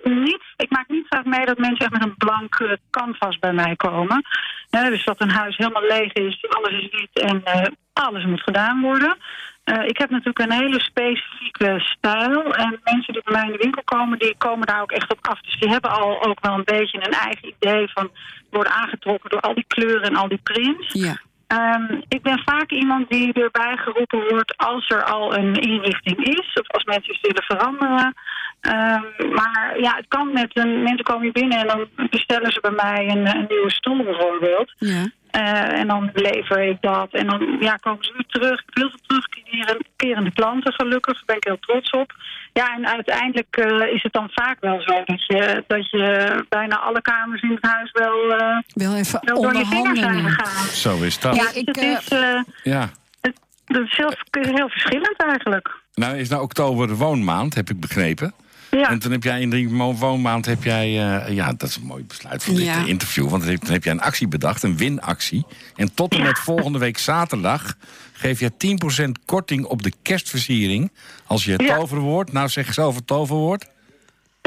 niet, 0.04 0.44
ik 0.58 0.70
maak 0.70 0.88
niet 0.88 1.08
vaak 1.10 1.26
mee 1.26 1.46
dat 1.46 1.58
mensen 1.58 1.86
echt 1.86 1.92
met 1.92 2.04
een 2.04 2.18
blank 2.18 2.78
canvas 2.90 3.40
bij 3.40 3.54
mij 3.54 3.76
komen. 3.76 4.26
Dus 4.70 5.06
dat 5.06 5.22
een 5.22 5.32
huis 5.32 5.58
helemaal 5.58 5.88
leeg 5.88 6.14
is, 6.14 6.46
alles 6.50 6.72
is 6.72 6.90
wit 6.92 7.24
en 7.24 7.44
eh, 7.44 7.72
alles 7.94 8.26
moet 8.26 8.42
gedaan 8.42 8.82
worden. 8.82 9.18
Eh, 9.64 9.88
ik 9.88 9.98
heb 9.98 10.10
natuurlijk 10.10 10.40
een 10.40 10.60
hele 10.62 10.80
specifieke 10.80 11.80
stijl. 11.80 12.54
En 12.54 12.80
mensen 12.84 13.14
die 13.14 13.22
bij 13.24 13.34
mij 13.34 13.46
in 13.46 13.52
de 13.52 13.58
winkel 13.58 13.84
komen, 13.84 14.20
die 14.20 14.36
komen 14.38 14.68
daar 14.68 14.82
ook 14.82 14.92
echt 14.92 15.12
op 15.12 15.28
af. 15.28 15.42
Dus 15.42 15.60
die 15.60 15.70
hebben 15.70 15.92
al 15.92 16.24
ook 16.24 16.40
wel 16.42 16.54
een 16.54 16.64
beetje 16.64 16.98
een 16.98 17.14
eigen 17.14 17.48
idee 17.48 17.88
van 17.88 18.12
worden 18.50 18.74
aangetrokken 18.74 19.30
door 19.30 19.40
al 19.40 19.54
die 19.54 19.66
kleuren 19.68 20.02
en 20.02 20.16
al 20.16 20.28
die 20.28 20.42
prints. 20.44 20.94
Ja. 20.94 21.18
Ehm, 21.48 22.02
ik 22.08 22.22
ben 22.22 22.40
vaak 22.46 22.72
iemand 22.72 23.10
die 23.10 23.34
erbij 23.34 23.78
geroepen 23.78 24.30
wordt 24.30 24.58
als 24.58 24.90
er 24.90 25.04
al 25.04 25.38
een 25.38 25.54
inrichting 25.54 26.18
is. 26.18 26.54
Of 26.54 26.68
als 26.68 26.84
mensen 26.84 27.14
iets 27.14 27.22
willen 27.22 27.44
veranderen. 27.44 28.14
Ehm, 28.62 29.34
maar 29.34 29.76
ja, 29.80 29.96
het 29.96 30.08
kan 30.08 30.34
met 30.34 30.58
een... 30.58 30.84
Mensen 30.84 31.06
komen 31.06 31.24
hier 31.24 31.32
binnen 31.32 31.60
en 31.60 31.68
dan 31.68 32.10
bestellen 32.10 32.52
ze 32.52 32.60
bij 32.62 32.72
mij 32.72 33.10
een, 33.10 33.28
een 33.36 33.46
nieuwe 33.50 33.72
stoel 33.72 34.04
bijvoorbeeld. 34.04 34.74
Ja. 34.78 35.06
Eh, 35.32 35.80
en 35.80 35.88
dan 35.88 36.10
lever 36.14 36.60
ik 36.62 36.78
dat. 36.82 37.12
En 37.12 37.28
dan 37.28 37.58
ja, 37.60 37.76
komen 37.76 38.06
ze 38.06 38.14
weer 38.14 38.26
terug. 38.28 38.60
Ik 38.60 38.74
heel 38.74 38.90
veel 38.90 39.00
terugkerende 39.08 40.34
klanten 40.34 40.74
gelukkig. 40.74 41.14
Daar 41.14 41.26
ben 41.26 41.36
ik 41.36 41.44
heel 41.44 41.60
trots 41.60 41.90
op. 41.90 42.14
Ja, 42.54 42.76
en 42.76 42.88
uiteindelijk 42.88 43.56
eh, 43.58 43.94
is 43.94 44.04
het 44.04 44.14
dan 44.14 44.30
vaak 44.32 44.58
wel 44.60 44.82
zo 44.82 44.94
dat 45.06 45.26
je, 45.26 45.64
dat 45.68 45.90
je 45.90 46.46
bijna 46.50 46.80
alle 46.80 47.02
kamers 47.02 47.42
in 47.42 47.50
het 47.62 47.72
huis 47.72 47.92
wel, 47.92 48.36
eh, 48.38 48.58
Wel 48.74 48.96
even 48.96 49.20
wel 49.22 49.42
door 49.42 49.56
je 49.58 49.66
vingers 49.66 50.00
zijn 50.00 50.30
gegaan. 50.30 50.68
Zo 50.68 51.02
is 51.04 51.20
dat. 51.20 51.36
Ja, 51.36 51.44
dus 51.44 51.54
ik, 51.54 51.68
het 51.68 51.78
eh, 51.78 51.92
is, 51.92 52.44
Ja. 52.64 52.90
het, 53.22 53.40
dat 53.66 53.84
is 53.84 53.98
heel, 53.98 54.14
heel 54.32 54.70
verschillend 54.70 55.24
eigenlijk. 55.24 55.76
Nou 55.94 56.18
is 56.18 56.30
nou 56.30 56.42
oktober 56.42 56.88
de 56.88 56.96
woonmaand, 56.96 57.54
heb 57.56 57.70
ik 57.70 57.80
begrepen. 57.80 58.34
Ja. 58.72 58.90
En 58.90 59.00
toen 59.00 59.12
heb 59.12 59.24
jij 59.24 59.42
in 59.42 59.50
die 59.50 59.70
woonmaand 59.70 60.46
heb 60.46 60.64
jij, 60.64 60.86
eh, 60.86 61.34
ja, 61.36 61.54
dat 61.54 61.70
is 61.70 61.76
een 61.76 61.84
mooi 61.86 62.04
besluit 62.04 62.44
voor 62.44 62.56
dit 62.56 62.64
Ja. 62.64 62.82
eh, 62.82 62.88
interview. 62.88 63.30
Want 63.30 63.44
dan 63.46 63.58
heb, 63.72 63.84
jij 63.84 63.94
een 63.94 64.02
actie 64.02 64.28
bedacht, 64.28 64.64
een 64.64 64.78
winactie. 64.78 65.46
En 65.76 65.94
tot 65.94 66.14
en 66.14 66.24
met 66.24 66.40
volgende 66.40 66.80
week 66.80 66.98
zaterdag 66.98 67.78
geef 68.14 68.40
je 68.40 68.52
10% 68.58 69.20
korting 69.26 69.66
op 69.66 69.84
de 69.84 69.92
kerstversiering. 70.02 70.92
Als 71.26 71.46
je 71.46 71.52
het 71.52 71.68
toverwoord, 71.68 72.32
nou 72.32 72.50
zeg 72.50 72.74
zelf 72.74 72.96
het 72.96 73.08
toverwoord. 73.08 73.66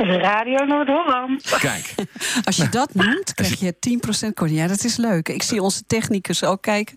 Radio 0.05 0.65
Noord-Holland. 0.65 1.57
Kijk, 1.59 1.95
Als 2.45 2.57
je 2.57 2.69
dat 2.69 2.95
noemt, 2.95 3.35
krijg 3.35 3.61
je 3.61 3.75
10% 4.29 4.33
korting. 4.35 4.59
Ja, 4.59 4.67
dat 4.67 4.85
is 4.85 4.97
leuk. 4.97 5.29
Ik 5.29 5.43
zie 5.43 5.63
onze 5.63 5.83
technicus 5.87 6.45
ook 6.45 6.63
kijken. 6.63 6.97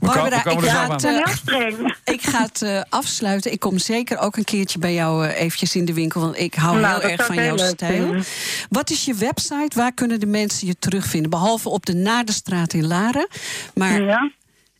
Barbara, 0.00 0.36
we 0.36 0.42
komen 0.42 0.64
ik 0.64 0.70
ga 0.70 0.90
het, 0.92 1.04
Ik 1.04 1.26
eh. 1.46 1.66
Ik 2.14 2.22
ga 2.22 2.42
het 2.42 2.62
eh, 2.62 2.80
afsluiten. 2.88 3.52
Ik 3.52 3.60
kom 3.60 3.78
zeker 3.78 4.18
ook 4.18 4.36
een 4.36 4.44
keertje 4.44 4.78
bij 4.78 4.94
jou 4.94 5.26
eh, 5.26 5.40
eventjes 5.40 5.76
in 5.76 5.84
de 5.84 5.94
winkel. 5.94 6.20
Want 6.20 6.38
ik 6.38 6.54
hou 6.54 6.80
Nou, 6.80 7.00
heel 7.00 7.10
erg 7.10 7.26
van 7.26 7.34
jouw 7.44 7.56
stijl. 7.56 8.02
vinden. 8.02 8.24
Wat 8.68 8.90
is 8.90 9.04
je 9.04 9.14
website? 9.14 9.78
Waar 9.78 9.92
kunnen 9.92 10.20
de 10.20 10.26
mensen 10.26 10.66
je 10.66 10.78
terugvinden? 10.78 11.30
Behalve 11.30 11.68
op 11.68 11.86
de 11.86 11.94
Naderstraat 11.94 12.72
in 12.72 12.86
Laren. 12.86 13.28
Maar 13.74 14.02
Ja. 14.02 14.30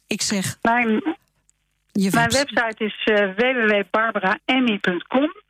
ik 0.07 0.23
zeg 0.23 0.59
Mijn, 0.63 0.89
je 1.93 2.09
mijn 2.13 2.31
website. 2.31 2.85
is 2.85 3.03
eh 3.05 3.29
www.barbaraemmy.com. 3.37 5.43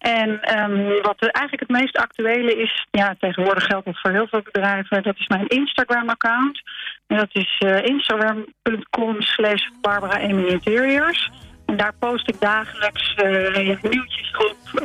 En 0.00 0.40
ehm, 0.40 1.02
wat 1.02 1.20
eigenlijk 1.20 1.60
het 1.60 1.80
meest 1.80 1.96
actuele 1.96 2.54
is, 2.54 2.86
ja, 2.90 3.16
tegenwoordig 3.18 3.64
geldt 3.64 3.84
dat 3.86 4.00
voor 4.00 4.10
heel 4.10 4.26
veel 4.26 4.42
bedrijven, 4.42 5.02
dat 5.02 5.18
is 5.18 5.26
mijn 5.26 5.46
Instagram-account. 5.46 6.62
En 7.06 7.16
dat 7.16 7.28
is 7.32 7.56
eh, 7.58 7.84
instagram.com 7.84 9.22
slash 9.22 9.68
Barbara 9.80 10.18
Interiors. 10.18 11.30
En 11.66 11.76
daar 11.76 11.94
post 11.98 12.28
ik 12.28 12.40
dagelijks 12.40 13.14
eh, 13.14 13.82
nieuwtjes 13.82 14.36
op. 14.36 14.80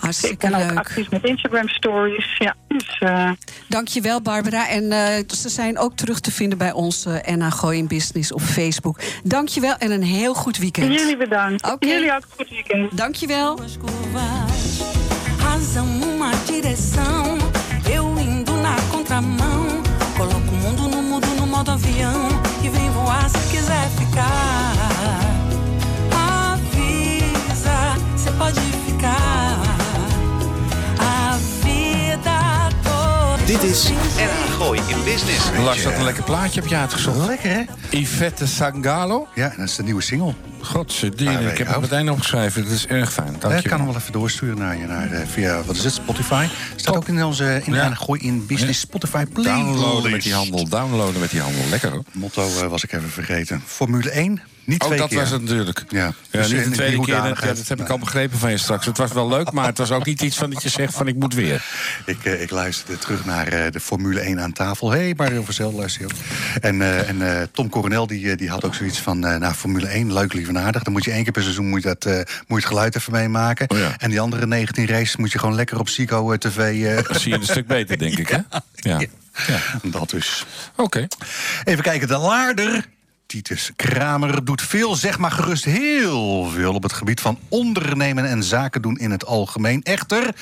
eh, 0.00 0.30
ik 0.30 0.38
ben 0.38 0.54
ook 0.54 0.78
actief 0.78 1.10
met 1.10 1.24
Instagram 1.24 1.68
stories. 1.68 2.36
Ja, 2.38 2.54
dus, 2.68 2.98
eh, 2.98 3.30
Dankjewel, 3.68 4.22
Barbara. 4.22 4.68
En 4.68 4.92
eh, 4.92 5.24
ze 5.26 5.48
zijn 5.48 5.78
ook 5.78 5.96
terug 5.96 6.20
te 6.20 6.30
vinden 6.30 6.58
bij 6.58 6.72
ons 6.72 7.06
eh 7.06 7.36
NA 7.36 7.50
Gooi 7.50 7.78
in 7.78 7.86
Business 7.86 8.32
op 8.32 8.40
Facebook. 8.40 9.00
Dankjewel 9.24 9.74
en 9.76 9.90
een 9.90 10.02
heel 10.02 10.34
goed 10.34 10.58
weekend. 10.58 10.92
Jullie 10.92 11.16
bedankt. 11.16 11.72
Oké. 11.72 11.86
Jullie 11.86 12.12
ook 12.12 12.22
een 12.22 12.36
goed 12.36 12.48
weekend. 12.48 12.96
Dankjewel. 12.96 13.58
Razão, 15.60 16.20
in 34.90 35.04
Business. 35.04 35.44
Lars, 35.64 35.82
dat 35.82 35.92
een 35.96 36.04
lekker 36.04 36.22
plaatje 36.22 36.60
heb 36.60 36.68
je 36.68 36.76
uitgezocht. 36.76 37.26
Lekker, 37.26 37.50
hè? 37.50 37.62
Yvette 37.98 38.46
Sangalo. 38.46 39.28
Ja, 39.34 39.52
dat 39.56 39.68
is 39.68 39.76
de 39.76 39.82
nieuwe 39.82 40.02
single. 40.02 40.34
Godzijdank, 40.62 41.38
Ah, 41.38 41.50
ik 41.50 41.58
heb 41.58 41.66
het 41.68 41.80
meteen 41.80 42.10
opgeschreven. 42.10 42.62
Dat 42.64 42.72
is 42.72 42.86
erg 42.86 43.12
fijn, 43.12 43.36
dank 43.38 43.54
Ik 43.58 43.70
kan 43.70 43.78
hem 43.78 43.86
wel 43.86 43.96
even 43.96 44.12
doorsturen 44.12 44.58
naar 44.58 44.76
je 44.76 44.86
naar, 44.86 45.10
eh, 45.12 45.26
via, 45.26 45.62
wat 45.62 45.76
is 45.76 45.84
het, 45.84 45.92
Spotify. 45.92 46.46
Staat 46.76 46.96
ook 46.96 47.08
in 47.08 47.24
onze 47.24 47.62
in 47.64 47.74
Ja. 47.74 47.88
de 47.88 47.96
Gooi 47.96 48.20
in 48.20 48.46
Business 48.46 48.80
Spotify 48.80 49.24
playlist. 49.24 49.56
Downloaden 49.64 50.10
met 50.10 50.22
die 50.22 50.34
handel, 50.34 50.68
downloaden 50.68 51.20
met 51.20 51.30
die 51.30 51.40
handel. 51.40 51.62
Lekker 51.70 51.90
hoor. 51.90 52.02
Motto 52.12 52.42
eh, 52.42 52.66
was 52.66 52.84
ik 52.84 52.92
even 52.92 53.10
vergeten. 53.10 53.62
Formule 53.66 54.10
1, 54.10 54.40
niet 54.64 54.80
twee 54.80 54.98
dat 54.98 55.08
keer. 55.08 55.18
was 55.18 55.30
het 55.30 55.42
natuurlijk. 55.42 55.84
Ja, 55.88 55.98
Ja, 56.00 56.12
Dus 56.30 56.52
niet 56.52 56.64
de 56.64 56.70
tweede 56.70 56.76
keer, 56.76 56.96
dat, 56.96 56.96
hoedanigheid. 56.96 57.50
ja, 57.50 57.58
dat 57.58 57.68
heb 57.68 57.80
ik 57.80 57.88
al 57.88 57.98
begrepen 57.98 58.38
van 58.38 58.50
je 58.50 58.58
straks. 58.58 58.86
Het 58.86 58.98
was 58.98 59.12
wel 59.12 59.28
leuk, 59.28 59.52
maar 59.52 59.66
het 59.66 59.78
was 59.78 59.90
ook 59.90 60.04
niet 60.04 60.22
iets 60.22 60.36
van 60.36 60.50
dat 60.50 60.62
je 60.62 60.68
zegt 60.68 60.94
van 60.94 61.08
ik 61.08 61.14
moet 61.14 61.34
weer. 61.34 61.64
Ik, 62.06 62.24
eh, 62.24 62.42
ik 62.42 62.50
luisterde 62.50 62.98
terug 62.98 63.24
naar 63.24 63.48
eh, 63.48 63.72
de 63.72 63.80
Formule 63.80 64.20
1 64.20 64.40
aan 64.40 64.52
tafel. 64.52 64.90
Hé, 64.90 64.98
hey, 64.98 65.14
Mario 65.16 65.42
Verzel 65.44 65.72
luister 65.72 66.00
je 66.00 66.06
ook. 66.06 66.18
En, 66.62 66.82
eh, 66.82 67.08
en 67.08 67.48
Tom 67.52 67.68
Coronel 67.68 68.06
die, 68.06 68.36
die 68.36 68.50
had 68.50 68.64
ook 68.64 68.74
zoiets 68.74 68.98
van... 68.98 69.18
nou, 69.18 69.54
Formule 69.54 69.86
1, 69.86 70.12
leuk, 70.12 70.32
lief 70.32 70.48
en 70.48 70.58
aardig. 70.58 70.82
Dan 70.82 70.92
moet 70.92 71.04
je 71.04 71.10
één 71.10 71.22
keer 71.22 71.32
per 71.32 71.42
seizoen 71.42 71.68
moet 71.68 71.82
je, 71.82 71.88
dat, 71.88 72.04
moet 72.04 72.26
je 72.46 72.54
het 72.54 72.64
geluid 72.64 72.96
even 72.96 73.12
meemaken. 73.12 73.70
Oh 73.70 73.78
ja. 73.78 73.94
En 73.98 74.10
die 74.10 74.20
andere 74.20 74.46
19 74.46 74.86
races 74.86 75.16
moet 75.16 75.32
je 75.32 75.38
gewoon 75.38 75.54
lekker 75.54 75.78
op 75.78 75.84
Psycho 75.84 76.36
TV... 76.36 76.84
Dat 77.08 77.20
zie 77.20 77.32
je 77.32 77.38
een 77.38 77.44
stuk 77.44 77.66
beter, 77.66 77.98
denk 77.98 78.18
ik, 78.18 78.28
hè? 78.28 78.38
Ja. 78.74 79.00
ja. 79.46 79.60
Dat 79.82 80.10
dus. 80.10 80.46
Oké. 80.76 81.06
Even 81.64 81.82
kijken, 81.82 82.08
de 82.08 82.16
laarder. 82.16 82.88
Titus 83.30 83.70
Kramer 83.76 84.44
doet 84.44 84.62
veel, 84.62 84.94
zeg 84.94 85.18
maar 85.18 85.30
gerust 85.30 85.64
heel 85.64 86.50
veel... 86.50 86.74
op 86.74 86.82
het 86.82 86.92
gebied 86.92 87.20
van 87.20 87.38
ondernemen 87.48 88.24
en 88.24 88.42
zaken 88.42 88.82
doen 88.82 88.98
in 88.98 89.10
het 89.10 89.26
algemeen. 89.26 89.82
Echter 89.82 90.34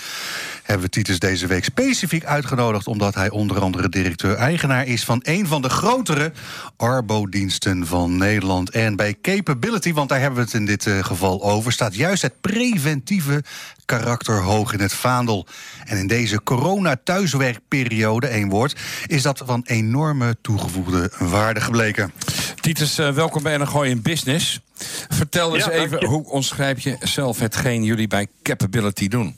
hebben 0.63 0.87
we 0.87 0.93
Titus 0.93 1.19
deze 1.19 1.47
week 1.47 1.65
specifiek 1.65 2.25
uitgenodigd... 2.25 2.87
omdat 2.87 3.15
hij 3.15 3.31
onder 3.31 3.61
andere 3.61 3.89
directeur-eigenaar 3.89 4.87
is... 4.87 5.05
van 5.05 5.21
een 5.23 5.47
van 5.47 5.63
de 5.63 5.69
grotere 5.69 6.33
Arbo-diensten 6.77 7.87
van 7.87 8.17
Nederland. 8.17 8.71
En 8.71 8.97
bij 8.97 9.17
Capability, 9.23 9.93
want 9.93 10.09
daar 10.09 10.21
hebben 10.21 10.39
we 10.39 10.45
het 10.45 10.55
in 10.55 10.67
dit 10.67 10.87
eh, 10.87 11.05
geval 11.05 11.43
over... 11.43 11.73
staat 11.73 11.95
juist 11.95 12.23
het 12.23 12.41
preventieve 12.41 13.43
karakter 13.85 14.43
hoog 14.43 14.73
in 14.73 14.81
het 14.81 14.95
vaandel. 14.95 15.47
En 15.85 15.99
in 15.99 16.07
deze 16.07 16.43
corona-thuiswerkperiode, 16.43 18.27
één 18.27 18.49
woord... 18.49 18.81
is 19.07 19.23
dat 19.23 19.43
van 19.45 19.63
enorme 19.67 20.37
toegevoegde 20.41 21.11
waarde 21.19 21.61
gebleken. 21.61 22.13
Titus, 22.61 22.99
eh, 22.99 23.11
welkom 23.11 23.43
bij 23.43 23.59
Gooi 23.59 23.91
in 23.91 24.03
Business. 24.03 24.61
Vertel 25.09 25.55
eens 25.55 25.65
Ja, 25.65 25.71
even, 25.71 26.05
hoe 26.05 26.31
omschrijf 26.31 26.81
je 26.81 26.97
zelf 27.01 27.39
hetgeen 27.39 27.85
jullie 27.85 28.09
bij 28.09 28.27
Capability 28.43 29.09
doen? 29.09 29.37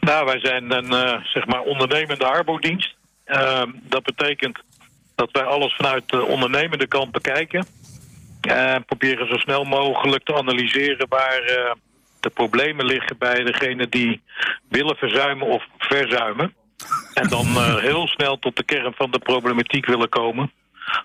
Nou, 0.00 0.24
wij 0.24 0.40
zijn 0.40 0.70
een 0.70 0.92
eh, 0.92 1.24
zeg 1.24 1.46
maar 1.46 1.60
ondernemende 1.60 2.24
arbodienst. 2.24 2.94
Ehm, 3.24 3.70
dat 3.82 4.02
betekent 4.02 4.58
dat 5.14 5.30
wij 5.32 5.42
alles 5.42 5.74
vanuit 5.74 6.02
de 6.06 6.24
ondernemende 6.24 6.86
kant 6.86 7.12
bekijken. 7.12 7.66
En 8.40 8.84
proberen 8.84 9.28
zo 9.28 9.36
snel 9.36 9.64
mogelijk 9.64 10.24
te 10.24 10.34
analyseren 10.34 11.06
waar 11.08 11.38
eh, 11.38 11.74
de 12.20 12.30
problemen 12.30 12.86
liggen 12.86 13.18
bij 13.18 13.44
degene 13.44 13.88
die 13.88 14.22
willen 14.68 14.96
verzuimen 14.96 15.46
of 15.46 15.64
verzuimen. 15.78 16.54
En 17.14 17.28
dan 17.28 17.46
heel 17.80 18.06
snel 18.06 18.38
tot 18.38 18.56
de 18.56 18.64
kern 18.64 18.92
van 18.96 19.10
de 19.10 19.18
problematiek 19.18 19.86
willen 19.86 20.08
komen. 20.08 20.50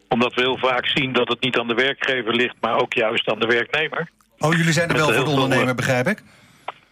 Omdat 0.08 0.34
we 0.34 0.42
heel 0.42 0.58
vaak 0.58 0.86
zien 0.88 1.14
dat 1.14 1.28
het 1.28 1.42
niet 1.42 1.58
aan 1.58 1.68
de 1.68 1.74
werkgever 1.74 2.36
ligt, 2.36 2.56
maar 2.62 2.82
ook 2.82 2.94
juist 2.94 3.30
aan 3.30 3.40
de 3.40 3.48
werknemer. 3.48 4.10
Oh, 4.40 4.54
jullie 4.54 4.74
zijn 4.74 4.90
er 4.90 4.96
wel 4.96 5.14
voor 5.14 5.26
de 5.26 5.30
ondernemer, 5.30 5.76
begrijp 5.76 6.08
ik? 6.08 6.24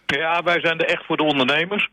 Ja, 0.06 0.42
wij 0.42 0.60
zijn 0.60 0.78
er 0.78 0.86
echt 0.86 1.04
voor 1.06 1.16
de 1.16 1.22
ondernemers. 1.22 1.88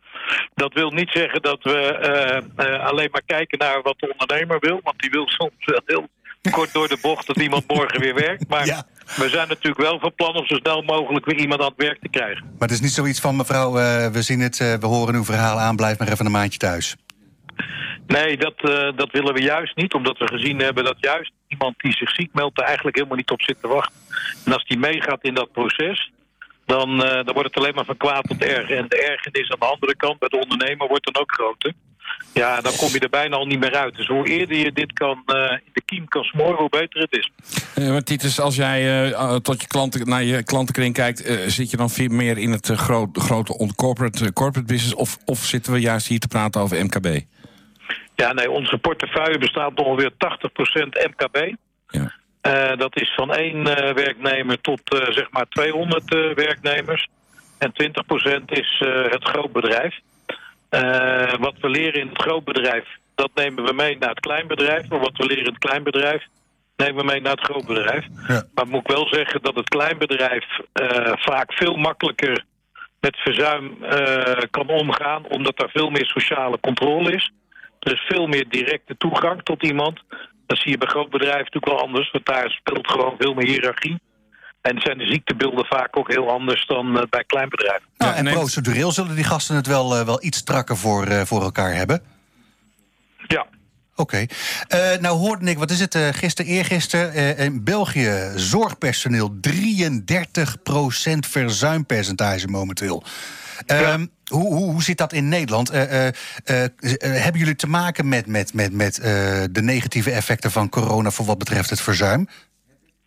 Dat 0.55 0.73
wil 0.73 0.91
niet 0.91 1.09
zeggen 1.09 1.41
dat 1.41 1.63
we 1.63 1.77
eh, 1.77 2.37
eh, 2.65 2.85
alleen 2.85 3.09
maar 3.11 3.21
kijken 3.25 3.57
naar 3.57 3.81
wat 3.81 3.99
de 3.99 4.11
ondernemer 4.11 4.59
wil. 4.59 4.79
Want 4.83 4.99
die 4.99 5.09
wil 5.09 5.27
soms 5.27 5.65
wel 5.65 5.81
heel 5.85 6.07
kort 6.51 6.73
door 6.73 6.87
de 6.87 6.97
bocht 7.01 7.27
dat 7.27 7.37
iemand 7.37 7.67
morgen 7.67 7.99
weer 7.99 8.15
werkt. 8.15 8.47
Maar 8.47 8.85
we 9.15 9.29
zijn 9.29 9.47
natuurlijk 9.47 9.81
wel 9.81 9.99
van 9.99 10.15
plan 10.15 10.35
om 10.35 10.45
zo 10.45 10.55
snel 10.55 10.81
mogelijk 10.81 11.25
weer 11.25 11.39
iemand 11.39 11.61
aan 11.61 11.67
het 11.67 11.85
werk 11.85 11.99
te 12.01 12.09
krijgen. 12.09 12.43
Maar 12.43 12.67
het 12.67 12.71
is 12.71 12.81
niet 12.81 12.91
zoiets 12.91 13.19
van, 13.19 13.35
mevrouw, 13.35 13.77
eh, 13.77 14.07
we 14.07 14.21
zien 14.21 14.39
het, 14.39 14.57
we 14.57 14.85
horen 14.85 15.15
uw 15.15 15.23
verhaal 15.23 15.59
aan... 15.59 15.75
blijf 15.75 15.97
maar 15.99 16.07
even 16.07 16.25
een 16.25 16.31
maandje 16.31 16.59
thuis. 16.59 16.95
Nee, 18.07 18.37
dat, 18.37 18.55
eh, 18.57 18.89
dat 18.95 19.11
willen 19.11 19.33
we 19.33 19.41
juist 19.41 19.75
niet. 19.75 19.93
Omdat 19.93 20.17
we 20.17 20.27
gezien 20.27 20.59
hebben 20.59 20.83
dat 20.83 20.97
juist 20.99 21.31
iemand 21.47 21.75
die 21.77 21.95
zich 21.95 22.09
ziek 22.09 22.33
meldt... 22.33 22.59
er 22.59 22.65
eigenlijk 22.65 22.95
helemaal 22.95 23.17
niet 23.17 23.31
op 23.31 23.41
zit 23.41 23.61
te 23.61 23.67
wachten. 23.67 23.95
En 24.45 24.53
als 24.53 24.65
die 24.65 24.77
meegaat 24.77 25.23
in 25.23 25.33
dat 25.33 25.51
proces... 25.51 26.11
Dan, 26.67 27.03
eh, 27.03 27.25
dan 27.25 27.33
wordt 27.33 27.49
het 27.49 27.57
alleen 27.57 27.75
maar 27.75 27.85
van 27.85 27.97
kwaad 27.97 28.27
tot 28.27 28.43
erg. 28.43 28.69
En 28.69 28.85
de 28.87 29.01
ergernis 29.11 29.51
aan 29.51 29.59
de 29.59 29.65
andere 29.65 29.95
kant 29.95 30.19
bij 30.19 30.29
de 30.29 30.39
ondernemer 30.39 30.87
wordt 30.87 31.13
dan 31.13 31.21
ook 31.21 31.31
groter. 31.31 31.73
Ja, 32.33 32.61
dan 32.61 32.73
kom 32.75 32.89
je 32.89 32.99
er 32.99 33.09
bijna 33.09 33.35
al 33.35 33.45
niet 33.45 33.59
meer 33.59 33.75
uit. 33.75 33.95
Dus 33.95 34.07
hoe 34.07 34.27
eerder 34.27 34.57
je 34.57 34.71
dit 34.71 34.93
kan, 34.93 35.23
eh, 35.25 35.33
de 35.73 35.81
kiem 35.85 36.07
kan 36.07 36.23
smoren, 36.23 36.55
hoe 36.55 36.69
beter 36.69 37.01
het 37.01 37.17
is. 37.17 37.31
Eh, 37.75 37.89
maar 37.89 38.03
Titus, 38.03 38.39
als 38.39 38.55
jij 38.55 39.11
tot 39.41 39.61
je 39.61 39.67
klanten, 39.67 40.09
naar 40.09 40.23
je 40.23 40.43
klantenkring 40.43 40.93
kijkt... 40.93 41.23
zit 41.47 41.71
je 41.71 41.77
dan 41.77 41.89
veel 41.89 42.09
meer 42.09 42.37
in 42.37 42.51
het 42.51 42.67
groot, 42.67 43.17
grote 43.17 43.73
corporate, 43.75 44.33
corporate 44.33 44.73
business... 44.73 44.95
Of, 44.95 45.17
of 45.25 45.39
zitten 45.39 45.73
we 45.73 45.79
juist 45.79 46.07
hier 46.07 46.19
te 46.19 46.27
praten 46.27 46.61
over 46.61 46.85
MKB? 46.85 47.07
Ja, 48.17 48.33
nee, 48.33 48.51
onze 48.51 48.77
portefeuille 48.77 49.37
bestaat 49.37 49.79
ongeveer 49.79 50.11
80% 50.11 50.15
MKB. 51.11 51.55
Ja. 51.87 52.13
Eh, 52.41 52.77
dat 52.77 53.01
is 53.01 53.13
van 53.15 53.33
één 53.33 53.67
eh, 53.67 53.93
werknemer 53.93 54.61
tot 54.61 54.81
eh, 54.93 55.11
zeg 55.11 55.31
maar 55.31 55.45
200 55.49 56.13
eh, 56.13 56.33
werknemers. 56.33 57.07
En 57.57 57.71
20% 58.41 58.45
is 58.45 58.83
het 59.09 59.23
grootbedrijf. 59.23 59.99
Wat 61.39 61.53
we 61.61 61.69
leren 61.69 62.01
in 62.01 62.07
het 62.07 62.21
grootbedrijf, 62.21 62.85
dat 63.15 63.29
nemen 63.35 63.63
we 63.63 63.73
mee 63.73 63.97
naar 63.97 64.09
het 64.09 64.19
kleinbedrijf. 64.19 64.87
Maar 64.89 64.99
wat 64.99 65.17
we 65.17 65.25
leren 65.25 65.45
in 65.45 65.53
het 65.53 65.59
kleinbedrijf, 65.59 66.23
nemen 66.75 66.95
we 66.95 67.11
mee 67.11 67.21
naar 67.21 67.31
het 67.31 67.43
grootbedrijf. 67.43 68.05
Maar 68.53 68.67
moet 68.67 68.81
ik 68.81 68.95
wel 68.95 69.07
zeggen 69.07 69.41
dat 69.41 69.55
het 69.55 69.69
kleinbedrijf 69.69 70.45
vaak 71.13 71.53
veel 71.53 71.75
makkelijker 71.75 72.43
met 72.99 73.17
verzuim 73.17 73.77
kan 74.51 74.67
omgaan, 74.67 75.25
omdat 75.27 75.61
er 75.61 75.69
veel 75.69 75.89
meer 75.89 76.05
sociale 76.05 76.59
controle 76.59 77.11
is. 77.11 77.31
Er 77.87 77.93
is 77.93 78.05
veel 78.07 78.27
meer 78.27 78.45
directe 78.49 78.97
toegang 78.97 79.43
tot 79.43 79.63
iemand. 79.63 79.99
Dat 80.45 80.57
zie 80.57 80.71
je 80.71 80.77
bij 80.77 80.87
groot 80.87 81.09
bedrijf 81.09 81.37
natuurlijk 81.37 81.65
wel 81.65 81.81
anders, 81.81 82.11
want 82.11 82.25
daar 82.25 82.49
speelt 82.49 82.91
gewoon 82.91 83.15
veel 83.19 83.33
meer 83.33 83.45
hiërarchie. 83.47 83.99
En 84.61 84.81
zijn 84.81 84.97
de 84.97 85.05
ziektebeelden 85.05 85.65
vaak 85.65 85.97
ook 85.97 86.11
heel 86.11 86.29
anders 86.29 86.65
dan 86.65 86.97
eh, 86.97 87.03
bij 87.09 87.23
klein 87.23 87.49
bedrijf. 87.49 87.79
Nou, 87.97 88.15
en 88.15 88.25
procedureel 88.25 88.91
zullen 88.91 89.15
die 89.15 89.23
gasten 89.23 89.55
het 89.55 89.67
wel, 89.67 89.95
eh, 89.95 90.05
wel 90.05 90.23
iets 90.23 90.37
strakker 90.37 90.77
voor, 90.77 91.05
eh, 91.05 91.21
voor 91.25 91.41
elkaar 91.41 91.73
hebben? 91.73 92.01
Ja. 93.27 93.45
Oké. 93.95 94.25
Eh, 94.67 94.97
nou 94.99 95.17
hoorde 95.17 95.49
ik, 95.49 95.57
wat 95.57 95.71
is 95.71 95.79
het, 95.79 95.97
gisteren, 96.11 96.51
eergisteren... 96.51 97.13
eh, 97.13 97.45
in 97.45 97.63
België 97.63 98.31
zorgpersoneel 98.35 99.37
33% 99.41 101.27
verzuimpercentage 101.27 102.47
momenteel. 102.47 103.03
Ehm, 103.65 104.05
hoe, 104.27 104.53
hoe, 104.53 104.71
hoe 104.71 104.83
zit 104.83 104.97
dat 104.97 105.13
in 105.13 105.29
Nederland? 105.29 105.69
Eh, 105.69 106.07
eh, 106.07 106.13
eh, 106.45 106.69
hebben 106.99 107.39
jullie 107.39 107.55
te 107.55 107.67
maken 107.67 108.09
met, 108.09 108.27
met, 108.27 108.53
met, 108.53 108.73
met 108.73 108.99
eh, 108.99 109.43
de 109.51 109.61
negatieve 109.61 110.11
effecten 110.11 110.51
van 110.51 110.69
corona... 110.69 111.11
voor 111.11 111.25
wat 111.25 111.37
betreft 111.37 111.69
het 111.69 111.81
verzuim? 111.81 112.27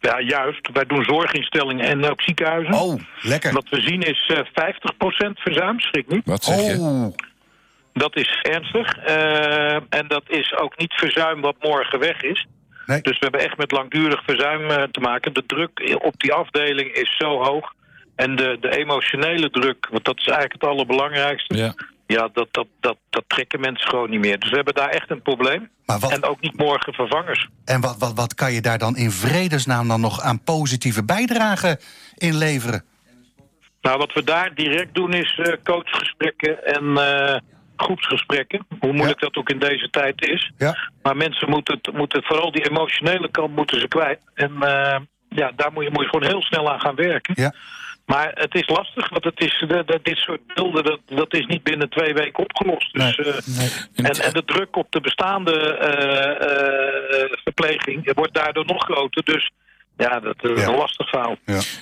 Ja, 0.01 0.21
juist. 0.21 0.71
Wij 0.73 0.85
doen 0.85 1.05
zorginstellingen 1.05 1.87
en 1.87 2.11
ook 2.11 2.23
ziekenhuizen. 2.23 2.75
Oh, 2.75 3.01
lekker. 3.21 3.53
Wat 3.53 3.69
we 3.69 3.81
zien 3.81 4.03
is 4.03 4.33
eh 4.55 4.69
50% 5.29 5.33
verzuim, 5.35 5.81
schrik 5.81 6.09
niet. 6.09 6.23
Wat 6.25 6.45
zeg 6.45 6.57
je? 6.57 6.79
Oh. 6.79 7.15
Dat 7.93 8.17
is 8.17 8.39
ernstig. 8.43 8.97
Eh, 8.97 9.75
en 9.75 10.09
dat 10.09 10.23
is 10.27 10.57
ook 10.57 10.79
niet 10.79 10.93
verzuim 10.93 11.41
wat 11.41 11.57
morgen 11.61 11.99
weg 11.99 12.23
is. 12.23 12.47
Dus 12.87 13.19
we 13.19 13.25
hebben 13.31 13.41
echt 13.41 13.57
met 13.57 13.71
langdurig 13.71 14.25
verzuim 14.25 14.71
eh, 14.71 14.83
te 14.83 15.01
maken. 15.01 15.35
De 15.35 15.47
druk 15.47 15.99
op 16.03 16.21
die 16.21 16.33
afdeling 16.33 16.93
is 16.93 17.17
zo 17.17 17.43
hoog. 17.43 17.73
En 18.23 18.37
de, 18.37 18.57
de 18.61 18.77
emotionele 18.79 19.51
druk, 19.51 19.89
want 19.91 20.05
dat 20.05 20.19
is 20.19 20.25
eigenlijk 20.27 20.53
het 20.63 20.71
allerbelangrijkste. 20.71 21.57
Ja. 21.57 21.75
Ja, 22.07 22.29
dat, 22.33 22.49
dat, 22.51 22.67
dat, 22.81 22.97
dat 23.11 23.25
trekken 23.27 23.61
mensen 23.61 23.89
gewoon 23.89 24.11
niet 24.11 24.21
meer. 24.21 24.39
Dus 24.39 24.51
we 24.51 24.57
hebben 24.57 24.75
daar 24.75 24.89
echt 24.89 25.11
een 25.11 25.23
probleem. 25.23 25.71
En 26.11 26.25
ook 26.25 26.41
niet 26.41 26.57
morgen 26.57 26.93
vervangers. 26.93 27.49
En 27.65 27.81
wat, 27.81 27.97
wat, 27.99 28.13
wat 28.15 28.35
kan 28.35 28.53
je 28.53 28.61
daar 28.61 28.79
dan 28.79 28.97
in 28.97 29.11
vredesnaam 29.11 29.89
dan 29.89 30.01
nog 30.01 30.21
aan 30.21 30.43
positieve 30.43 31.05
bijdrage 31.05 31.81
in 32.17 32.37
leveren? 32.37 32.85
Nou, 33.81 33.99
wat 33.99 34.13
we 34.13 34.25
daar 34.25 34.55
direct 34.55 34.95
doen 34.95 35.13
is 35.13 35.39
eh, 35.43 35.53
coachgesprekken 35.65 36.65
en 36.65 36.97
eh, 36.97 37.37
groepsgesprekken. 37.77 38.67
Hoe 38.81 38.93
moeilijk 38.93 39.21
dat 39.21 39.37
ook 39.37 39.51
in 39.51 39.59
deze 39.59 39.91
tijd 39.91 40.23
is. 40.23 40.51
Ja. 40.57 40.91
Maar 41.03 41.17
mensen 41.17 41.51
moeten, 41.51 41.79
het- 41.83 41.95
moeten 41.95 42.23
vooral 42.23 42.53
die 42.53 42.69
emotionele 42.71 43.31
kant 43.31 43.57
moeten 43.57 43.81
ze 43.81 43.89
kwijt. 43.89 44.21
En 44.35 44.53
eh, 44.63 45.01
ja, 45.29 45.53
daar 45.57 45.73
moet 45.73 45.85
je, 45.85 45.91
moet 45.91 46.03
je 46.03 46.09
gewoon 46.09 46.29
heel 46.29 46.43
snel 46.43 46.73
aan 46.73 46.81
gaan 46.81 46.95
werken. 46.95 47.35
Ja. 47.37 47.55
Maar 48.15 48.31
het 48.35 48.55
is 48.55 48.69
lastig, 48.69 49.09
want 49.09 49.25
het 49.25 49.41
is, 49.41 49.65
de, 49.69 49.83
de- 49.87 50.01
dit 50.03 50.17
soort 50.17 50.41
beelden, 50.55 50.85
dat, 50.85 51.01
dat 51.07 51.35
is 51.35 51.47
niet 51.47 51.63
binnen 51.63 51.89
twee 51.89 52.15
weken 52.15 52.43
opgelost. 52.43 52.93
Dus, 52.95 53.17
eh, 53.19 53.35
en, 54.07 54.11
en 54.27 54.33
de 54.33 54.45
druk 54.45 54.77
op 54.77 54.87
de 54.91 55.01
bestaande 55.01 55.53
eh, 55.77 57.23
eh, 57.23 57.31
verpleging 57.45 58.13
wordt 58.15 58.35
daardoor 58.35 58.67
nog 58.67 58.85
groter. 58.85 59.25
Dus 59.25 59.51
ja, 59.97 60.21
dat 60.21 60.37
is 60.41 60.63
een 60.65 60.77
lastig 60.77 61.09
verhaal. 61.09 61.37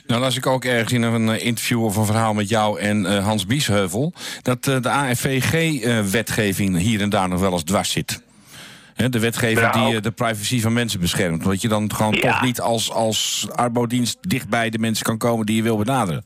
Nou 0.06 0.20
las 0.20 0.36
ik 0.36 0.46
ook 0.46 0.64
ergens 0.64 0.92
in 0.92 1.02
een 1.02 1.40
interview 1.40 1.84
of 1.84 1.96
een 1.96 2.04
verhaal 2.06 2.34
met 2.34 2.48
jou 2.48 2.80
en 2.80 3.06
eh, 3.06 3.24
Hans 3.24 3.46
Biesheuvel... 3.46 4.12
dat 4.42 4.66
eh, 4.66 4.80
de 4.80 4.88
AFVG-wetgeving 4.90 6.78
hier 6.78 7.00
en 7.00 7.10
daar 7.10 7.28
nog 7.28 7.40
wel 7.40 7.52
eens 7.52 7.64
dwars 7.64 7.90
zit. 7.90 8.22
De 9.06 9.20
wetgeving 9.20 9.60
Ja, 9.60 9.86
die 9.86 9.96
eh, 9.96 10.02
de 10.02 10.10
privacy 10.10 10.60
van 10.60 10.72
mensen 10.72 11.00
beschermt. 11.00 11.44
Dat 11.44 11.62
je 11.62 11.68
dan 11.68 11.92
gewoon 11.94 12.12
Ja. 12.14 12.20
toch 12.20 12.42
niet 12.42 12.60
als, 12.60 12.90
als 12.92 13.46
arbodienst 13.54 14.18
dichtbij 14.28 14.70
de 14.70 14.78
mensen 14.78 15.04
kan 15.04 15.18
komen 15.18 15.46
die 15.46 15.56
je 15.56 15.62
wil 15.62 15.76
benaderen. 15.76 16.24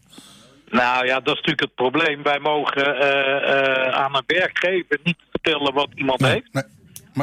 Nou 0.71 1.07
ja, 1.07 1.15
dat 1.15 1.35
is 1.35 1.41
natuurlijk 1.41 1.61
het 1.61 1.75
probleem. 1.75 2.23
Wij 2.23 2.39
mogen 2.39 2.97
eh, 3.01 3.87
eh, 3.87 3.95
aan 3.95 4.17
een 4.17 4.23
werkgever 4.27 4.99
niet 5.03 5.17
vertellen 5.31 5.75
wat 5.75 5.89
iemand 5.95 6.21
heeft. 6.27 6.67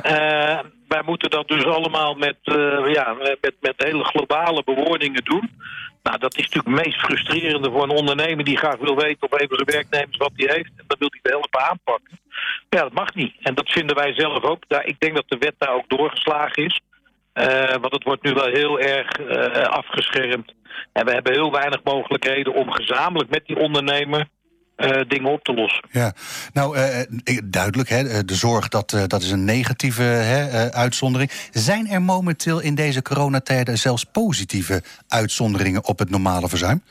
Eh, 0.01 0.59
wij 0.87 1.01
moeten 1.05 1.29
dat 1.29 1.47
dus 1.47 1.65
allemaal 1.65 2.13
met, 2.15 2.35
eh, 2.43 2.93
ja, 2.93 3.13
met, 3.41 3.53
met 3.61 3.73
hele 3.77 4.03
globale 4.03 4.63
bewoordingen 4.65 5.23
doen. 5.23 5.51
Nou, 6.03 6.17
dat 6.19 6.37
is 6.37 6.43
natuurlijk 6.49 6.77
het 6.77 6.85
meest 6.85 6.99
frustrerende 6.99 7.71
voor 7.71 7.83
een 7.83 7.89
ondernemer 7.97 8.43
die 8.45 8.57
graag 8.57 8.77
wil 8.77 8.95
weten 8.95 9.21
op 9.23 9.33
een 9.33 9.47
van 9.47 9.57
zijn 9.57 9.75
werknemers 9.77 10.17
wat 10.17 10.31
hij 10.35 10.55
heeft. 10.55 10.71
En 10.77 10.83
dan 10.87 10.97
wil 10.99 11.07
hij 11.11 11.19
het 11.21 11.31
helpen 11.31 11.69
aanpakken. 11.69 12.19
Ja, 12.69 12.81
dat 12.81 12.93
mag 12.93 13.13
niet. 13.13 13.35
En 13.39 13.55
dat 13.55 13.69
vinden 13.69 13.95
wij 13.95 14.13
zelf 14.13 14.43
ook. 14.43 14.63
Daar, 14.67 14.85
ik 14.85 14.99
denk 14.99 15.15
dat 15.15 15.25
de 15.27 15.37
wet 15.37 15.55
daar 15.57 15.73
ook 15.75 15.89
doorgeslagen 15.89 16.65
is. 16.65 16.81
Eh, 17.33 17.69
want 17.69 17.93
het 17.93 18.03
wordt 18.03 18.23
nu 18.23 18.33
wel 18.33 18.47
heel 18.47 18.79
erg 18.79 19.07
eh, 19.07 19.63
afgeschermd. 19.63 20.53
En 20.93 21.05
we 21.05 21.11
hebben 21.11 21.33
heel 21.33 21.51
weinig 21.51 21.83
mogelijkheden 21.83 22.53
om 22.53 22.71
gezamenlijk 22.71 23.29
met 23.29 23.45
die 23.45 23.59
ondernemer 23.59 24.27
eh, 24.75 25.01
dingen 25.07 25.31
op 25.31 25.43
te 25.43 25.53
lossen. 25.53 25.83
Ja, 25.91 26.13
nou 26.53 26.77
duidelijk, 27.43 27.89
hè, 27.89 28.25
de 28.25 28.35
zorg 28.35 28.67
dat, 28.67 28.89
dat 29.07 29.21
is 29.21 29.31
een 29.31 29.45
negatieve 29.45 30.01
hè, 30.01 30.71
uitzondering. 30.71 31.31
Zijn 31.51 31.87
er 31.87 32.01
momenteel 32.01 32.61
in 32.61 32.75
deze 32.75 33.01
coronatijden 33.01 33.77
zelfs 33.77 34.03
positieve 34.03 34.83
uitzonderingen 35.07 35.85
op 35.85 35.99
het 35.99 36.09
normale 36.09 36.49
verzuim? 36.49 36.83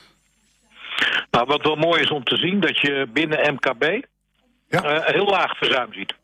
Nou, 1.31 1.47
wat 1.47 1.63
wel 1.63 1.77
mooi 1.77 2.03
is 2.03 2.11
om 2.11 2.25
te 2.25 2.37
zien, 2.37 2.61
dat 2.61 2.79
je 2.79 3.09
binnen 3.13 3.55
MKB 3.55 4.07
eh, 4.69 4.81
een 4.83 5.15
heel 5.15 5.27
laag 5.27 5.57
verzuim 5.57 5.93
ziet. 5.93 6.15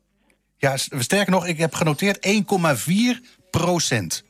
Ja, 0.57 0.77
sterker 0.77 1.33
nog, 1.33 1.47
ik 1.47 1.59
heb 1.59 1.75
genoteerd 1.75 2.27
1,4 2.27 3.21
procent. 3.51 4.25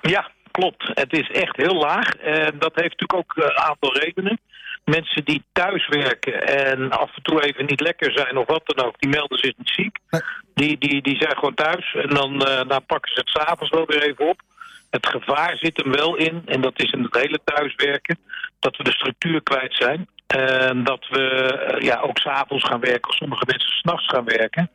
Ja, 0.00 0.30
klopt. 0.50 0.90
Het 0.94 1.12
is 1.12 1.30
echt 1.30 1.56
heel 1.56 1.74
laag. 1.74 2.16
En 2.16 2.58
dat 2.58 2.74
heeft 2.74 3.00
natuurlijk 3.00 3.14
ook 3.14 3.36
eh, 3.36 3.44
een 3.44 3.62
aantal 3.62 3.96
redenen. 3.96 4.40
Mensen 4.84 5.24
die 5.24 5.44
thuiswerken 5.52 6.46
en 6.46 6.90
af 6.90 7.16
en 7.16 7.22
toe 7.22 7.42
even 7.44 7.66
niet 7.66 7.80
lekker 7.80 8.12
zijn 8.12 8.36
of 8.36 8.46
wat 8.46 8.62
dan 8.64 8.86
ook, 8.86 9.00
die 9.00 9.10
melden 9.10 9.38
zich 9.38 9.56
niet 9.56 9.70
ziek. 9.70 9.98
Die, 10.54 10.78
die, 10.78 11.02
die 11.02 11.16
zijn 11.16 11.34
gewoon 11.34 11.54
thuis 11.54 11.94
en 11.94 12.08
dan, 12.08 12.42
eh, 12.42 12.68
dan 12.68 12.86
pakken 12.86 13.12
ze 13.12 13.20
het 13.20 13.28
s'avonds 13.28 13.70
wel 13.70 13.86
weer 13.86 14.02
even 14.02 14.28
op. 14.28 14.42
Het 14.90 15.06
gevaar 15.06 15.56
zit 15.56 15.76
hem 15.76 15.92
wel 15.92 16.16
in, 16.16 16.42
en 16.46 16.60
dat 16.60 16.80
is 16.82 16.90
in 16.90 17.02
het 17.02 17.16
hele 17.16 17.40
thuiswerken, 17.44 18.18
dat 18.58 18.76
we 18.76 18.84
de 18.84 18.92
structuur 18.92 19.42
kwijt 19.42 19.74
zijn. 19.74 20.08
En 20.36 20.84
dat 20.84 21.06
we 21.10 21.20
eh, 21.52 21.80
ja, 21.82 22.00
ook 22.00 22.18
s'avonds 22.18 22.64
gaan 22.64 22.80
werken, 22.80 23.10
of 23.10 23.16
sommige 23.16 23.44
mensen 23.46 23.70
s'nachts 23.70 24.06
gaan 24.06 24.24
werken. 24.24 24.70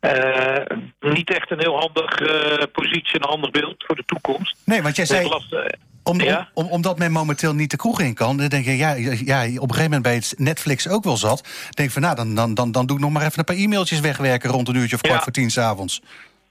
Eh, 0.00 0.76
niet 1.00 1.34
echt 1.34 1.50
een 1.50 1.58
heel 1.60 1.78
handig 1.78 2.20
eh, 2.20 2.62
positie, 2.72 3.14
een 3.20 3.28
handig 3.28 3.50
beeld 3.50 3.84
voor 3.86 3.96
de 3.96 4.04
toekomst. 4.06 4.56
Nee, 4.64 4.82
want 4.82 4.96
jij 4.96 5.06
zei- 5.06 5.28
eh, 5.28 5.60
Om, 6.02 6.20
Ja? 6.20 6.48
om, 6.54 6.64
om- 6.64 6.70
omdat 6.72 6.98
men 6.98 7.12
momenteel 7.12 7.54
niet 7.54 7.70
de 7.70 7.76
kroeg 7.76 8.00
in 8.00 8.14
kan, 8.14 8.36
dan 8.36 8.48
denk 8.48 8.64
je, 8.64 8.76
ja, 8.76 8.92
ja, 8.94 9.40
op 9.42 9.44
een 9.46 9.58
gegeven 9.60 9.82
moment 9.82 10.02
bij 10.02 10.14
het 10.14 10.34
Netflix 10.36 10.88
ook 10.88 11.04
wel 11.04 11.16
zat. 11.16 11.48
Denk 11.70 11.90
van, 11.90 12.02
nou, 12.02 12.14
dan, 12.16 12.34
dan, 12.34 12.54
dan, 12.54 12.72
dan 12.72 12.86
doe 12.86 12.96
ik 12.96 13.02
nog 13.02 13.12
maar 13.12 13.22
even 13.26 13.38
een 13.38 13.44
paar 13.44 13.56
e-mailtjes 13.56 14.00
wegwerken 14.00 14.50
rond 14.50 14.68
een 14.68 14.76
uurtje 14.76 14.94
of 14.96 15.00
kwart 15.00 15.16
Ja. 15.16 15.22
voor 15.22 15.32
tien 15.32 15.50
s'avonds. 15.50 16.02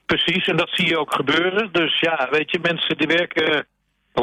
Precies, 0.05 0.47
en 0.47 0.57
dat 0.57 0.69
zie 0.71 0.87
je 0.87 0.99
ook 0.99 1.13
gebeuren. 1.13 1.69
Dus 1.71 1.99
ja, 1.99 2.27
weet 2.31 2.51
je, 2.51 2.59
mensen 2.61 2.97
die 2.97 3.07
werken 3.07 3.65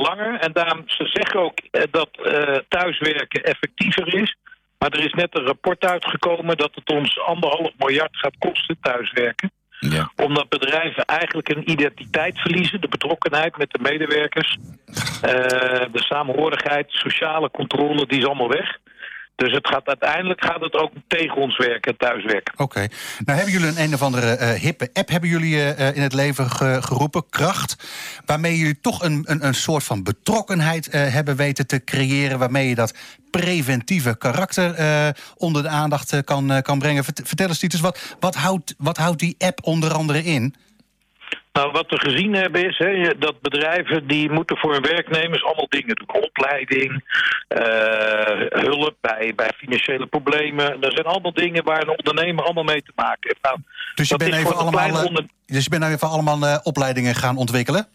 langer. 0.01 0.41
En 0.41 0.53
daarom, 0.53 0.83
ze 0.87 1.07
zeggen 1.07 1.41
ook 1.41 1.59
eh, 1.71 1.83
dat 1.91 2.11
eh, 2.23 2.57
thuiswerken 2.69 3.43
effectiever 3.43 4.15
is. 4.15 4.37
Maar 4.79 4.91
er 4.91 5.05
is 5.05 5.13
net 5.13 5.39
een 5.39 5.47
rapport 5.47 5.85
uitgekomen 5.85 6.57
dat 6.57 6.75
het 6.75 6.91
ons 6.91 7.21
anderhalf 7.21 7.73
miljard 7.79 8.17
gaat 8.17 8.37
kosten, 8.39 8.77
thuiswerken. 8.81 9.51
Ja. 9.81 10.11
Omdat 10.17 10.49
bedrijven 10.49 11.05
eigenlijk 11.05 11.49
een 11.49 11.71
identiteit 11.71 12.39
verliezen, 12.39 12.81
de 12.81 12.89
betrokkenheid 12.89 13.57
met 13.57 13.71
de 13.71 13.79
medewerkers. 13.83 14.57
eh, 15.23 15.33
de 15.93 16.03
samenhorigheid, 16.03 16.87
sociale 16.89 17.51
controle, 17.51 18.07
die 18.07 18.19
is 18.19 18.27
allemaal 18.27 18.49
weg. 18.49 18.79
Dus 19.37 19.53
het 19.53 19.67
gaat, 19.69 19.87
uiteindelijk 19.87 20.45
gaat 20.45 20.61
het 20.61 20.75
ook 20.75 20.93
tegen 21.09 21.37
ons 21.37 21.57
werken, 21.57 21.97
thuiswerken. 21.97 22.55
Oké. 22.57 22.87
Nou 23.25 23.39
hebben 23.39 23.53
jullie 23.53 23.69
een 23.69 23.81
een 23.83 23.95
of 23.95 24.03
andere 24.03 24.31
eh, 24.37 24.61
hippe 24.61 24.91
app 24.93 25.09
hebben 25.09 25.31
jullie, 25.31 25.55
eh, 25.55 25.89
eh, 25.89 25.97
in 25.97 26.03
het 26.03 26.13
leven 26.13 26.51
ge- 26.51 26.79
geroepen, 26.83 27.25
Kracht. 27.31 27.77
Waarmee 28.27 28.59
jullie 28.59 28.81
toch 28.81 29.03
een, 29.03 29.23
een, 29.27 29.47
een 29.47 29.55
soort 29.55 29.85
van 29.85 30.03
betrokkenheid 30.03 30.89
hebben 30.93 31.37
weten 31.37 31.67
te 31.67 31.85
creëren. 31.85 32.39
Waarmee 32.39 32.69
je 32.69 32.75
dat 32.75 32.95
preventieve 33.31 34.17
karakter 34.19 34.75
onder 35.37 35.63
de 35.63 35.69
aandacht 35.69 36.25
kan, 36.25 36.63
kan 36.63 36.79
brengen. 36.79 37.05
Vert- 37.05 37.21
Vertel 37.25 37.49
eens, 37.49 37.59
Titus, 37.59 37.81
wat, 37.81 38.17
wat, 38.21 38.35
houdt, 38.35 38.75
wat 38.79 38.97
houdt 38.97 39.19
die 39.19 39.35
app 39.39 39.59
onder 39.63 39.93
andere 39.95 40.25
in? 40.25 40.55
Nou, 41.57 41.71
wat 41.73 41.91
we 41.91 41.99
gezien 41.99 42.35
hebben 42.35 42.69
is 42.69 42.79
hè, 42.79 43.19
dat 43.19 43.41
bedrijven 43.41 44.07
die 44.07 44.31
moeten 44.31 44.57
voor 44.57 44.73
hun 44.73 44.83
werknemers 44.83 45.45
allemaal 45.45 45.67
dingen 45.69 45.97
doen. 45.97 46.23
Opleiding, 46.23 47.05
eh, 47.49 48.61
hulp 48.63 48.95
bij, 49.01 49.33
bij 49.37 49.51
financiële 49.57 50.07
problemen. 50.07 50.81
Dat 50.81 50.93
zijn 50.93 51.07
allemaal 51.07 51.33
dingen 51.33 51.65
waar 51.65 51.83
een 51.83 51.99
ondernemer 51.99 52.45
allemaal 52.45 52.65
mee 52.65 52.83
te 52.83 52.93
maken 52.95 53.19
heeft. 53.21 53.43
Nou, 53.43 53.59
Dus 53.95 54.09
je 54.09 54.17
bent 54.17 54.35
even 54.35 54.57
allemaal, 54.57 54.89
eh, 54.89 55.05
onder- 55.05 55.27
dus 55.47 55.65
je 55.65 55.71
bent 55.71 55.83
nou 55.83 55.95
even 55.95 56.09
allemaal 56.09 56.43
eh, 56.43 56.59
opleidingen 56.63 57.15
gaan 57.15 57.37
ontwikkelen? 57.37 57.87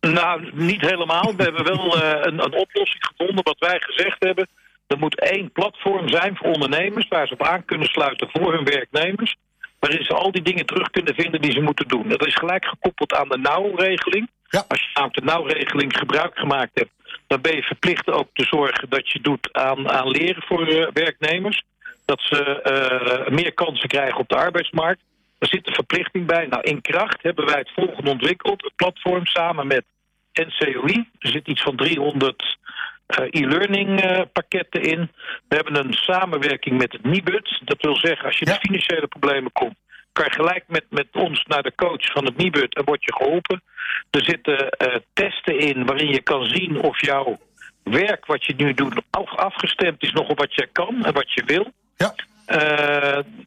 Nou, 0.00 0.50
niet 0.54 0.80
helemaal. 0.80 1.34
We 1.36 1.42
hebben 1.42 1.64
wel 1.64 2.02
een, 2.02 2.44
een 2.44 2.54
oplossing 2.54 3.04
gevonden. 3.06 3.44
Wat 3.44 3.58
wij 3.58 3.80
gezegd 3.80 4.16
hebben. 4.18 4.48
Er 4.86 4.98
moet 4.98 5.20
één 5.20 5.52
platform 5.52 6.08
zijn 6.08 6.36
voor 6.36 6.52
ondernemers 6.52 7.08
waar 7.08 7.26
ze 7.26 7.32
op 7.32 7.42
aan 7.46 7.64
kunnen 7.64 7.88
sluiten 7.88 8.28
voor 8.32 8.52
hun 8.54 8.64
werknemers. 8.64 9.36
Waarin 9.78 10.04
ze 10.04 10.14
al 10.14 10.32
die 10.32 10.42
dingen 10.42 10.66
terug 10.66 10.90
kunnen 10.90 11.14
vinden 11.14 11.40
die 11.40 11.52
ze 11.52 11.60
moeten 11.60 11.88
doen. 11.88 12.08
Dat 12.08 12.26
is 12.26 12.34
gelijk 12.34 12.64
gekoppeld 12.64 13.14
aan 13.14 13.28
de 13.28 13.38
nauwregeling. 13.38 14.30
Als 14.68 14.80
je 14.80 14.90
namelijk 14.94 15.18
de 15.18 15.24
nauwregeling 15.24 15.96
gebruik 15.96 16.38
gemaakt 16.38 16.70
hebt, 16.74 16.90
dan 17.26 17.40
ben 17.40 17.54
je 17.54 17.62
verplicht 17.62 18.10
ook 18.10 18.28
te 18.32 18.44
zorgen 18.44 18.88
dat 18.88 19.10
je 19.10 19.20
doet 19.20 19.52
aan, 19.52 19.90
aan 19.90 20.08
leren 20.08 20.42
voor 20.42 20.66
eh, 20.66 20.88
werknemers. 20.92 21.62
Dat 22.04 22.20
ze 22.20 22.62
eh, 22.62 23.28
meer 23.28 23.52
kansen 23.52 23.88
krijgen 23.88 24.18
op 24.18 24.28
de 24.28 24.36
arbeidsmarkt. 24.36 25.00
Er 25.38 25.48
zit 25.48 25.66
een 25.66 25.74
verplichting 25.74 26.26
bij. 26.26 26.46
Nou, 26.46 26.62
in 26.62 26.80
kracht 26.80 27.22
hebben 27.22 27.46
wij 27.46 27.58
het 27.58 27.70
volgende 27.74 28.10
ontwikkeld. 28.10 28.62
Het 28.62 28.76
platform 28.76 29.26
samen 29.26 29.66
met 29.66 29.84
NCOI. 30.32 31.08
Er 31.18 31.30
zit 31.30 31.48
iets 31.48 31.62
van 31.62 31.76
300 31.76 32.42
eh, 32.42 32.67
e-learning 33.16 34.00
eh, 34.00 34.20
pakketten 34.32 34.82
in. 34.82 35.10
We 35.48 35.54
hebben 35.54 35.76
een 35.76 35.92
samenwerking 35.92 36.78
met 36.78 36.92
het 36.92 37.04
Nibud. 37.04 37.60
Dat 37.64 37.82
wil 37.82 37.96
zeggen, 37.96 38.26
als 38.26 38.38
je 38.38 38.44
in 38.44 38.52
financiële 38.52 39.06
problemen 39.06 39.52
komt... 39.52 39.76
kan 40.12 40.24
je 40.24 40.30
gelijk 40.30 40.64
met, 40.66 40.84
met 40.90 41.06
ons 41.12 41.44
naar 41.46 41.62
de 41.62 41.74
coach 41.74 42.12
van 42.12 42.24
het 42.24 42.36
Nibud 42.36 42.74
en 42.74 42.84
word 42.84 43.04
je 43.04 43.14
geholpen. 43.14 43.62
Er 44.10 44.24
zitten 44.24 44.70
eh, 44.70 44.96
testen 45.12 45.58
in 45.58 45.86
waarin 45.86 46.08
je 46.08 46.22
kan 46.22 46.44
zien 46.44 46.80
of 46.80 47.00
jouw 47.00 47.38
werk 47.82 48.26
wat 48.26 48.44
je 48.44 48.54
nu 48.56 48.74
doet... 48.74 49.02
af- 49.10 49.36
afgestemd 49.36 50.02
is 50.02 50.12
nog 50.12 50.28
op 50.28 50.38
wat 50.38 50.54
je 50.54 50.68
kan 50.72 51.04
en 51.04 51.12
wat 51.12 51.32
je 51.32 51.42
wil. 51.46 51.72
Ja. 51.96 52.14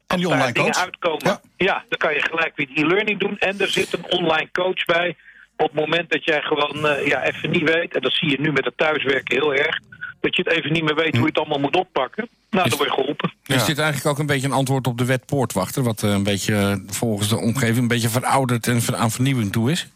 en 0.08 0.18
die 0.18 0.28
online 0.28 0.54
coach? 0.54 0.78
uitkomen, 0.78 1.40
ja. 1.58 1.84
dan 1.90 1.98
kan 1.98 2.14
je 2.14 2.22
gelijk 2.22 2.56
weer 2.56 2.68
e-learning 2.74 3.20
doen. 3.20 3.38
En 3.38 3.60
er 3.60 3.68
zit 3.68 3.94
een 3.94 4.06
online 4.12 4.50
coach 4.52 4.86
bij. 4.86 5.16
Op 5.62 5.72
het 5.72 5.80
moment 5.88 6.10
dat 6.12 6.26
jij 6.26 6.42
gewoon 6.42 6.88
eh, 6.88 7.08
ja, 7.08 7.24
even 7.24 7.50
niet 7.50 7.64
weet, 7.64 7.96
en 7.96 8.02
dat 8.02 8.14
zie 8.14 8.30
je 8.30 8.42
nu 8.42 8.52
met 8.52 8.66
het 8.66 8.78
thuiswerken 8.78 9.36
heel 9.36 9.54
erg, 9.54 9.80
dat 10.22 10.36
je 10.36 10.42
het 10.42 10.52
even 10.52 10.74
niet 10.74 10.84
meer 10.84 10.96
weet 10.96 11.12
hoe 11.12 11.22
je 11.22 11.28
het 11.28 11.38
allemaal 11.38 11.60
moet 11.60 11.76
oppakken. 11.76 12.28
Nou, 12.50 12.70
dan 12.70 12.78
word 12.78 12.90
je 12.90 12.96
geholpen. 12.96 13.34
Is 13.46 13.66
dit 13.66 13.78
eigenlijk 13.78 14.08
ook 14.08 14.20
een 14.20 14.26
beetje 14.26 14.48
een 14.48 14.54
antwoord 14.54 14.88
op 14.88 14.98
de 14.98 15.06
wet 15.06 15.26
poortwachter... 15.26 15.84
wat 15.84 16.04
eh, 16.04 16.10
een 16.10 16.24
beetje 16.24 16.56
eh, 16.56 16.76
volgens 16.88 17.30
de 17.30 17.38
omgeving 17.38 17.78
een 17.78 17.88
beetje 17.88 18.10
verouderd 18.10 18.68
en 18.68 18.82
ver- 18.82 18.96
aan 18.96 19.12
vernieuwing 19.12 19.52
toe 19.52 19.72
is? 19.72 19.88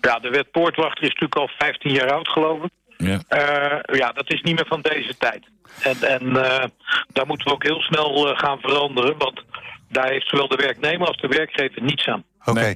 Ja, 0.00 0.18
de 0.18 0.30
wet 0.30 0.50
Poortwachter 0.50 1.02
is 1.02 1.08
natuurlijk 1.08 1.36
al 1.36 1.50
15 1.58 1.92
jaar 1.92 2.12
oud, 2.12 2.28
geloof 2.28 2.64
ik. 2.64 2.70
Ja. 2.96 3.20
Eh, 3.28 3.98
ja, 3.98 4.12
dat 4.12 4.32
is 4.32 4.42
niet 4.42 4.54
meer 4.54 4.66
van 4.66 4.80
deze 4.80 5.16
tijd. 5.18 5.44
En, 5.82 6.02
en 6.02 6.36
eh, 6.36 6.64
daar 7.12 7.26
moeten 7.26 7.46
we 7.46 7.52
ook 7.52 7.62
heel 7.62 7.80
snel 7.80 8.34
gaan 8.36 8.58
veranderen. 8.60 9.14
Want 9.18 9.42
daar 9.88 10.08
heeft 10.08 10.28
zowel 10.28 10.48
de 10.48 10.56
werknemer 10.56 11.06
als 11.06 11.16
de 11.16 11.28
werkgever 11.28 11.82
niets 11.82 12.06
aan. 12.06 12.24
Oké. 12.46 12.74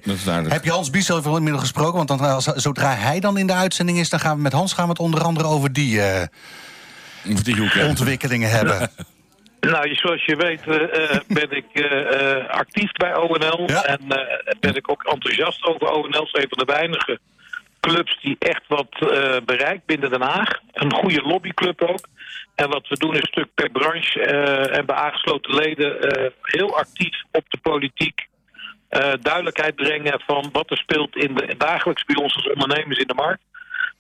Heb 0.49 0.65
je 0.65 0.71
Hans 0.71 0.91
Bies 0.91 1.11
over 1.11 1.37
inmiddels 1.37 1.63
gesproken? 1.63 1.97
Want 1.97 2.09
dan, 2.09 2.21
als, 2.21 2.45
zodra 2.45 2.95
hij 2.95 3.21
dan 3.21 3.39
in 3.39 3.47
de 3.47 3.53
uitzending 3.53 3.99
is... 3.99 4.09
dan 4.09 4.21
gaan 4.21 4.37
we 4.37 4.43
met 4.43 4.53
Hans 4.53 4.73
gaan 4.73 4.85
we 4.85 4.91
het 4.91 5.01
onder 5.01 5.23
andere 5.23 5.49
over 5.49 5.73
die, 5.73 6.03
eh, 6.03 6.27
ontwikkelingen 7.89 8.51
hebben. 8.51 8.91
Nou, 9.61 9.95
zoals 9.95 10.25
je 10.25 10.37
weet 10.37 10.67
eh, 10.67 11.15
eh, 11.15 11.21
ben 11.29 11.51
ik 11.51 11.65
eh, 11.73 12.37
eh, 12.37 12.49
actief 12.49 12.93
bij 12.93 13.17
ONL. 13.17 13.67
En 13.67 14.01
eh, 14.09 14.55
ben 14.61 14.75
ik 14.75 14.91
ook 14.91 15.03
enthousiast 15.03 15.65
over 15.65 15.91
ONL. 15.91 16.05
Het 16.05 16.29
is 16.33 16.43
een 16.43 16.49
van 16.49 16.67
de 16.67 16.73
weinige 16.73 17.19
clubs 17.81 18.19
die 18.23 18.37
echt 18.39 18.63
wat 18.69 18.89
eh, 18.91 19.37
bereikt 19.45 19.87
binnen 19.87 20.11
Den 20.11 20.23
Haag. 20.23 20.61
Een 20.73 20.93
goede 20.93 21.23
lobbyclub 21.23 21.83
ook. 21.83 22.07
En 22.55 22.69
wat 22.69 22.89
we 22.89 22.97
doen 22.97 23.15
is 23.15 23.21
een 23.21 23.27
stuk 23.27 23.55
per 23.55 23.71
branche 23.71 24.21
eh, 24.21 24.79
en 24.79 24.87
bij 24.87 24.97
aangesloten 24.97 25.55
leden 25.55 26.01
eh, 26.01 26.31
heel 26.43 26.77
actief 26.77 27.23
op 27.33 27.45
de 27.49 27.59
politiek 27.63 28.29
eh, 28.91 29.13
duidelijkheid 29.21 29.75
brengen 29.75 30.21
van 30.27 30.49
wat 30.53 30.71
er 30.71 30.77
speelt 30.77 31.17
in 31.17 31.35
de, 31.35 31.55
dagelijks 31.59 32.05
bij 32.05 32.17
ons 32.17 32.35
als 32.35 32.53
ondernemers 32.53 32.99
in 32.99 33.07
de 33.07 33.15
markt. 33.15 33.43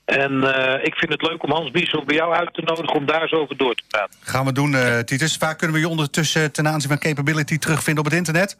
En 0.04 0.54
eh, 0.54 0.84
ik 0.84 0.94
vind 0.94 1.12
het 1.12 1.22
leuk 1.22 1.42
om 1.42 1.50
Hans 1.50 1.70
Bies 1.70 1.94
ook 1.94 2.06
bij 2.06 2.16
jou 2.16 2.34
uit 2.34 2.54
te 2.54 2.62
nodigen 2.62 2.94
om 2.94 3.06
daar 3.06 3.22
eens 3.22 3.32
over 3.32 3.56
door 3.56 3.74
te 3.74 3.82
praten. 3.88 4.18
Gaan 4.22 4.44
we 4.44 4.52
doen, 4.52 4.74
eh, 4.74 4.98
Titus. 4.98 5.38
Waar 5.38 5.56
kunnen 5.56 5.76
we 5.76 5.82
je 5.82 5.88
ondertussen 5.88 6.52
ten 6.52 6.68
aanzien 6.68 6.88
van 6.88 6.98
capability 6.98 7.58
terugvinden 7.58 8.04
op 8.04 8.10
het 8.10 8.18
internet? 8.18 8.58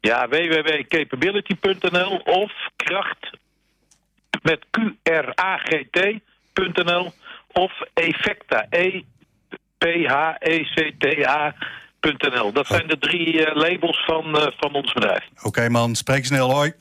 Ja, 0.00 0.28
www.capability.nl 0.28 2.18
of 2.24 2.52
kracht 2.76 3.30
met 4.42 4.64
Q-R-A-G-T.nl 4.70 6.12
of 7.52 7.72
effecta, 7.94 8.66
E 8.70 9.02
Dat 12.52 12.66
zijn 12.66 12.86
de 12.86 12.98
drie 12.98 13.44
eh, 13.44 13.56
labels 13.56 14.04
van, 14.04 14.38
eh, 14.38 14.46
van 14.56 14.72
ons 14.72 14.92
bedrijf. 14.92 15.24
Oké 15.42 15.68
man, 15.68 15.94
spreek 15.94 16.24
snel, 16.24 16.50
hoi. 16.50 16.72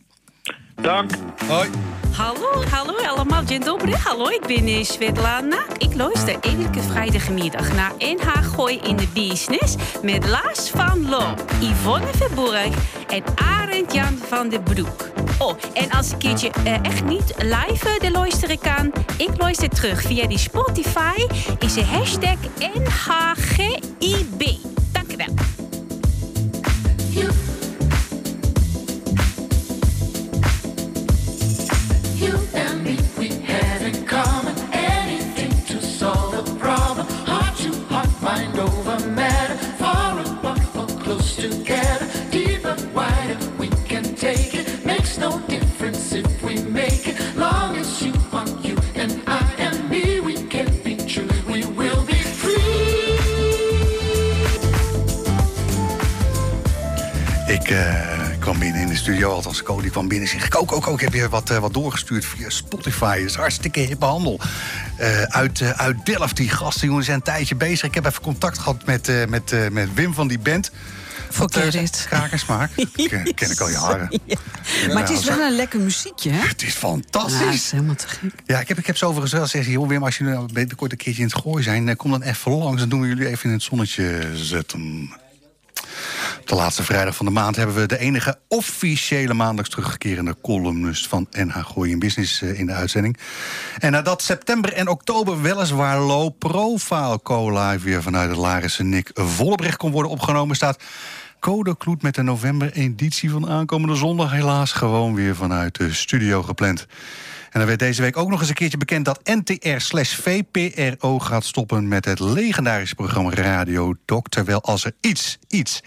Dank. 0.76 1.12
Hoi. 1.48 1.70
Hallo, 2.16 2.64
hallo 2.70 2.94
allemaal, 2.98 3.46
dzień 3.46 3.60
dobry. 3.60 3.94
Hallo, 3.94 4.30
ik 4.30 4.42
ben 4.48 4.68
eh, 4.68 4.84
Svetlana. 4.84 5.66
Ik 5.78 5.96
luister 5.96 6.34
elke 6.34 6.82
vrijdagmiddag 6.82 7.74
naar 7.74 7.92
NH 7.98 8.44
Gooi 8.56 8.80
in 8.84 8.96
de 8.98 9.08
Business... 9.14 9.76
met 10.02 10.28
Lars 10.28 10.70
van 10.70 11.10
Loo, 11.10 11.34
Yvonne 11.60 12.08
Verburg 12.16 12.76
en 13.08 13.24
Arend 13.36 13.94
Jan 13.94 14.18
van 14.18 14.50
den 14.50 14.64
Broek. 14.64 15.10
Oh, 15.40 15.58
en 15.74 15.92
als 15.92 16.08
ik 16.08 16.14
een 16.14 16.20
keertje 16.20 16.52
echt 16.84 17.04
niet 17.04 17.34
live 17.38 17.98
de 18.00 18.12
luisteren 18.12 18.60
kan... 18.60 18.94
ik 19.18 19.30
luister 19.38 19.70
terug 19.70 20.02
via 20.02 20.28
die 20.28 20.38
Spotify... 20.38 21.26
is 21.60 21.74
de 21.74 21.86
hashtag 21.86 22.38
NHGIB. 22.58 24.42
You 25.22 25.28
and 32.54 32.84
me, 32.84 32.98
we 33.20 33.28
had 33.30 33.84
in 33.84 34.06
common 34.08 34.58
anything 34.74 35.52
to 35.68 35.80
solve 35.82 36.34
a 36.34 36.44
problem. 36.60 37.06
Heart 37.28 37.58
to 37.58 37.72
heart, 37.86 38.10
mind 38.24 38.58
over 38.58 39.10
matter. 39.10 39.56
Far 39.78 40.20
apart 40.20 40.76
or 40.76 40.88
close 41.04 41.36
together. 41.36 42.08
Deep 42.32 42.66
and 42.66 42.94
wider, 42.94 43.38
we 43.60 43.68
can 43.86 44.16
take 44.16 44.56
it. 44.56 44.84
Makes 44.86 45.20
no 45.20 45.40
difference 45.42 46.14
if 46.14 46.42
we 46.44 46.56
studio, 59.22 59.36
althans 59.36 59.64
Cody 59.64 59.90
kwam 59.90 60.08
binnen 60.08 60.30
en 60.30 60.34
zeg 60.34 60.46
ik... 60.46 60.56
ook, 60.56 60.72
ook, 60.72 60.88
ook, 60.88 61.02
heb 61.02 61.14
je 61.14 61.30
wat, 61.30 61.50
eh, 61.50 61.58
wat 61.58 61.74
doorgestuurd 61.74 62.26
via 62.26 62.50
Spotify. 62.50 63.18
Dat 63.18 63.30
is 63.30 63.36
hartstikke 63.36 63.80
hippe 63.80 64.06
handel. 64.06 64.40
Eh, 64.98 65.22
uit, 65.22 65.62
eh, 65.62 65.70
uit 65.70 66.06
Delft, 66.06 66.36
die 66.36 66.50
gasten, 66.50 66.88
jongens, 66.88 67.06
zijn 67.06 67.18
een 67.18 67.24
tijdje 67.24 67.56
bezig. 67.56 67.88
Ik 67.88 67.94
heb 67.94 68.06
even 68.06 68.22
contact 68.22 68.58
gehad 68.58 68.86
met, 68.86 69.30
met, 69.30 69.72
met 69.72 69.94
Wim 69.94 70.14
van 70.14 70.28
die 70.28 70.40
band. 70.40 70.72
Forget 71.32 71.64
Wat, 71.64 71.74
eh, 71.74 71.82
it. 71.82 72.06
Kaak 72.10 72.32
en 72.32 72.40
smaak. 72.40 72.72
Ken, 72.94 73.34
ken 73.34 73.52
ik 73.52 73.60
al 73.60 73.70
jaren. 73.70 74.10
Ja. 74.26 74.38
Maar 74.94 75.02
het 75.02 75.10
is 75.10 75.26
wel 75.26 75.40
een 75.40 75.56
lekker 75.56 75.80
muziekje, 75.80 76.30
hè? 76.30 76.48
Het 76.48 76.62
is 76.62 76.74
fantastisch. 76.74 77.40
Ja, 77.40 77.46
het 77.46 77.54
is 77.54 77.72
helemaal 77.72 77.96
te 77.96 78.08
gek. 78.08 78.32
Ja, 78.46 78.60
ik 78.60 78.68
heb, 78.68 78.78
ik 78.78 78.86
heb 78.86 78.98
ze 78.98 79.06
overigens 79.06 79.34
wel 79.34 79.42
gezegd... 79.42 79.66
joh 79.66 79.88
Wim, 79.88 80.04
als 80.04 80.18
jullie 80.18 80.34
nou 80.34 80.54
binnenkort 80.54 80.92
een 80.92 80.98
keertje 80.98 81.22
in 81.22 81.28
het 81.28 81.38
gooi 81.38 81.64
zijn... 81.64 81.96
kom 81.96 82.12
dan 82.12 82.22
even 82.22 82.52
langs, 82.52 82.80
dan 82.80 82.90
doen 82.90 83.02
we 83.02 83.08
jullie 83.08 83.28
even 83.28 83.46
in 83.46 83.52
het 83.52 83.64
zonnetje 83.64 84.32
zetten. 84.34 85.10
De 86.52 86.58
laatste 86.58 86.84
vrijdag 86.84 87.16
van 87.16 87.26
de 87.26 87.32
maand 87.32 87.56
hebben 87.56 87.76
we 87.76 87.86
de 87.86 88.00
enige 88.00 88.40
officiële 88.48 89.34
maandelijks 89.34 89.70
terugkerende 89.70 90.36
columnist 90.42 91.08
van 91.08 91.28
NH 91.32 91.58
Gooi 91.66 91.92
in 91.92 92.00
Business 92.00 92.42
eh, 92.42 92.60
in 92.60 92.66
de 92.66 92.72
uitzending. 92.72 93.18
En 93.80 93.92
nadat 93.92 94.22
september 94.22 94.74
en 94.74 94.88
oktober 94.88 95.42
weliswaar 95.42 96.00
low 96.00 96.32
profile 96.38 97.20
co-live 97.24 97.86
weer 97.86 98.02
vanuit 98.02 98.30
het 98.30 98.38
Larische 98.38 98.84
Nick 98.84 99.10
Vollebrecht 99.14 99.78
kon 99.78 99.92
worden 99.92 100.12
opgenomen, 100.12 100.56
staat 100.56 100.84
Code 101.40 101.78
Kloet 101.78 102.02
met 102.02 102.16
de 102.16 102.24
november 102.24 102.72
editie 102.74 103.30
van 103.30 103.50
aankomende 103.50 103.96
zondag 103.96 104.32
helaas 104.32 104.72
gewoon 104.72 105.16
weer 105.16 105.36
vanuit 105.36 105.76
de 105.76 105.94
studio 105.94 106.44
gepland. 106.44 106.88
En 107.52 107.60
dan 107.60 107.68
werd 107.68 107.80
deze 107.80 108.02
week 108.02 108.18
ook 108.18 108.30
nog 108.30 108.40
eens 108.40 108.50
een 108.50 108.56
keertje 108.56 108.78
bekend 108.78 109.06
dat 109.06 109.20
NTR 109.24 109.78
slash 109.78 110.16
VPRO 110.16 111.20
gaat 111.20 111.46
stoppen 111.46 111.88
met 111.88 112.06
het 112.06 112.20
legendarische 112.20 112.96
programma 112.96 113.34
Radio 113.34 113.96
Doc. 114.06 114.22
Terwijl 114.30 114.62
als 114.62 114.86
er 114.86 114.94
iets, 115.00 115.38
iets, 115.48 115.84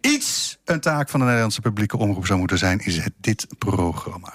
iets 0.00 0.58
een 0.64 0.80
taak 0.80 1.08
van 1.08 1.20
de 1.20 1.26
Nederlandse 1.26 1.60
publieke 1.60 1.96
omroep 1.96 2.26
zou 2.26 2.38
moeten 2.38 2.58
zijn, 2.58 2.78
is 2.78 2.96
het 2.96 3.12
dit 3.20 3.46
programma. 3.58 4.32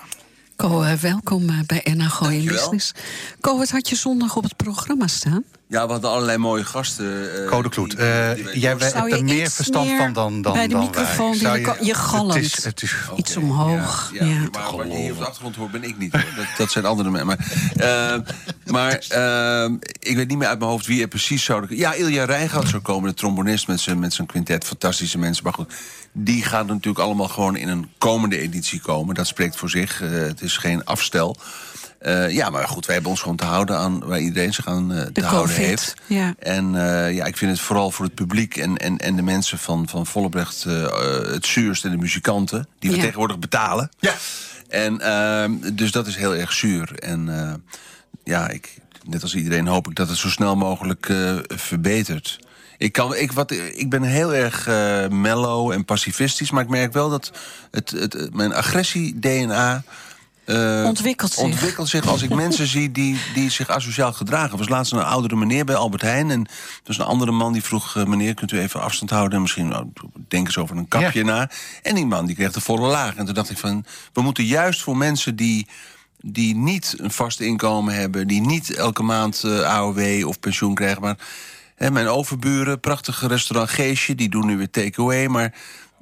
Ko, 0.56 0.82
eh, 0.82 0.94
welkom 0.94 1.50
eh, 1.50 1.60
bij 1.66 1.82
NH 1.84 2.12
Gooi. 2.12 2.46
Business. 2.46 2.94
Ko, 3.40 3.58
wat 3.58 3.70
had 3.70 3.90
je 3.90 3.96
zondag 3.96 4.36
op 4.36 4.44
het 4.44 4.56
programma 4.56 5.08
staan? 5.08 5.44
Ja, 5.68 5.86
we 5.86 5.92
hadden 5.92 6.10
allerlei 6.10 6.38
mooie 6.38 6.64
gasten. 6.64 7.44
eh, 7.44 7.50
Code 7.50 7.70
Kloet, 7.70 7.96
eh, 7.96 8.36
jij 8.36 8.80
Zou 8.80 8.94
hebt 8.94 9.10
je 9.10 9.16
er 9.16 9.24
meer 9.24 9.52
verstand 9.52 9.88
meer 9.88 9.98
van 9.98 10.14
dan, 10.14 10.42
dan 10.42 10.54
bij 10.54 10.68
de 10.68 10.74
dan 10.74 10.84
microfoon 10.84 11.30
wij. 11.32 11.40
Zou 11.40 11.62
ko- 11.62 11.86
je 11.86 11.94
galmt. 11.94 12.34
Het 12.34 12.44
is, 12.44 12.64
het 12.64 12.82
is, 12.82 12.94
Iets 13.16 13.38
omhoog. 13.38 14.12
Ja, 14.14 14.26
Ja, 14.26 14.38
maar 14.52 14.76
wat 14.76 14.86
je 14.92 14.98
hier 14.98 15.12
op 15.12 15.18
de 15.18 15.26
achtergrond 15.26 15.56
hoort, 15.56 15.72
ben 15.72 15.84
ik 15.84 15.98
niet. 15.98 16.12
Hoor. 16.12 16.26
Dat, 16.36 16.46
dat 16.58 16.72
zijn 16.72 16.86
andere 16.86 17.10
mensen. 17.10 17.28
Maar, 17.28 17.40
eh, 17.76 18.20
maar 18.66 18.92
eh, 19.10 19.72
ik 20.00 20.16
weet 20.16 20.28
niet 20.28 20.38
meer 20.38 20.48
uit 20.48 20.60
mijn 20.60 20.72
hoofd 20.72 20.86
wie 20.86 21.02
er 21.02 21.08
precies 21.08 21.44
zouden... 21.44 21.78
Ja, 21.78 21.94
Ilja 21.94 22.24
Rijngoud 22.26 22.70
zou 22.70 22.82
komen, 22.82 23.10
de 23.10 23.16
trombonist 23.16 23.68
met 23.68 23.80
zijn, 23.80 24.00
met 24.00 24.14
zijn 24.14 24.28
quintet. 24.28 24.66
Fantastische 24.66 25.18
mensen. 25.18 25.44
Maar 25.44 25.54
goed, 25.54 25.74
die 26.12 26.44
gaan 26.44 26.66
natuurlijk 26.66 27.00
allemaal 27.06 27.28
gewoon 27.28 27.56
in 27.56 27.68
een 27.68 27.90
komende 27.98 28.38
editie 28.38 28.82
komen. 28.82 29.16
Dat 29.16 29.28
spreekt 29.28 29.56
voor 29.56 29.70
zich. 29.70 30.02
Eh, 30.02 30.10
het 30.12 30.42
is 30.42 30.58
geen 30.58 30.86
afstel. 30.86 31.38
Eh, 32.06 32.30
ja, 32.32 32.50
maar 32.50 32.68
goed, 32.68 32.86
wij 32.86 32.94
hebben 32.96 33.12
ons 33.12 33.22
gewoon 33.22 33.36
te 33.38 33.46
houden 33.46 33.78
aan 33.78 34.00
waar 34.06 34.20
iedereen 34.20 34.54
zich 34.54 34.68
aan 34.68 34.94
eh, 34.94 35.02
te 35.02 35.12
De 35.12 35.26
houden 35.26 35.56
COVID, 35.56 35.68
heeft. 35.70 35.94
ja. 36.06 36.34
En 36.40 36.76
eh, 36.76 37.14
ja, 37.16 37.26
ik 37.26 37.38
vind 37.38 37.52
het 37.52 37.60
vooral 37.60 37.92
voor 37.92 38.06
het 38.06 38.16
publiek 38.16 38.58
en, 38.58 38.78
en, 38.78 38.98
en 38.98 39.16
de 39.16 39.22
mensen 39.22 39.58
van, 39.58 39.88
van 39.90 40.06
Vollebrecht 40.06 40.64
het 41.32 41.46
zuurst 41.46 41.86
en 41.86 41.92
de 41.92 41.98
muzikanten, 41.98 42.68
die 42.80 42.90
we 42.90 42.96
Ja. 42.96 43.02
tegenwoordig 43.02 43.40
betalen. 43.40 43.90
Ja. 44.00 44.14
En 44.68 45.02
ehm, 45.02 45.52
dus 45.74 45.92
dat 45.92 46.08
is 46.08 46.16
heel 46.16 46.36
erg 46.36 46.54
zuur. 46.54 47.00
En 47.00 47.40
eh, 47.40 47.54
ja, 48.24 48.50
ik, 48.50 48.78
net 49.08 49.22
als 49.22 49.36
iedereen 49.36 49.68
hoop 49.68 49.88
ik 49.90 49.96
dat 49.96 50.08
het 50.10 50.18
zo 50.18 50.30
snel 50.30 50.56
mogelijk 50.56 51.10
eh, 51.10 51.36
verbetert. 51.48 52.40
Ik, 52.78 52.92
kan, 52.92 53.16
ik, 53.16 53.32
wat, 53.32 53.52
ik 53.52 53.90
ben 53.90 54.04
heel 54.04 54.34
erg 54.34 54.68
eh, 54.68 55.08
mellow 55.08 55.72
en 55.72 55.86
pacifistisch, 55.86 56.52
maar 56.52 56.64
ik 56.64 56.70
merk 56.70 56.94
wel 56.94 57.10
dat 57.10 57.32
het, 57.72 57.90
het, 57.92 58.34
mijn 58.34 58.54
agressie-DNA. 58.54 59.84
Eh, 60.46 60.84
Ontwikkelt 60.86 61.32
zich. 61.32 61.44
ontwikkelt 61.44 61.88
zich 61.88 62.08
als 62.08 62.22
ik 62.22 62.34
mensen 62.44 62.68
zie 62.68 62.92
die, 62.92 63.18
die 63.34 63.50
zich 63.50 63.70
asociaal 63.70 64.14
gedragen. 64.14 64.52
Er 64.52 64.58
was 64.58 64.70
laatst 64.70 64.92
een 64.92 65.04
oudere 65.04 65.36
meneer 65.36 65.66
bij 65.66 65.76
Albert 65.76 66.02
Heijn. 66.02 66.32
En 66.32 66.46
er 66.46 66.82
was 66.84 66.98
een 66.98 67.06
andere 67.06 67.32
man 67.32 67.54
die 67.54 67.64
vroeg... 67.64 67.96
eh, 67.96 68.06
meneer, 68.06 68.34
kunt 68.34 68.52
u 68.52 68.60
even 68.60 68.82
afstand 68.82 69.10
houden? 69.12 69.36
En 69.36 69.42
misschien 69.42 69.68
nou, 69.68 69.86
denk 70.28 70.46
eens 70.46 70.58
over 70.58 70.78
een 70.78 70.88
kapje 70.88 71.24
na. 71.24 71.50
En 71.82 71.96
die 71.96 72.06
man 72.06 72.26
die 72.26 72.36
kreeg 72.36 72.52
de 72.52 72.62
volle 72.62 72.88
laag. 72.88 73.16
En 73.16 73.26
toen 73.26 73.34
dacht 73.34 73.50
ik 73.50 73.58
van... 73.58 73.86
we 74.14 74.22
moeten 74.22 74.46
juist 74.46 74.82
voor 74.82 74.98
mensen 74.98 75.36
die 75.36 75.68
die 76.22 76.56
niet 76.56 76.96
een 76.98 77.12
vast 77.12 77.40
inkomen 77.40 77.94
hebben... 77.94 78.28
die 78.28 78.42
niet 78.42 78.76
elke 78.76 79.04
maand 79.04 79.44
eh, 79.44 79.60
AOW 79.60 80.28
of 80.28 80.40
pensioen 80.40 80.76
krijgen... 80.76 81.02
maar 81.02 81.18
hè, 81.76 81.92
mijn 81.92 82.08
overburen, 82.08 82.80
prachtige 82.80 83.28
restaurant 83.28 83.70
Geesje... 83.70 84.16
die 84.16 84.30
doen 84.30 84.46
nu 84.46 84.58
weer 84.58 84.70
takeaway, 84.70 85.28
maar... 85.28 85.54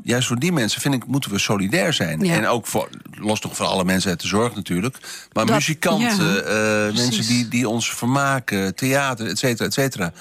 Juist 0.03 0.27
voor 0.27 0.39
die 0.39 0.51
mensen 0.51 0.81
vind 0.81 0.93
ik 0.93 1.05
moeten 1.07 1.31
we 1.31 1.39
solidair 1.39 1.93
zijn. 1.93 2.19
Ja. 2.25 2.33
En 2.35 2.47
ook 2.47 2.67
voor, 2.67 2.89
los 3.11 3.41
nog 3.41 3.55
voor 3.55 3.65
alle 3.65 3.83
mensen 3.83 4.09
uit 4.09 4.21
de 4.21 4.27
zorg 4.27 4.55
natuurlijk. 4.55 4.97
Maar 5.33 5.45
Dat- 5.45 5.55
muzikanten, 5.55 6.33
ja, 6.33 6.39
eh, 6.87 6.93
mensen 6.95 7.27
die, 7.27 7.47
die 7.47 7.69
ons 7.69 7.93
vermaken, 7.93 8.75
theater, 8.75 9.27
et 9.27 9.37
cetera, 9.39 9.65
et 9.65 9.73
cetera. 9.73 10.11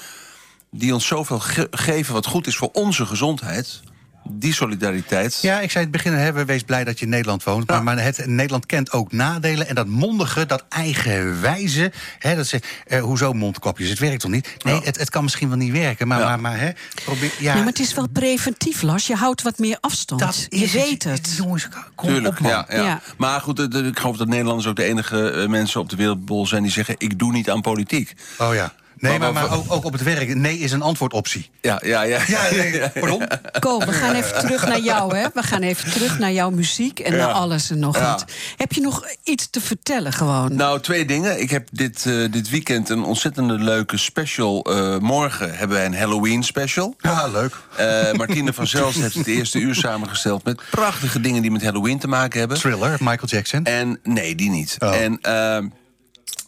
Die 0.71 0.93
ons 0.93 1.07
zoveel 1.07 1.39
ge- 1.39 1.67
geven 1.71 2.13
wat 2.13 2.25
goed 2.25 2.47
is 2.47 2.55
voor 2.55 2.69
onze 2.73 3.05
gezondheid. 3.05 3.81
Die 4.29 4.53
solidariteit. 4.53 5.39
Ja, 5.41 5.59
ik 5.59 5.71
zei 5.71 5.83
het 5.83 5.93
begin, 5.93 6.13
hè, 6.13 6.45
wees 6.45 6.63
blij 6.63 6.83
dat 6.83 6.99
je 6.99 7.05
in 7.05 7.11
Nederland 7.11 7.43
woont. 7.43 7.67
Maar, 7.69 7.83
maar 7.83 8.03
het, 8.03 8.25
Nederland 8.25 8.65
kent 8.65 8.91
ook 8.91 9.11
nadelen. 9.11 9.67
En 9.67 9.75
dat 9.75 9.87
mondige, 9.87 10.45
dat 10.45 10.65
eigenwijze. 10.69 11.91
Hè, 12.19 12.35
dat 12.35 12.47
ze, 12.47 12.61
eh, 12.87 13.01
hoezo 13.01 13.33
mondkapjes? 13.33 13.89
Het 13.89 13.99
werkt 13.99 14.19
toch 14.21 14.31
niet? 14.31 14.55
Nee, 14.63 14.81
het, 14.83 14.97
het 14.97 15.09
kan 15.09 15.23
misschien 15.23 15.47
wel 15.47 15.57
niet 15.57 15.71
werken. 15.71 16.07
Maar, 16.07 16.19
maar, 16.19 16.39
maar 16.39 16.59
hè, 16.59 16.69
probeer. 17.05 17.31
Ja, 17.39 17.55
maar 17.55 17.65
het 17.65 17.79
is 17.79 17.93
wel 17.93 18.07
preventief, 18.07 18.81
Las. 18.81 19.07
Je 19.07 19.15
houdt 19.15 19.41
wat 19.41 19.57
meer 19.57 19.77
afstand. 19.81 20.21
Dat 20.21 20.45
je 20.49 20.59
het. 20.59 20.71
weet 20.71 21.03
het. 21.03 21.33
Jongens, 21.37 21.67
kom 21.95 22.09
Tuurlijk, 22.09 22.33
op, 22.33 22.39
man. 22.39 22.51
ja, 22.51 22.65
ja. 22.69 22.83
Ja. 22.83 23.01
Maar 23.17 23.41
goed, 23.41 23.71
de- 23.71 23.83
ik 23.83 23.99
geloof 23.99 24.17
dat 24.17 24.27
Nederlanders 24.27 24.67
ook 24.67 24.75
de 24.75 24.83
enige 24.83 25.29
eh, 25.31 25.47
mensen 25.47 25.79
op 25.79 25.89
de 25.89 25.95
wereldbol 25.95 26.47
zijn 26.47 26.63
die 26.63 26.71
zeggen: 26.71 26.95
ik 26.97 27.19
doe 27.19 27.31
niet 27.31 27.49
aan 27.49 27.61
politiek. 27.61 28.13
Oh 28.37 28.53
ja. 28.53 28.73
Nee, 28.97 29.19
maar, 29.19 29.33
Maar- 29.33 29.43
maar 29.49 29.57
ook, 29.57 29.65
ook 29.67 29.83
op 29.85 29.91
het 29.93 30.03
werk. 30.03 30.35
Nee 30.35 30.57
is 30.57 30.71
een 30.71 30.81
antwoordoptie. 30.81 31.49
Ja, 31.61 31.81
ja, 31.85 32.01
ja. 32.01 32.19
Ja, 32.27 32.41
nee, 32.51 32.89
pardon? 32.99 33.27
Ko, 33.59 33.79
we 33.79 33.91
gaan 33.93 34.15
even 34.15 34.39
terug 34.39 34.67
naar 34.67 34.79
jou, 34.79 35.15
hè? 35.17 35.25
We 35.33 35.43
gaan 35.43 35.61
even 35.61 35.91
terug 35.91 36.19
naar 36.19 36.31
jouw 36.31 36.49
muziek 36.49 36.99
en 36.99 37.15
Ja. 37.15 37.25
naar 37.25 37.33
alles 37.33 37.69
en 37.69 37.79
nog 37.79 37.97
Ja. 37.97 38.11
wat. 38.11 38.25
Heb 38.57 38.71
je 38.73 38.81
nog 38.81 39.03
iets 39.23 39.49
te 39.49 39.61
vertellen 39.61 40.13
gewoon? 40.13 40.55
Nou, 40.55 40.79
twee 40.79 41.05
dingen. 41.05 41.41
Ik 41.41 41.49
heb 41.49 41.67
dit, 41.71 42.05
eh, 42.05 42.13
dit 42.31 42.49
weekend 42.49 42.89
een 42.89 43.03
ontzettende 43.03 43.53
leuke 43.53 43.97
special. 43.97 44.63
Eh, 44.63 44.97
morgen 44.97 45.55
hebben 45.57 45.77
wij 45.77 45.85
een 45.85 45.95
Halloween 45.97 46.43
special. 46.43 46.95
Ja, 46.97 47.27
leuk. 47.27 47.55
Eh, 47.75 48.11
Martine 48.11 48.53
van 48.53 48.67
Zelst 48.67 48.99
heeft 49.01 49.15
het 49.15 49.27
eerste 49.27 49.59
uur 49.59 49.75
samengesteld... 49.75 50.43
met 50.43 50.61
prachtige 50.71 51.19
dingen 51.21 51.41
die 51.41 51.51
met 51.51 51.63
Halloween 51.63 51.99
te 51.99 52.07
maken 52.07 52.39
hebben. 52.39 52.57
Thriller, 52.57 52.91
Michael 52.99 53.27
Jackson. 53.27 53.63
En 53.63 53.99
nee, 54.03 54.35
die 54.35 54.49
niet. 54.49 54.75
Oh. 54.79 54.95
En 54.95 55.17
ehm, 55.21 55.67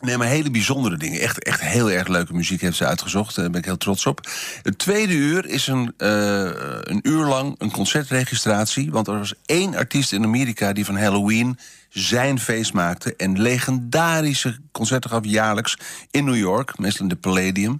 nee, 0.05 0.17
maar 0.17 0.27
hele 0.27 0.51
bijzondere 0.51 0.97
dingen. 0.97 1.21
Echt, 1.21 1.43
echt 1.43 1.61
heel 1.61 1.91
erg 1.91 2.07
leuke 2.07 2.33
muziek 2.33 2.61
heeft 2.61 2.77
ze 2.77 2.85
uitgezocht. 2.85 3.35
Daar 3.35 3.49
ben 3.49 3.59
ik 3.59 3.65
heel 3.65 3.77
trots 3.77 4.05
op. 4.05 4.29
Het 4.61 4.77
tweede 4.77 5.13
uur 5.13 5.45
is 5.45 5.67
een, 5.67 5.93
eh, 5.97 6.43
een 6.81 6.99
uur 7.03 7.25
lang 7.25 7.55
een 7.57 7.71
concertregistratie. 7.71 8.91
Want 8.91 9.07
er 9.07 9.17
was 9.17 9.33
één 9.45 9.75
artiest 9.75 10.13
in 10.13 10.23
Amerika 10.23 10.73
die 10.73 10.85
van 10.85 10.97
Halloween 10.97 11.57
zijn 11.89 12.39
feest 12.39 12.73
maakte. 12.73 13.15
En 13.15 13.41
legendarische 13.41 14.57
concerten 14.71 15.09
gaf 15.09 15.25
jaarlijks 15.25 15.77
in 16.11 16.25
New 16.25 16.37
York. 16.37 16.77
Meestal 16.77 17.03
in 17.03 17.09
de 17.09 17.15
Palladium. 17.15 17.79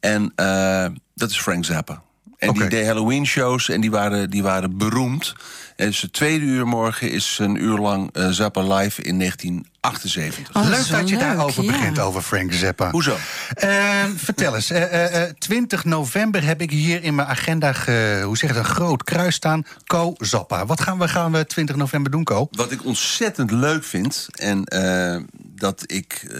En 0.00 0.32
eh, 0.34 0.86
dat 1.14 1.30
is 1.30 1.40
Frank 1.40 1.64
Zappa. 1.64 2.02
En 2.40 2.52
die 2.52 2.68
deed 2.68 2.86
Halloween-shows 2.86 3.68
en 3.68 3.80
die 3.80 3.90
waren, 3.90 4.30
die 4.30 4.42
waren 4.42 4.78
beroemd. 4.78 5.32
En 5.76 5.86
dus 5.86 6.00
het 6.00 6.12
tweede 6.12 6.44
uur 6.44 6.66
morgen 6.66 7.10
is 7.10 7.36
een 7.40 7.62
uur 7.62 7.78
lang 7.78 8.10
eh, 8.12 8.28
Zappa 8.28 8.60
live 8.62 9.02
in 9.02 9.18
1978. 9.18 10.48
Oh, 10.48 10.54
dat 10.54 10.64
leuk 10.64 10.88
dat 10.88 11.08
je 11.08 11.14
leuk, 11.16 11.24
daarover 11.24 11.64
ja. 11.64 11.70
begint, 11.72 11.98
over 11.98 12.22
Frank 12.22 12.52
Zappa. 12.52 12.90
Hoezo? 12.90 13.16
Eh, 13.54 14.04
vertel 14.16 14.54
eens, 14.54 14.70
eh, 14.70 14.82
eh, 14.82 15.22
eh, 15.22 15.34
20 15.38 15.84
november 15.84 16.44
heb 16.44 16.60
ik 16.60 16.70
hier 16.70 17.02
in 17.02 17.14
mijn 17.14 17.28
agenda, 17.28 17.72
ge- 17.72 18.22
hoe 18.24 18.36
zeg 18.36 18.50
je 18.50 18.56
het, 18.56 18.66
een 18.66 18.74
groot 18.74 19.04
kruis 19.04 19.34
staan. 19.34 19.64
Co 19.86 20.14
Zappa. 20.18 20.66
Wat 20.66 20.80
gaan 20.80 20.98
we, 20.98 21.08
gaan 21.08 21.32
we 21.32 21.46
20 21.46 21.76
november 21.76 22.10
doen, 22.10 22.24
Co? 22.24 22.48
Wat 22.50 22.72
ik 22.72 22.84
ontzettend 22.84 23.50
leuk 23.50 23.84
vind, 23.84 24.26
en 24.32 24.64
eh, 24.64 25.16
dat 25.38 25.82
ik. 25.86 26.26
eh, 26.30 26.38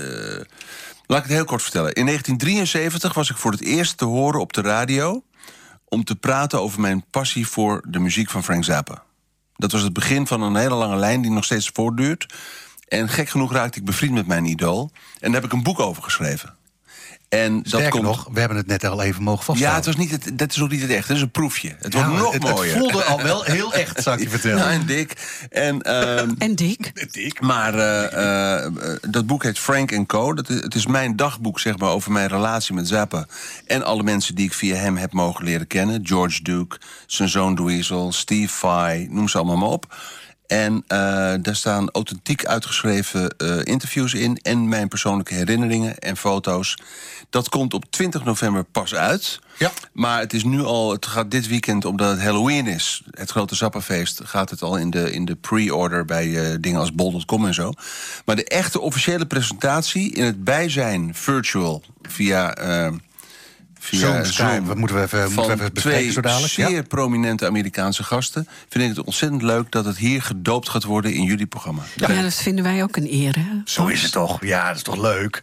laat 1.06 1.18
ik 1.18 1.24
het 1.24 1.32
heel 1.36 1.44
kort 1.44 1.62
vertellen. 1.62 1.92
In 1.92 2.04
1973 2.06 3.14
was 3.14 3.30
ik 3.30 3.36
voor 3.36 3.50
het 3.50 3.60
eerst 3.62 3.96
te 3.96 4.04
horen 4.04 4.40
op 4.40 4.52
de 4.52 4.60
radio. 4.62 5.22
Om 5.90 6.04
te 6.04 6.16
praten 6.16 6.60
over 6.60 6.80
mijn 6.80 7.04
passie 7.10 7.46
voor 7.46 7.84
de 7.88 7.98
muziek 7.98 8.30
van 8.30 8.44
Frank 8.44 8.64
Zappa. 8.64 9.02
Dat 9.56 9.72
was 9.72 9.82
het 9.82 9.92
begin 9.92 10.26
van 10.26 10.42
een 10.42 10.56
hele 10.56 10.74
lange 10.74 10.96
lijn 10.96 11.22
die 11.22 11.30
nog 11.30 11.44
steeds 11.44 11.70
voortduurt. 11.72 12.34
En 12.88 13.08
gek 13.08 13.28
genoeg 13.28 13.52
raakte 13.52 13.78
ik 13.78 13.84
bevriend 13.84 14.14
met 14.14 14.26
mijn 14.26 14.44
idool. 14.44 14.90
En 15.20 15.32
daar 15.32 15.40
heb 15.40 15.50
ik 15.50 15.56
een 15.56 15.62
boek 15.62 15.80
over 15.80 16.02
geschreven. 16.02 16.54
En 17.30 17.62
dat 17.62 17.88
komt. 17.88 18.02
nog, 18.02 18.28
we 18.32 18.38
hebben 18.40 18.58
het 18.58 18.66
net 18.66 18.84
al 18.84 19.02
even 19.02 19.22
mogen 19.22 19.40
ja, 19.40 19.44
vaststellen. 19.44 19.76
het 19.76 19.86
was 19.86 19.96
niet 19.96 20.10
het, 20.10 20.38
dat 20.38 20.50
is 20.50 20.56
nog 20.56 20.70
niet 20.70 20.80
het 20.80 20.90
echt. 20.90 21.08
Het 21.08 21.16
is 21.16 21.22
een 21.22 21.30
proefje. 21.30 21.76
Het 21.78 21.92
Ja, 21.92 22.06
wordt 22.08 22.22
nog 22.22 22.32
het, 22.32 22.42
het 22.42 22.52
mooier. 22.52 22.76
voelde 22.78 23.02
al 23.04 23.22
wel 23.22 23.42
heel 23.42 23.72
echt, 23.72 24.02
zou 24.02 24.16
ik 24.16 24.22
je 24.22 24.28
vertellen. 24.38 24.58
Ja, 24.58 24.70
en 24.70 24.86
dik. 24.86 25.16
En, 25.50 25.82
ehm, 25.82 26.30
En 26.38 26.54
Dick? 26.54 27.40
maar 27.40 27.74
eh, 27.74 28.64
eh, 28.64 28.72
dat 29.10 29.26
boek 29.26 29.42
heet 29.42 29.58
Frank 29.58 30.06
Co. 30.06 30.32
Dat 30.34 30.48
is, 30.48 30.60
het 30.60 30.74
is 30.74 30.86
mijn 30.86 31.16
dagboek 31.16 31.60
zeg 31.60 31.78
maar, 31.78 31.90
over 31.90 32.12
mijn 32.12 32.28
relatie 32.28 32.74
met 32.74 32.88
Zappa. 32.88 33.26
En 33.66 33.82
alle 33.84 34.02
mensen 34.02 34.34
die 34.34 34.46
ik 34.46 34.52
via 34.54 34.74
hem 34.76 34.96
heb 34.96 35.12
mogen 35.12 35.44
leren 35.44 35.66
kennen. 35.66 36.00
George 36.06 36.42
Duke, 36.42 36.78
zijn 37.06 37.28
zoon 37.28 37.54
Dweezil, 37.54 38.12
Steve 38.12 38.52
Vai, 38.54 39.06
noem 39.10 39.28
ze 39.28 39.36
allemaal 39.38 39.56
maar 39.56 39.68
op. 39.68 39.94
En 40.50 40.84
eh, 40.86 40.98
daar 41.42 41.56
staan 41.56 41.90
authentiek 41.90 42.46
uitgeschreven 42.46 43.36
eh, 43.36 43.56
interviews 43.64 44.14
in... 44.14 44.38
en 44.42 44.68
mijn 44.68 44.88
persoonlijke 44.88 45.34
herinneringen 45.34 45.98
en 45.98 46.16
foto's. 46.16 46.78
Dat 47.28 47.48
komt 47.48 47.74
op 47.74 47.84
20 47.90 48.24
november 48.24 48.64
pas 48.64 48.94
uit. 48.94 49.40
Ja. 49.58 49.72
Maar 49.92 50.20
het 50.20 50.32
is 50.32 50.44
nu 50.44 50.62
al, 50.62 50.92
het 50.92 51.06
gaat 51.06 51.30
dit 51.30 51.48
weekend, 51.48 51.84
omdat 51.84 52.10
het 52.10 52.22
Halloween 52.22 52.66
is, 52.66 53.02
het 53.10 53.30
grote 53.30 53.54
Zappa-feest, 53.54 54.20
gaat 54.24 54.50
het 54.50 54.62
al 54.62 54.76
in 54.76 54.90
de, 54.90 55.12
in 55.12 55.24
de 55.24 55.34
pre-order 55.34 56.04
bij 56.04 56.52
eh, 56.52 56.56
dingen 56.60 56.80
als 56.80 56.94
bol.com 56.94 57.46
en 57.46 57.54
zo. 57.54 57.72
Maar 58.24 58.36
de 58.36 58.44
echte 58.44 58.80
officiële 58.80 59.26
presentatie 59.26 60.14
in 60.14 60.24
het 60.24 60.44
bijzijn 60.44 61.14
virtual 61.14 61.82
via. 62.02 62.54
Via 63.82 63.98
Zoom, 63.98 64.24
Skype, 64.24 64.62
dat 64.66 64.76
moeten 64.76 64.96
we 64.96 65.02
even- 65.02 65.18
van 65.18 65.32
moeten 65.34 65.56
we 65.56 65.62
even 65.62 65.72
twee 65.72 66.12
zo 66.12 66.20
dadelijk, 66.20 66.52
ja. 66.52 66.68
zeer 66.68 66.82
prominente 66.82 67.46
Amerikaanse 67.46 68.04
gasten. 68.04 68.48
Vind 68.68 68.90
ik 68.90 68.96
het 68.96 69.06
ontzettend 69.06 69.42
leuk 69.42 69.70
dat 69.70 69.84
het 69.84 69.96
hier 69.96 70.22
gedoopt 70.22 70.68
gaat 70.68 70.84
worden 70.84 71.12
in 71.12 71.22
jullie 71.22 71.46
programma. 71.46 71.82
Ja, 71.96 72.22
dat 72.22 72.34
vinden 72.34 72.64
wij 72.64 72.82
ook 72.82 72.96
een 72.96 73.12
eer, 73.12 73.36
hè? 73.38 73.60
Zo 73.64 73.86
is 73.86 74.02
het 74.02 74.12
toch? 74.12 74.44
Ja, 74.44 74.66
dat 74.66 74.76
is 74.76 74.82
toch 74.82 74.96
leuk? 74.96 75.42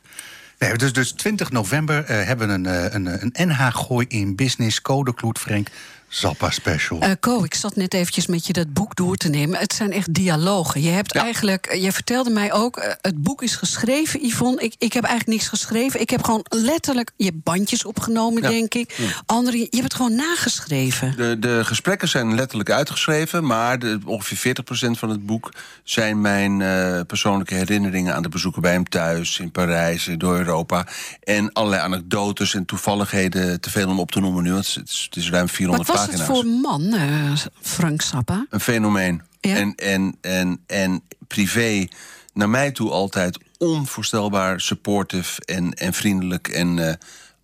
Nee, 0.60 0.76
dus, 0.78 0.94
dus 0.94 1.12
20 1.12 1.52
november 1.52 2.04
eh, 2.04 2.26
hebben 2.26 2.48
we 2.48 2.54
een, 2.54 2.66
eh, 2.66 2.94
een, 2.94 3.08
eh, 3.08 3.22
een 3.34 3.48
NH 3.48 3.68
Gooi 3.72 4.06
in 4.10 4.36
Business 4.36 4.82
Code 4.82 5.14
Kloet 5.14 5.40
Frank 5.40 5.68
Zappa 6.08 6.50
special. 6.52 7.00
Eh 7.00 7.12
Ko, 7.20 7.44
ik 7.44 7.54
zat 7.54 7.76
net 7.76 7.94
eventjes 7.94 8.28
met 8.28 8.48
je 8.48 8.54
dat 8.54 8.74
boek 8.74 8.96
door 8.96 9.16
te 9.16 9.30
nemen. 9.30 9.60
Het 9.60 9.74
zijn 9.74 9.92
echt 9.92 10.14
dialogen. 10.14 10.82
Je 10.82 10.90
hebt 10.90 11.16
eigenlijk, 11.16 11.66
eh, 11.66 11.84
je 11.84 11.92
vertelde 11.92 12.30
mij 12.30 12.54
ook, 12.54 12.78
eh, 12.78 12.92
het 13.02 13.18
boek 13.24 13.42
is 13.42 13.56
geschreven, 13.56 14.26
Yvonne. 14.26 14.62
Ik, 14.62 14.76
ik 14.78 14.94
heb 14.94 15.04
eigenlijk 15.04 15.38
niks 15.38 15.50
geschreven. 15.50 16.02
Ik 16.02 16.10
heb 16.10 16.24
gewoon 16.24 16.46
letterlijk, 16.50 17.12
je 17.16 17.26
hebt 17.26 17.44
bandjes 17.44 17.86
opgenomen, 17.86 18.42
Ja. 18.42 18.50
denk 18.50 18.74
ik. 18.74 18.94
Ja. 18.98 19.06
Andere, 19.26 19.58
je 19.58 19.68
hebt 19.70 19.84
het 19.84 19.94
gewoon 19.94 20.16
nageschreven. 20.16 21.14
De, 21.18 21.40
de 21.40 21.66
gesprekken 21.66 22.08
zijn 22.08 22.36
letterlijk 22.36 22.72
uitgeschreven, 22.72 23.46
maar 23.46 23.80
de, 23.80 24.00
ongeveer 24.06 24.38
40% 24.38 24.98
van 24.98 25.10
het 25.10 25.26
boek 25.26 25.54
zijn 25.84 26.22
mijn 26.22 26.58
persoonlijke 27.06 27.54
herinneringen 27.54 28.16
aan 28.16 28.24
de 28.24 28.30
bezoeken 28.30 28.62
bij 28.62 28.72
hem 28.72 28.90
thuis, 28.90 29.40
in 29.40 29.52
Parijs, 29.52 30.10
door 30.18 30.38
Europa. 30.38 30.88
En 31.24 31.54
allerlei 31.54 31.82
anekdotes 31.82 32.54
en 32.54 32.66
toevalligheden, 32.66 33.62
te 33.62 33.70
veel 33.70 33.90
om 33.90 34.00
op 34.00 34.12
te 34.12 34.20
noemen 34.20 34.44
nu. 34.44 34.52
want 34.52 34.74
Het 34.74 34.90
is, 34.90 35.08
het 35.10 35.16
is 35.16 35.30
ruim 35.30 35.50
400 35.50 35.88
Wat 35.88 35.97
was 35.98 36.12
het 36.12 36.22
voor 36.22 36.46
man, 36.46 36.94
eh, 36.94 37.32
Frank 37.62 38.02
Zappa? 38.02 38.46
Een 38.50 38.60
fenomeen. 38.60 39.22
Ja. 39.42 39.56
En, 39.56 39.76
en, 39.76 40.18
en, 40.22 40.60
en 40.68 41.02
privé, 41.28 41.88
naar 42.34 42.50
mij 42.50 42.72
toe 42.72 42.92
altijd 42.92 43.38
onvoorstelbaar 43.58 44.62
supportive 44.62 45.42
en, 45.46 45.74
en 45.74 45.94
vriendelijk. 45.94 46.48
En 46.48 46.88
eh, 46.90 46.94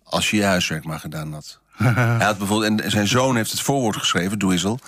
als 0.02 0.30
je 0.30 0.36
je 0.36 0.44
huiswerk 0.44 0.84
maar 0.84 1.00
gedaan 1.00 1.32
had. 1.32 1.58
Hij 2.18 2.24
had 2.24 2.38
bijvoorbeeld, 2.38 2.80
en 2.80 2.90
zijn 2.90 3.08
zoon 3.08 3.36
heeft 3.36 3.50
het 3.50 3.60
voorwoord 3.60 3.96
geschreven, 3.96 4.38
Dweezil. 4.38 4.78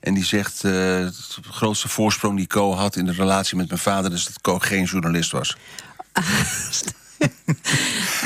En 0.00 0.14
die 0.14 0.24
zegt, 0.24 0.54
eh 0.54 0.62
de 0.62 1.12
grootste 1.50 1.88
voorsprong 1.88 2.36
die 2.36 2.46
Co 2.46 2.74
had 2.74 2.96
in 2.96 3.04
de 3.04 3.12
relatie 3.12 3.56
met 3.56 3.68
mijn 3.68 3.80
vader... 3.80 4.12
is 4.12 4.24
dat 4.24 4.40
Co 4.40 4.58
geen 4.58 4.84
journalist 4.84 5.30
was. 5.30 5.56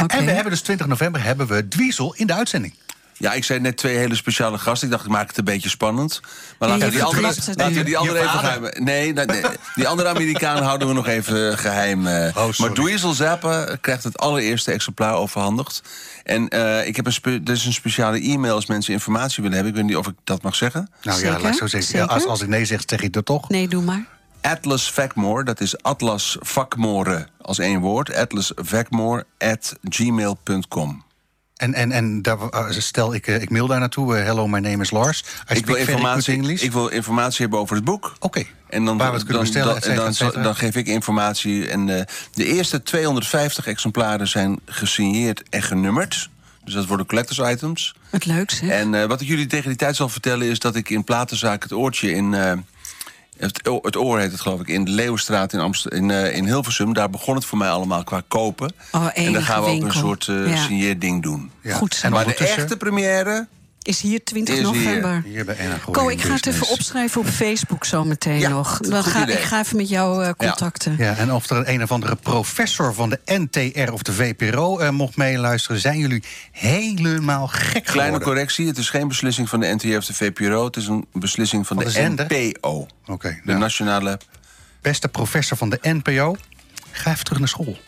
En 0.06 0.24
we 0.24 0.30
hebben 0.30 0.52
dus 0.52 0.60
20 0.60 0.86
november 0.86 1.22
hebben 1.22 1.46
we 1.46 1.68
Dweezil 1.68 2.14
in 2.14 2.26
de 2.26 2.34
uitzending. 2.34 2.74
Ja, 3.20 3.32
ik 3.32 3.44
zei 3.44 3.60
net 3.60 3.76
twee 3.76 3.96
hele 3.96 4.14
speciale 4.14 4.58
gasten. 4.58 4.86
Ik 4.88 4.92
dacht, 4.94 5.04
ik 5.04 5.10
maak 5.10 5.28
het 5.28 5.38
een 5.38 5.44
beetje 5.44 5.68
spannend. 5.68 6.20
Maar 6.58 6.68
laten 6.68 6.84
we 6.84 6.90
die 6.90 7.02
andere, 7.02 7.22
laten 7.54 7.74
we 7.74 7.82
die 7.82 7.98
andere 7.98 8.18
even 8.18 8.30
geheim... 8.38 8.62
Nee, 8.84 9.12
nee, 9.12 9.42
die 9.74 9.88
andere 9.88 10.08
Amerikaan 10.08 10.62
houden 10.62 10.88
we 10.88 10.94
nog 10.94 11.06
even 11.06 11.58
geheim. 11.58 12.06
eh. 12.06 12.36
Oh, 12.36 12.58
maar 12.58 12.70
Dweezil 12.72 13.12
Zappa 13.12 13.76
krijgt 13.80 14.04
het 14.04 14.18
allereerste 14.18 14.72
exemplaar 14.72 15.14
overhandigd. 15.14 15.82
En 16.24 16.48
eh, 16.48 16.86
ik 16.86 16.96
heb 16.96 17.06
een 17.06 17.12
spe- 17.12 17.40
is 17.44 17.64
een 17.66 17.72
speciale 17.72 18.20
e-mail 18.20 18.54
als 18.54 18.66
mensen 18.66 18.92
informatie 18.92 19.42
willen 19.42 19.56
hebben. 19.56 19.74
Ik 19.74 19.80
weet 19.80 19.88
niet 19.88 19.98
of 19.98 20.06
ik 20.06 20.14
dat 20.24 20.42
mag 20.42 20.54
zeggen. 20.54 20.90
Nou 21.02 21.20
ja, 21.24 21.38
laat 21.40 21.52
ik 21.52 21.58
zo 21.58 21.66
zeggen. 21.66 21.98
Ja, 21.98 22.04
als, 22.04 22.26
als 22.26 22.40
ik 22.40 22.48
nee 22.48 22.64
zeg, 22.64 22.82
zeg 22.86 23.00
ik 23.00 23.12
dat 23.12 23.26
toch. 23.26 23.48
Nee, 23.48 23.68
doe 23.68 23.82
maar. 23.82 24.04
Atlas 24.40 24.92
Vakmore, 24.92 25.44
dat 25.44 25.60
is 25.60 25.82
Atlas 25.82 26.36
Vakmore 26.40 27.26
als 27.40 27.58
één 27.58 27.80
woord. 27.80 28.14
Atlas 28.14 28.52
at 29.38 29.76
gmail.com. 29.88 31.02
En, 31.60 31.74
en, 31.74 31.92
en 31.92 32.22
daar, 32.22 32.38
eh, 32.48 32.70
stel, 32.70 33.14
ik, 33.14 33.26
eh, 33.26 33.42
ik 33.42 33.50
mail 33.50 33.66
daar 33.66 33.78
naartoe. 33.78 34.16
eh, 34.16 34.24
hello, 34.24 34.46
my 34.48 34.58
name 34.58 34.82
is 34.82 34.90
Lars. 34.90 35.24
I 35.52 35.56
Ik 35.56 35.66
wil, 35.66 35.74
informatie, 35.74 36.52
ik 36.60 36.72
wil 36.72 36.88
informatie 36.88 37.40
hebben 37.40 37.58
over 37.58 37.76
het 37.76 37.84
boek. 37.84 38.14
Oké. 38.20 38.44
En 38.68 38.84
dan, 38.84 38.98
Waar 38.98 39.10
we 39.10 39.16
het 39.16 39.26
kunnen 39.26 39.44
dan- 39.44 39.52
bestellen, 39.52 39.82
cetera, 40.14 40.32
dan, 40.32 40.42
dan 40.42 40.56
geef 40.56 40.74
ik 40.74 40.86
informatie. 40.86 41.68
En 41.68 41.98
eh, 41.98 42.04
de 42.32 42.44
eerste 42.44 42.82
250 42.82 43.66
exemplaren 43.66 44.28
zijn 44.28 44.60
gesigneerd 44.66 45.42
en 45.50 45.62
genummerd. 45.62 46.28
Dus 46.64 46.74
dat 46.74 46.86
worden 46.86 47.06
collectors 47.06 47.52
items. 47.52 47.94
Het 48.10 48.24
leukste. 48.26 48.64
hè? 48.64 48.72
En 48.72 48.94
eh, 48.94 49.04
wat 49.06 49.20
ik 49.20 49.28
jullie 49.28 49.46
tegen 49.46 49.68
die 49.68 49.78
tijd 49.78 49.96
zal 49.96 50.08
vertellen... 50.08 50.46
is 50.46 50.58
dat 50.58 50.76
ik 50.76 50.90
in 50.90 51.04
platenzaak 51.04 51.62
het 51.62 51.72
oortje 51.72 52.10
in... 52.12 52.34
eh, 52.34 52.52
het, 53.40 53.60
het 53.82 53.96
oor 53.96 54.18
heet 54.18 54.30
het 54.32 54.40
geloof 54.40 54.60
ik, 54.60 54.68
in 54.68 54.84
de 54.84 54.90
Leeuwenstraat 54.90 55.52
in, 55.52 55.60
Amst- 55.60 55.86
in, 55.86 56.10
eh, 56.10 56.36
in 56.36 56.44
Hilversum. 56.44 56.92
Daar 56.92 57.10
begon 57.10 57.34
het 57.34 57.44
voor 57.44 57.58
mij 57.58 57.70
allemaal 57.70 58.04
qua 58.04 58.22
kopen. 58.28 58.72
Oh, 58.92 59.06
en 59.14 59.32
dan 59.32 59.42
gaan 59.42 59.60
we 59.62 59.66
ook 59.66 59.70
winkel. 59.80 59.88
een 59.88 59.94
soort 59.94 60.24
Ja. 60.24 60.56
signeerding 60.56 61.22
doen. 61.22 61.50
Ja. 61.62 61.74
Goed. 61.76 62.00
En 62.02 62.10
Maar 62.12 62.24
de 62.24 62.34
echte 62.34 62.76
première 62.76 63.46
Is 63.82 64.00
hier 64.00 64.24
20 64.24 64.54
Is 64.54 64.60
hier. 64.60 64.72
november. 64.72 65.22
Hier 65.24 65.44
bij 65.44 65.56
Ko, 65.90 66.08
ik 66.08 66.20
ga 66.22 66.34
het 66.34 66.46
even 66.46 66.68
opschrijven 66.68 67.20
op 67.20 67.26
Facebook 67.26 67.84
zometeen 67.84 68.38
Ja, 68.38 68.48
nog. 68.48 68.78
Dan 68.78 69.04
ga, 69.04 69.22
idee. 69.22 69.36
ik 69.36 69.42
ga 69.42 69.60
even 69.60 69.76
met 69.76 69.88
jou 69.88 70.24
eh, 70.24 70.30
contacten. 70.36 70.94
Ja, 70.98 71.16
en 71.16 71.32
of 71.32 71.50
er 71.50 71.56
een, 71.56 71.70
een 71.70 71.82
of 71.82 71.92
andere 71.92 72.16
professor 72.16 72.94
van 72.94 73.08
de 73.10 73.20
NTR 73.24 73.92
of 73.92 74.02
de 74.02 74.12
VPRO 74.12 74.78
eh, 74.78 74.90
mocht 74.90 75.16
meeluisteren, 75.16 75.80
zijn 75.80 75.98
jullie 75.98 76.22
helemaal 76.52 77.46
gek 77.46 77.62
geworden. 77.66 77.82
Kleine 77.92 78.20
correctie, 78.20 78.66
het 78.66 78.78
is 78.78 78.90
geen 78.90 79.08
beslissing 79.08 79.48
van 79.48 79.60
de 79.60 79.66
NTR 79.74 79.96
of 79.96 80.04
de 80.06 80.14
VPRO. 80.14 80.64
Het 80.64 80.76
is 80.76 80.86
een 80.86 81.06
beslissing 81.12 81.66
van 81.66 81.82
Van 81.82 82.16
de? 82.16 82.26
NPO. 82.28 82.86
Oké, 83.06 83.40
De 83.44 83.52
Nationale... 83.54 84.18
Beste 84.82 85.08
professor 85.08 85.56
van 85.56 85.70
de 85.70 85.78
NPO, 85.82 86.36
ga 86.90 87.10
even 87.10 87.24
terug 87.24 87.38
naar 87.38 87.48
school. 87.48 87.78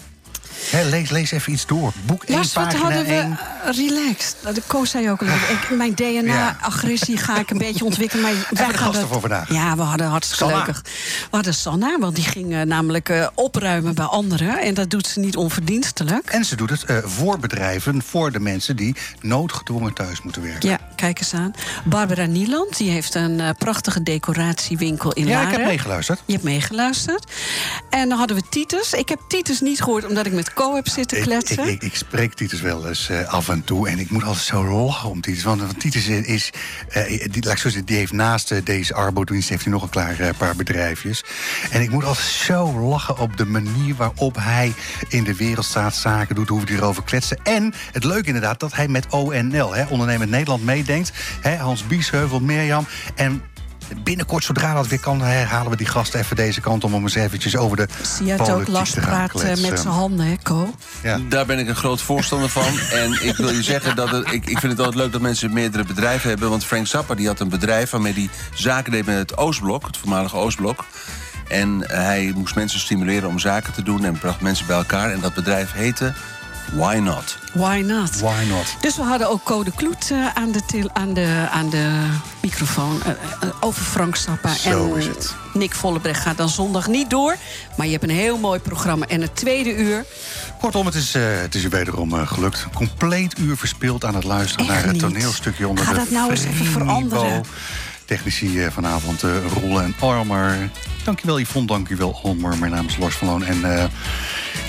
Lees, 0.91 1.11
lees 1.11 1.31
even 1.31 1.53
iets 1.53 1.67
door. 1.67 1.93
Boek 2.07 2.23
1, 2.25 2.37
Lars, 2.37 2.53
wat 2.53 2.65
pagina 2.65 2.83
hadden 2.83 3.05
we 3.05 3.13
1. 3.13 3.39
eh, 3.65 3.77
relaxed? 3.77 4.37
Nou, 4.43 4.55
De 4.55 4.63
Koos 4.67 4.91
zei 4.91 5.11
ook 5.11 5.21
al, 5.21 5.27
ik, 5.27 5.71
mijn 5.77 5.95
DNA-agressie 5.95 7.17
ga 7.17 7.39
ik 7.39 7.51
een 7.51 7.59
beetje 7.59 7.85
ontwikkelen. 7.85 8.23
Maar 8.25 8.33
wij 8.51 8.67
de 8.67 8.79
gasten 8.79 9.09
voor 9.09 9.21
vandaag. 9.21 9.53
Ja, 9.53 9.77
we 9.77 9.83
hadden 9.83 10.07
hartstikke 10.07 10.45
Sanna. 10.45 10.65
leuk. 10.67 10.75
We 10.75 11.29
hadden 11.31 11.55
Sanna, 11.55 11.99
want 11.99 12.15
die 12.15 12.25
ging 12.25 12.53
eh, 12.55 12.61
namelijk 12.61 13.09
eh, 13.09 13.27
opruimen 13.35 13.95
bij 13.95 14.05
anderen. 14.05 14.61
En 14.61 14.75
dat 14.75 14.91
doet 14.91 15.07
ze 15.07 15.21
niet 15.21 15.37
onverdienstelijk. 15.37 16.29
En 16.31 16.45
ze 16.45 16.57
doet 16.57 16.71
het 16.71 16.85
voor 17.05 17.39
bedrijven, 17.39 18.03
voor 18.03 18.33
de 18.33 18.41
mensen 18.41 18.77
die 18.77 18.97
noodgedwongen 19.21 19.95
thuis 19.95 20.23
moeten 20.23 20.43
werken. 20.43 20.69
Ja, 20.69 20.79
kijk 20.97 21.19
eens 21.19 21.35
aan. 21.35 21.53
Barbara 21.85 22.25
Nieland, 22.25 22.77
die 22.77 22.91
heeft 22.91 23.15
een 23.15 23.55
prachtige 23.59 24.03
decoratiewinkel 24.03 25.13
in 25.13 25.27
Ja, 25.27 25.39
ik 25.39 25.45
Laren. 25.45 25.59
heb 25.61 25.69
meegeluisterd. 25.69 26.21
Je 26.27 26.33
hebt 26.33 26.45
meegeluisterd. 26.45 27.25
En 27.91 28.09
dan 28.09 28.19
hadden 28.19 28.37
we 28.37 28.43
Titus. 28.51 28.93
Ik 28.93 29.09
heb 29.09 29.21
Titus 29.29 29.61
niet 29.61 29.81
gehoord 29.83 30.07
omdat 30.07 30.27
ik 30.27 30.33
met 30.33 30.52
Co 30.55 30.75
heb 30.75 30.89
zitten 30.89 31.23
kletsen. 31.23 31.59
ik, 31.59 31.69
ik, 31.69 31.83
ik 31.83 31.95
spreek 31.95 32.35
Titus 32.35 32.61
wel 32.61 32.89
eens 32.89 33.09
eh, 33.09 33.33
af 33.33 33.49
en 33.49 33.65
toe. 33.65 33.89
En 33.89 33.99
ik 33.99 34.11
moet 34.11 34.25
altijd 34.25 34.45
zo 34.45 34.65
lachen 34.65 35.09
om 35.11 35.21
Titus. 35.21 35.43
Want, 35.43 35.61
want 35.61 35.81
Titus 35.81 36.07
is. 36.07 36.51
eh, 36.89 37.27
die, 37.31 37.43
laat 37.45 37.53
ik 37.53 37.59
zo 37.59 37.69
zeggen, 37.69 37.85
die 37.85 37.97
heeft 37.97 38.13
naast 38.13 38.51
eh, 38.51 38.59
deze 38.65 38.95
arbodienst 38.95 39.49
heeft 39.49 39.63
hij 39.63 39.73
nog 39.73 39.83
een 39.83 39.89
klaar 39.89 40.35
paar 40.39 40.57
bedrijfjes. 40.57 41.25
En 41.71 41.81
ik 41.83 41.91
moet 41.91 42.05
altijd 42.05 42.27
zo 42.27 42.79
lachen 42.81 43.19
op 43.19 43.37
de 43.37 43.47
manier 43.47 43.95
waarop 43.95 44.37
hij 44.41 44.73
in 45.09 45.25
de 45.25 45.35
wereld 45.35 45.65
staat, 45.67 45.95
zaken 45.95 46.35
doet, 46.35 46.49
hoe 46.49 46.65
we 46.65 46.73
erover 46.73 47.03
kletsen. 47.03 47.39
En 47.43 47.75
het 47.93 48.05
leuke 48.05 48.27
inderdaad 48.27 48.61
dat 48.61 48.75
hij 48.75 48.89
met 48.89 49.07
ONL, 49.11 49.75
hè, 49.75 49.85
Ondernemend 49.85 50.31
Nederland, 50.31 50.65
meedenkt. 50.65 51.13
Hè, 51.41 51.57
Hans 51.57 51.87
Biesheuvel, 51.87 52.41
Mirjam. 52.41 52.87
En 53.15 53.43
binnenkort, 54.03 54.45
zodra 54.45 54.75
dat 54.75 54.87
weer 54.87 55.01
kan, 55.01 55.23
hè, 55.23 55.45
halen 55.45 55.71
we 55.71 55.77
die 55.77 55.87
gasten 55.87 56.21
even 56.21 56.37
deze 56.37 56.61
kant 56.61 56.85
om 56.85 56.95
om 56.95 57.03
eens 57.03 57.15
eventjes 57.15 57.57
over 57.57 57.77
de 57.77 57.87
Zie 58.03 58.27
je 58.27 58.33
het 58.33 58.41
ook 58.41 58.47
politiek 58.47 58.75
Lars 58.75 58.91
te 58.91 59.01
gaan 59.01 59.11
praat 59.11 59.31
kletsen. 59.31 59.71
met 59.71 59.81
zijn 59.81 59.95
handen, 59.95 60.27
hè, 60.27 60.35
Co? 60.43 60.75
Ja. 61.03 61.19
Daar 61.29 61.47
ben 61.47 61.59
ik 61.59 61.69
een 61.69 61.77
groot 61.77 62.01
voorstander 62.01 62.49
van. 62.49 62.63
En 62.93 63.13
ik 63.27 63.37
wil 63.37 63.51
je 63.51 63.63
zeggen 63.63 63.97
dat 63.97 64.11
het, 64.11 64.33
ik, 64.33 64.47
ik 64.47 64.59
vind 64.59 64.73
het 64.73 64.79
altijd 64.79 64.95
leuk 64.95 65.13
dat 65.13 65.21
mensen 65.21 65.53
meerdere 65.53 65.85
bedrijven 65.85 66.29
hebben. 66.29 66.51
Want 66.51 66.65
Frank 66.65 66.87
Zappa 66.87 67.15
die 67.15 67.27
had 67.27 67.41
een 67.41 67.49
bedrijf 67.49 67.91
waarmee 67.91 68.13
hij 68.13 68.29
zaken 68.55 68.93
deed 68.93 69.07
met 69.07 69.17
het 69.17 69.37
Oostblok, 69.37 69.87
het 69.87 69.97
voormalige 69.97 70.37
Oostblok. 70.37 70.85
En 71.49 71.85
hij 71.87 72.33
moest 72.35 72.55
mensen 72.55 72.81
stimuleren 72.81 73.29
om 73.29 73.39
zaken 73.39 73.73
te 73.73 73.83
doen 73.83 74.05
en 74.05 74.19
bracht 74.19 74.41
mensen 74.41 74.67
bij 74.67 74.77
elkaar. 74.77 75.13
En 75.13 75.21
dat 75.21 75.35
bedrijf 75.35 75.73
heette 75.73 76.15
Why 76.71 76.97
Not? 76.97 77.39
Why 77.53 77.83
not? 77.87 78.21
Why 78.21 78.45
not? 78.49 78.77
Dus 78.81 78.97
we 78.97 79.03
hadden 79.03 79.31
ook 79.31 79.43
Code 79.45 79.71
Kloet 79.71 80.11
eh, 80.11 80.27
aan, 80.35 80.53
de 80.53 80.61
til- 80.67 80.91
aan, 80.93 81.15
de, 81.15 81.47
aan 81.51 81.71
de 81.71 82.07
microfoon 82.43 83.03
eh, 83.03 83.11
eh, 83.11 83.49
over 83.61 83.83
Frank 83.83 84.17
Zappa. 84.17 84.55
Zo 84.55 84.93
en 84.95 85.01
is 85.01 85.07
het. 85.07 85.35
Nick 85.53 85.75
Vollebrecht 85.75 86.21
gaat 86.23 86.37
dan 86.37 86.49
zondag 86.49 86.87
niet 86.87 87.11
door. 87.11 87.37
Maar 87.77 87.87
je 87.87 87.93
hebt 87.93 88.05
een 88.05 88.11
heel 88.11 88.39
mooi 88.39 88.61
programma. 88.61 89.07
En 89.07 89.21
het 89.21 89.37
tweede 89.37 89.77
uur, 89.77 90.05
Kortom, 90.61 90.87
het 90.87 90.95
is, 90.95 91.13
het 91.15 91.55
is 91.55 91.65
u 91.65 91.69
wederom 91.69 92.13
gelukt. 92.27 92.63
Een 92.65 92.73
compleet 92.75 93.39
uur 93.39 93.57
verspeeld 93.57 94.05
aan 94.05 94.15
het 94.15 94.25
luisteren 94.25 94.67
Echt 94.67 94.75
naar 94.75 94.83
het 94.85 94.93
niet. 94.93 95.01
toneelstukje 95.03 95.69
onder 95.69 95.85
Ga 95.85 95.93
de 95.93 95.99
dat 95.99 96.11
nou 96.11 96.31
eens 96.31 96.45
even 96.45 96.67
veranderen. 96.67 97.45
Technici 98.05 98.67
vanavond 98.71 99.23
eh 99.23 99.31
Roel 99.53 99.81
en 99.81 99.95
Armer. 100.01 100.71
Dankjewel 101.05 101.41
Yvonne, 101.41 101.67
dankjewel 101.69 102.21
Armer. 102.25 102.59
Mijn 102.59 102.73
naam 102.73 102.87
is 102.87 102.97
Lars 102.97 103.15
van 103.17 103.29
Loon. 103.29 103.45
En 103.45 103.79
eh, 103.79 103.85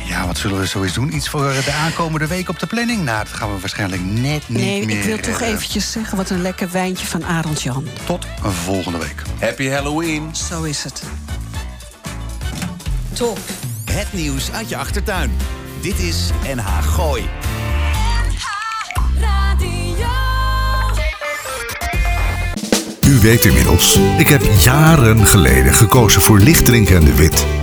ja, 0.05 0.27
wat 0.27 0.37
zullen 0.37 0.59
we 0.59 0.67
zo 0.67 0.83
eens 0.83 0.93
doen? 0.93 1.15
Iets 1.15 1.29
voor 1.29 1.41
de 1.41 1.71
aankomende 1.71 2.27
week 2.27 2.49
op 2.49 2.59
de 2.59 2.67
planning? 2.67 3.03
Nou, 3.03 3.23
dat 3.23 3.33
gaan 3.33 3.53
we 3.53 3.59
waarschijnlijk 3.59 4.01
net 4.01 4.49
niet 4.49 4.49
nee, 4.49 4.85
meer... 4.85 4.97
ik 4.97 5.03
wil 5.03 5.19
toch 5.19 5.41
eh, 5.41 5.47
eventjes 5.47 5.91
zeggen... 5.91 6.17
wat 6.17 6.29
een 6.29 6.41
lekker 6.41 6.71
wijntje 6.71 7.07
van 7.07 7.25
Arend 7.25 7.61
Jan. 7.61 7.87
Tot 8.03 8.27
volgende 8.41 8.97
week. 8.97 9.21
Happy 9.39 9.69
Halloween. 9.69 10.35
Zo 10.49 10.63
is 10.63 10.83
het. 10.83 11.03
Top. 13.13 13.39
Het 13.91 14.13
nieuws 14.13 14.51
uit 14.51 14.69
je 14.69 14.77
achtertuin. 14.77 15.31
Dit 15.81 15.99
is 15.99 16.29
NH 16.55 16.83
Gooi. 16.83 17.29
U 23.07 23.19
weet 23.19 23.45
inmiddels, 23.45 23.99
ik 24.17 24.27
heb 24.27 24.41
jaren 24.59 25.27
geleden 25.27 25.73
gekozen 25.73 26.21
voor 26.21 26.39
Lichterink 26.39 26.89
en 26.89 27.05
de 27.05 27.15
Wit. 27.15 27.62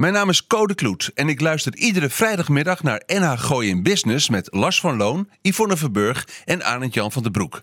mijn 0.00 0.12
naam 0.12 0.28
is 0.28 0.46
Code 0.46 0.74
Kloet 0.74 1.10
en 1.14 1.28
ik 1.28 1.40
luister 1.40 1.76
iedere 1.76 2.10
vrijdagmiddag 2.10 2.82
naar 2.82 3.02
NH 3.06 3.32
Gooi 3.36 3.68
in 3.68 3.82
Business 3.82 4.28
met 4.28 4.48
Lars 4.50 4.80
van 4.80 4.96
Loon, 4.96 5.30
Yvonne 5.42 5.76
Verburg 5.76 6.28
en 6.44 6.64
Arend 6.64 6.94
Jan 6.94 7.12
van 7.12 7.22
den 7.22 7.32
Broek. 7.32 7.62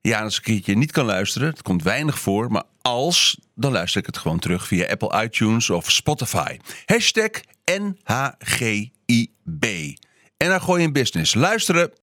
Ja, 0.00 0.22
als 0.22 0.40
ik 0.42 0.66
een 0.66 0.78
niet 0.78 0.92
kan 0.92 1.04
luisteren, 1.04 1.48
het 1.48 1.62
komt 1.62 1.82
weinig 1.82 2.18
voor, 2.18 2.50
maar 2.50 2.62
als, 2.82 3.38
dan 3.54 3.72
luister 3.72 4.00
ik 4.00 4.06
het 4.06 4.18
gewoon 4.18 4.38
terug 4.38 4.66
via 4.66 4.86
Apple 4.86 5.22
iTunes 5.22 5.70
of 5.70 5.90
Spotify. 5.90 6.58
Hashtag 6.84 7.30
NHGIB. 7.64 9.64
NH 10.38 10.62
Gooi 10.62 10.82
in 10.82 10.92
Business. 10.92 11.34
Luisteren! 11.34 12.03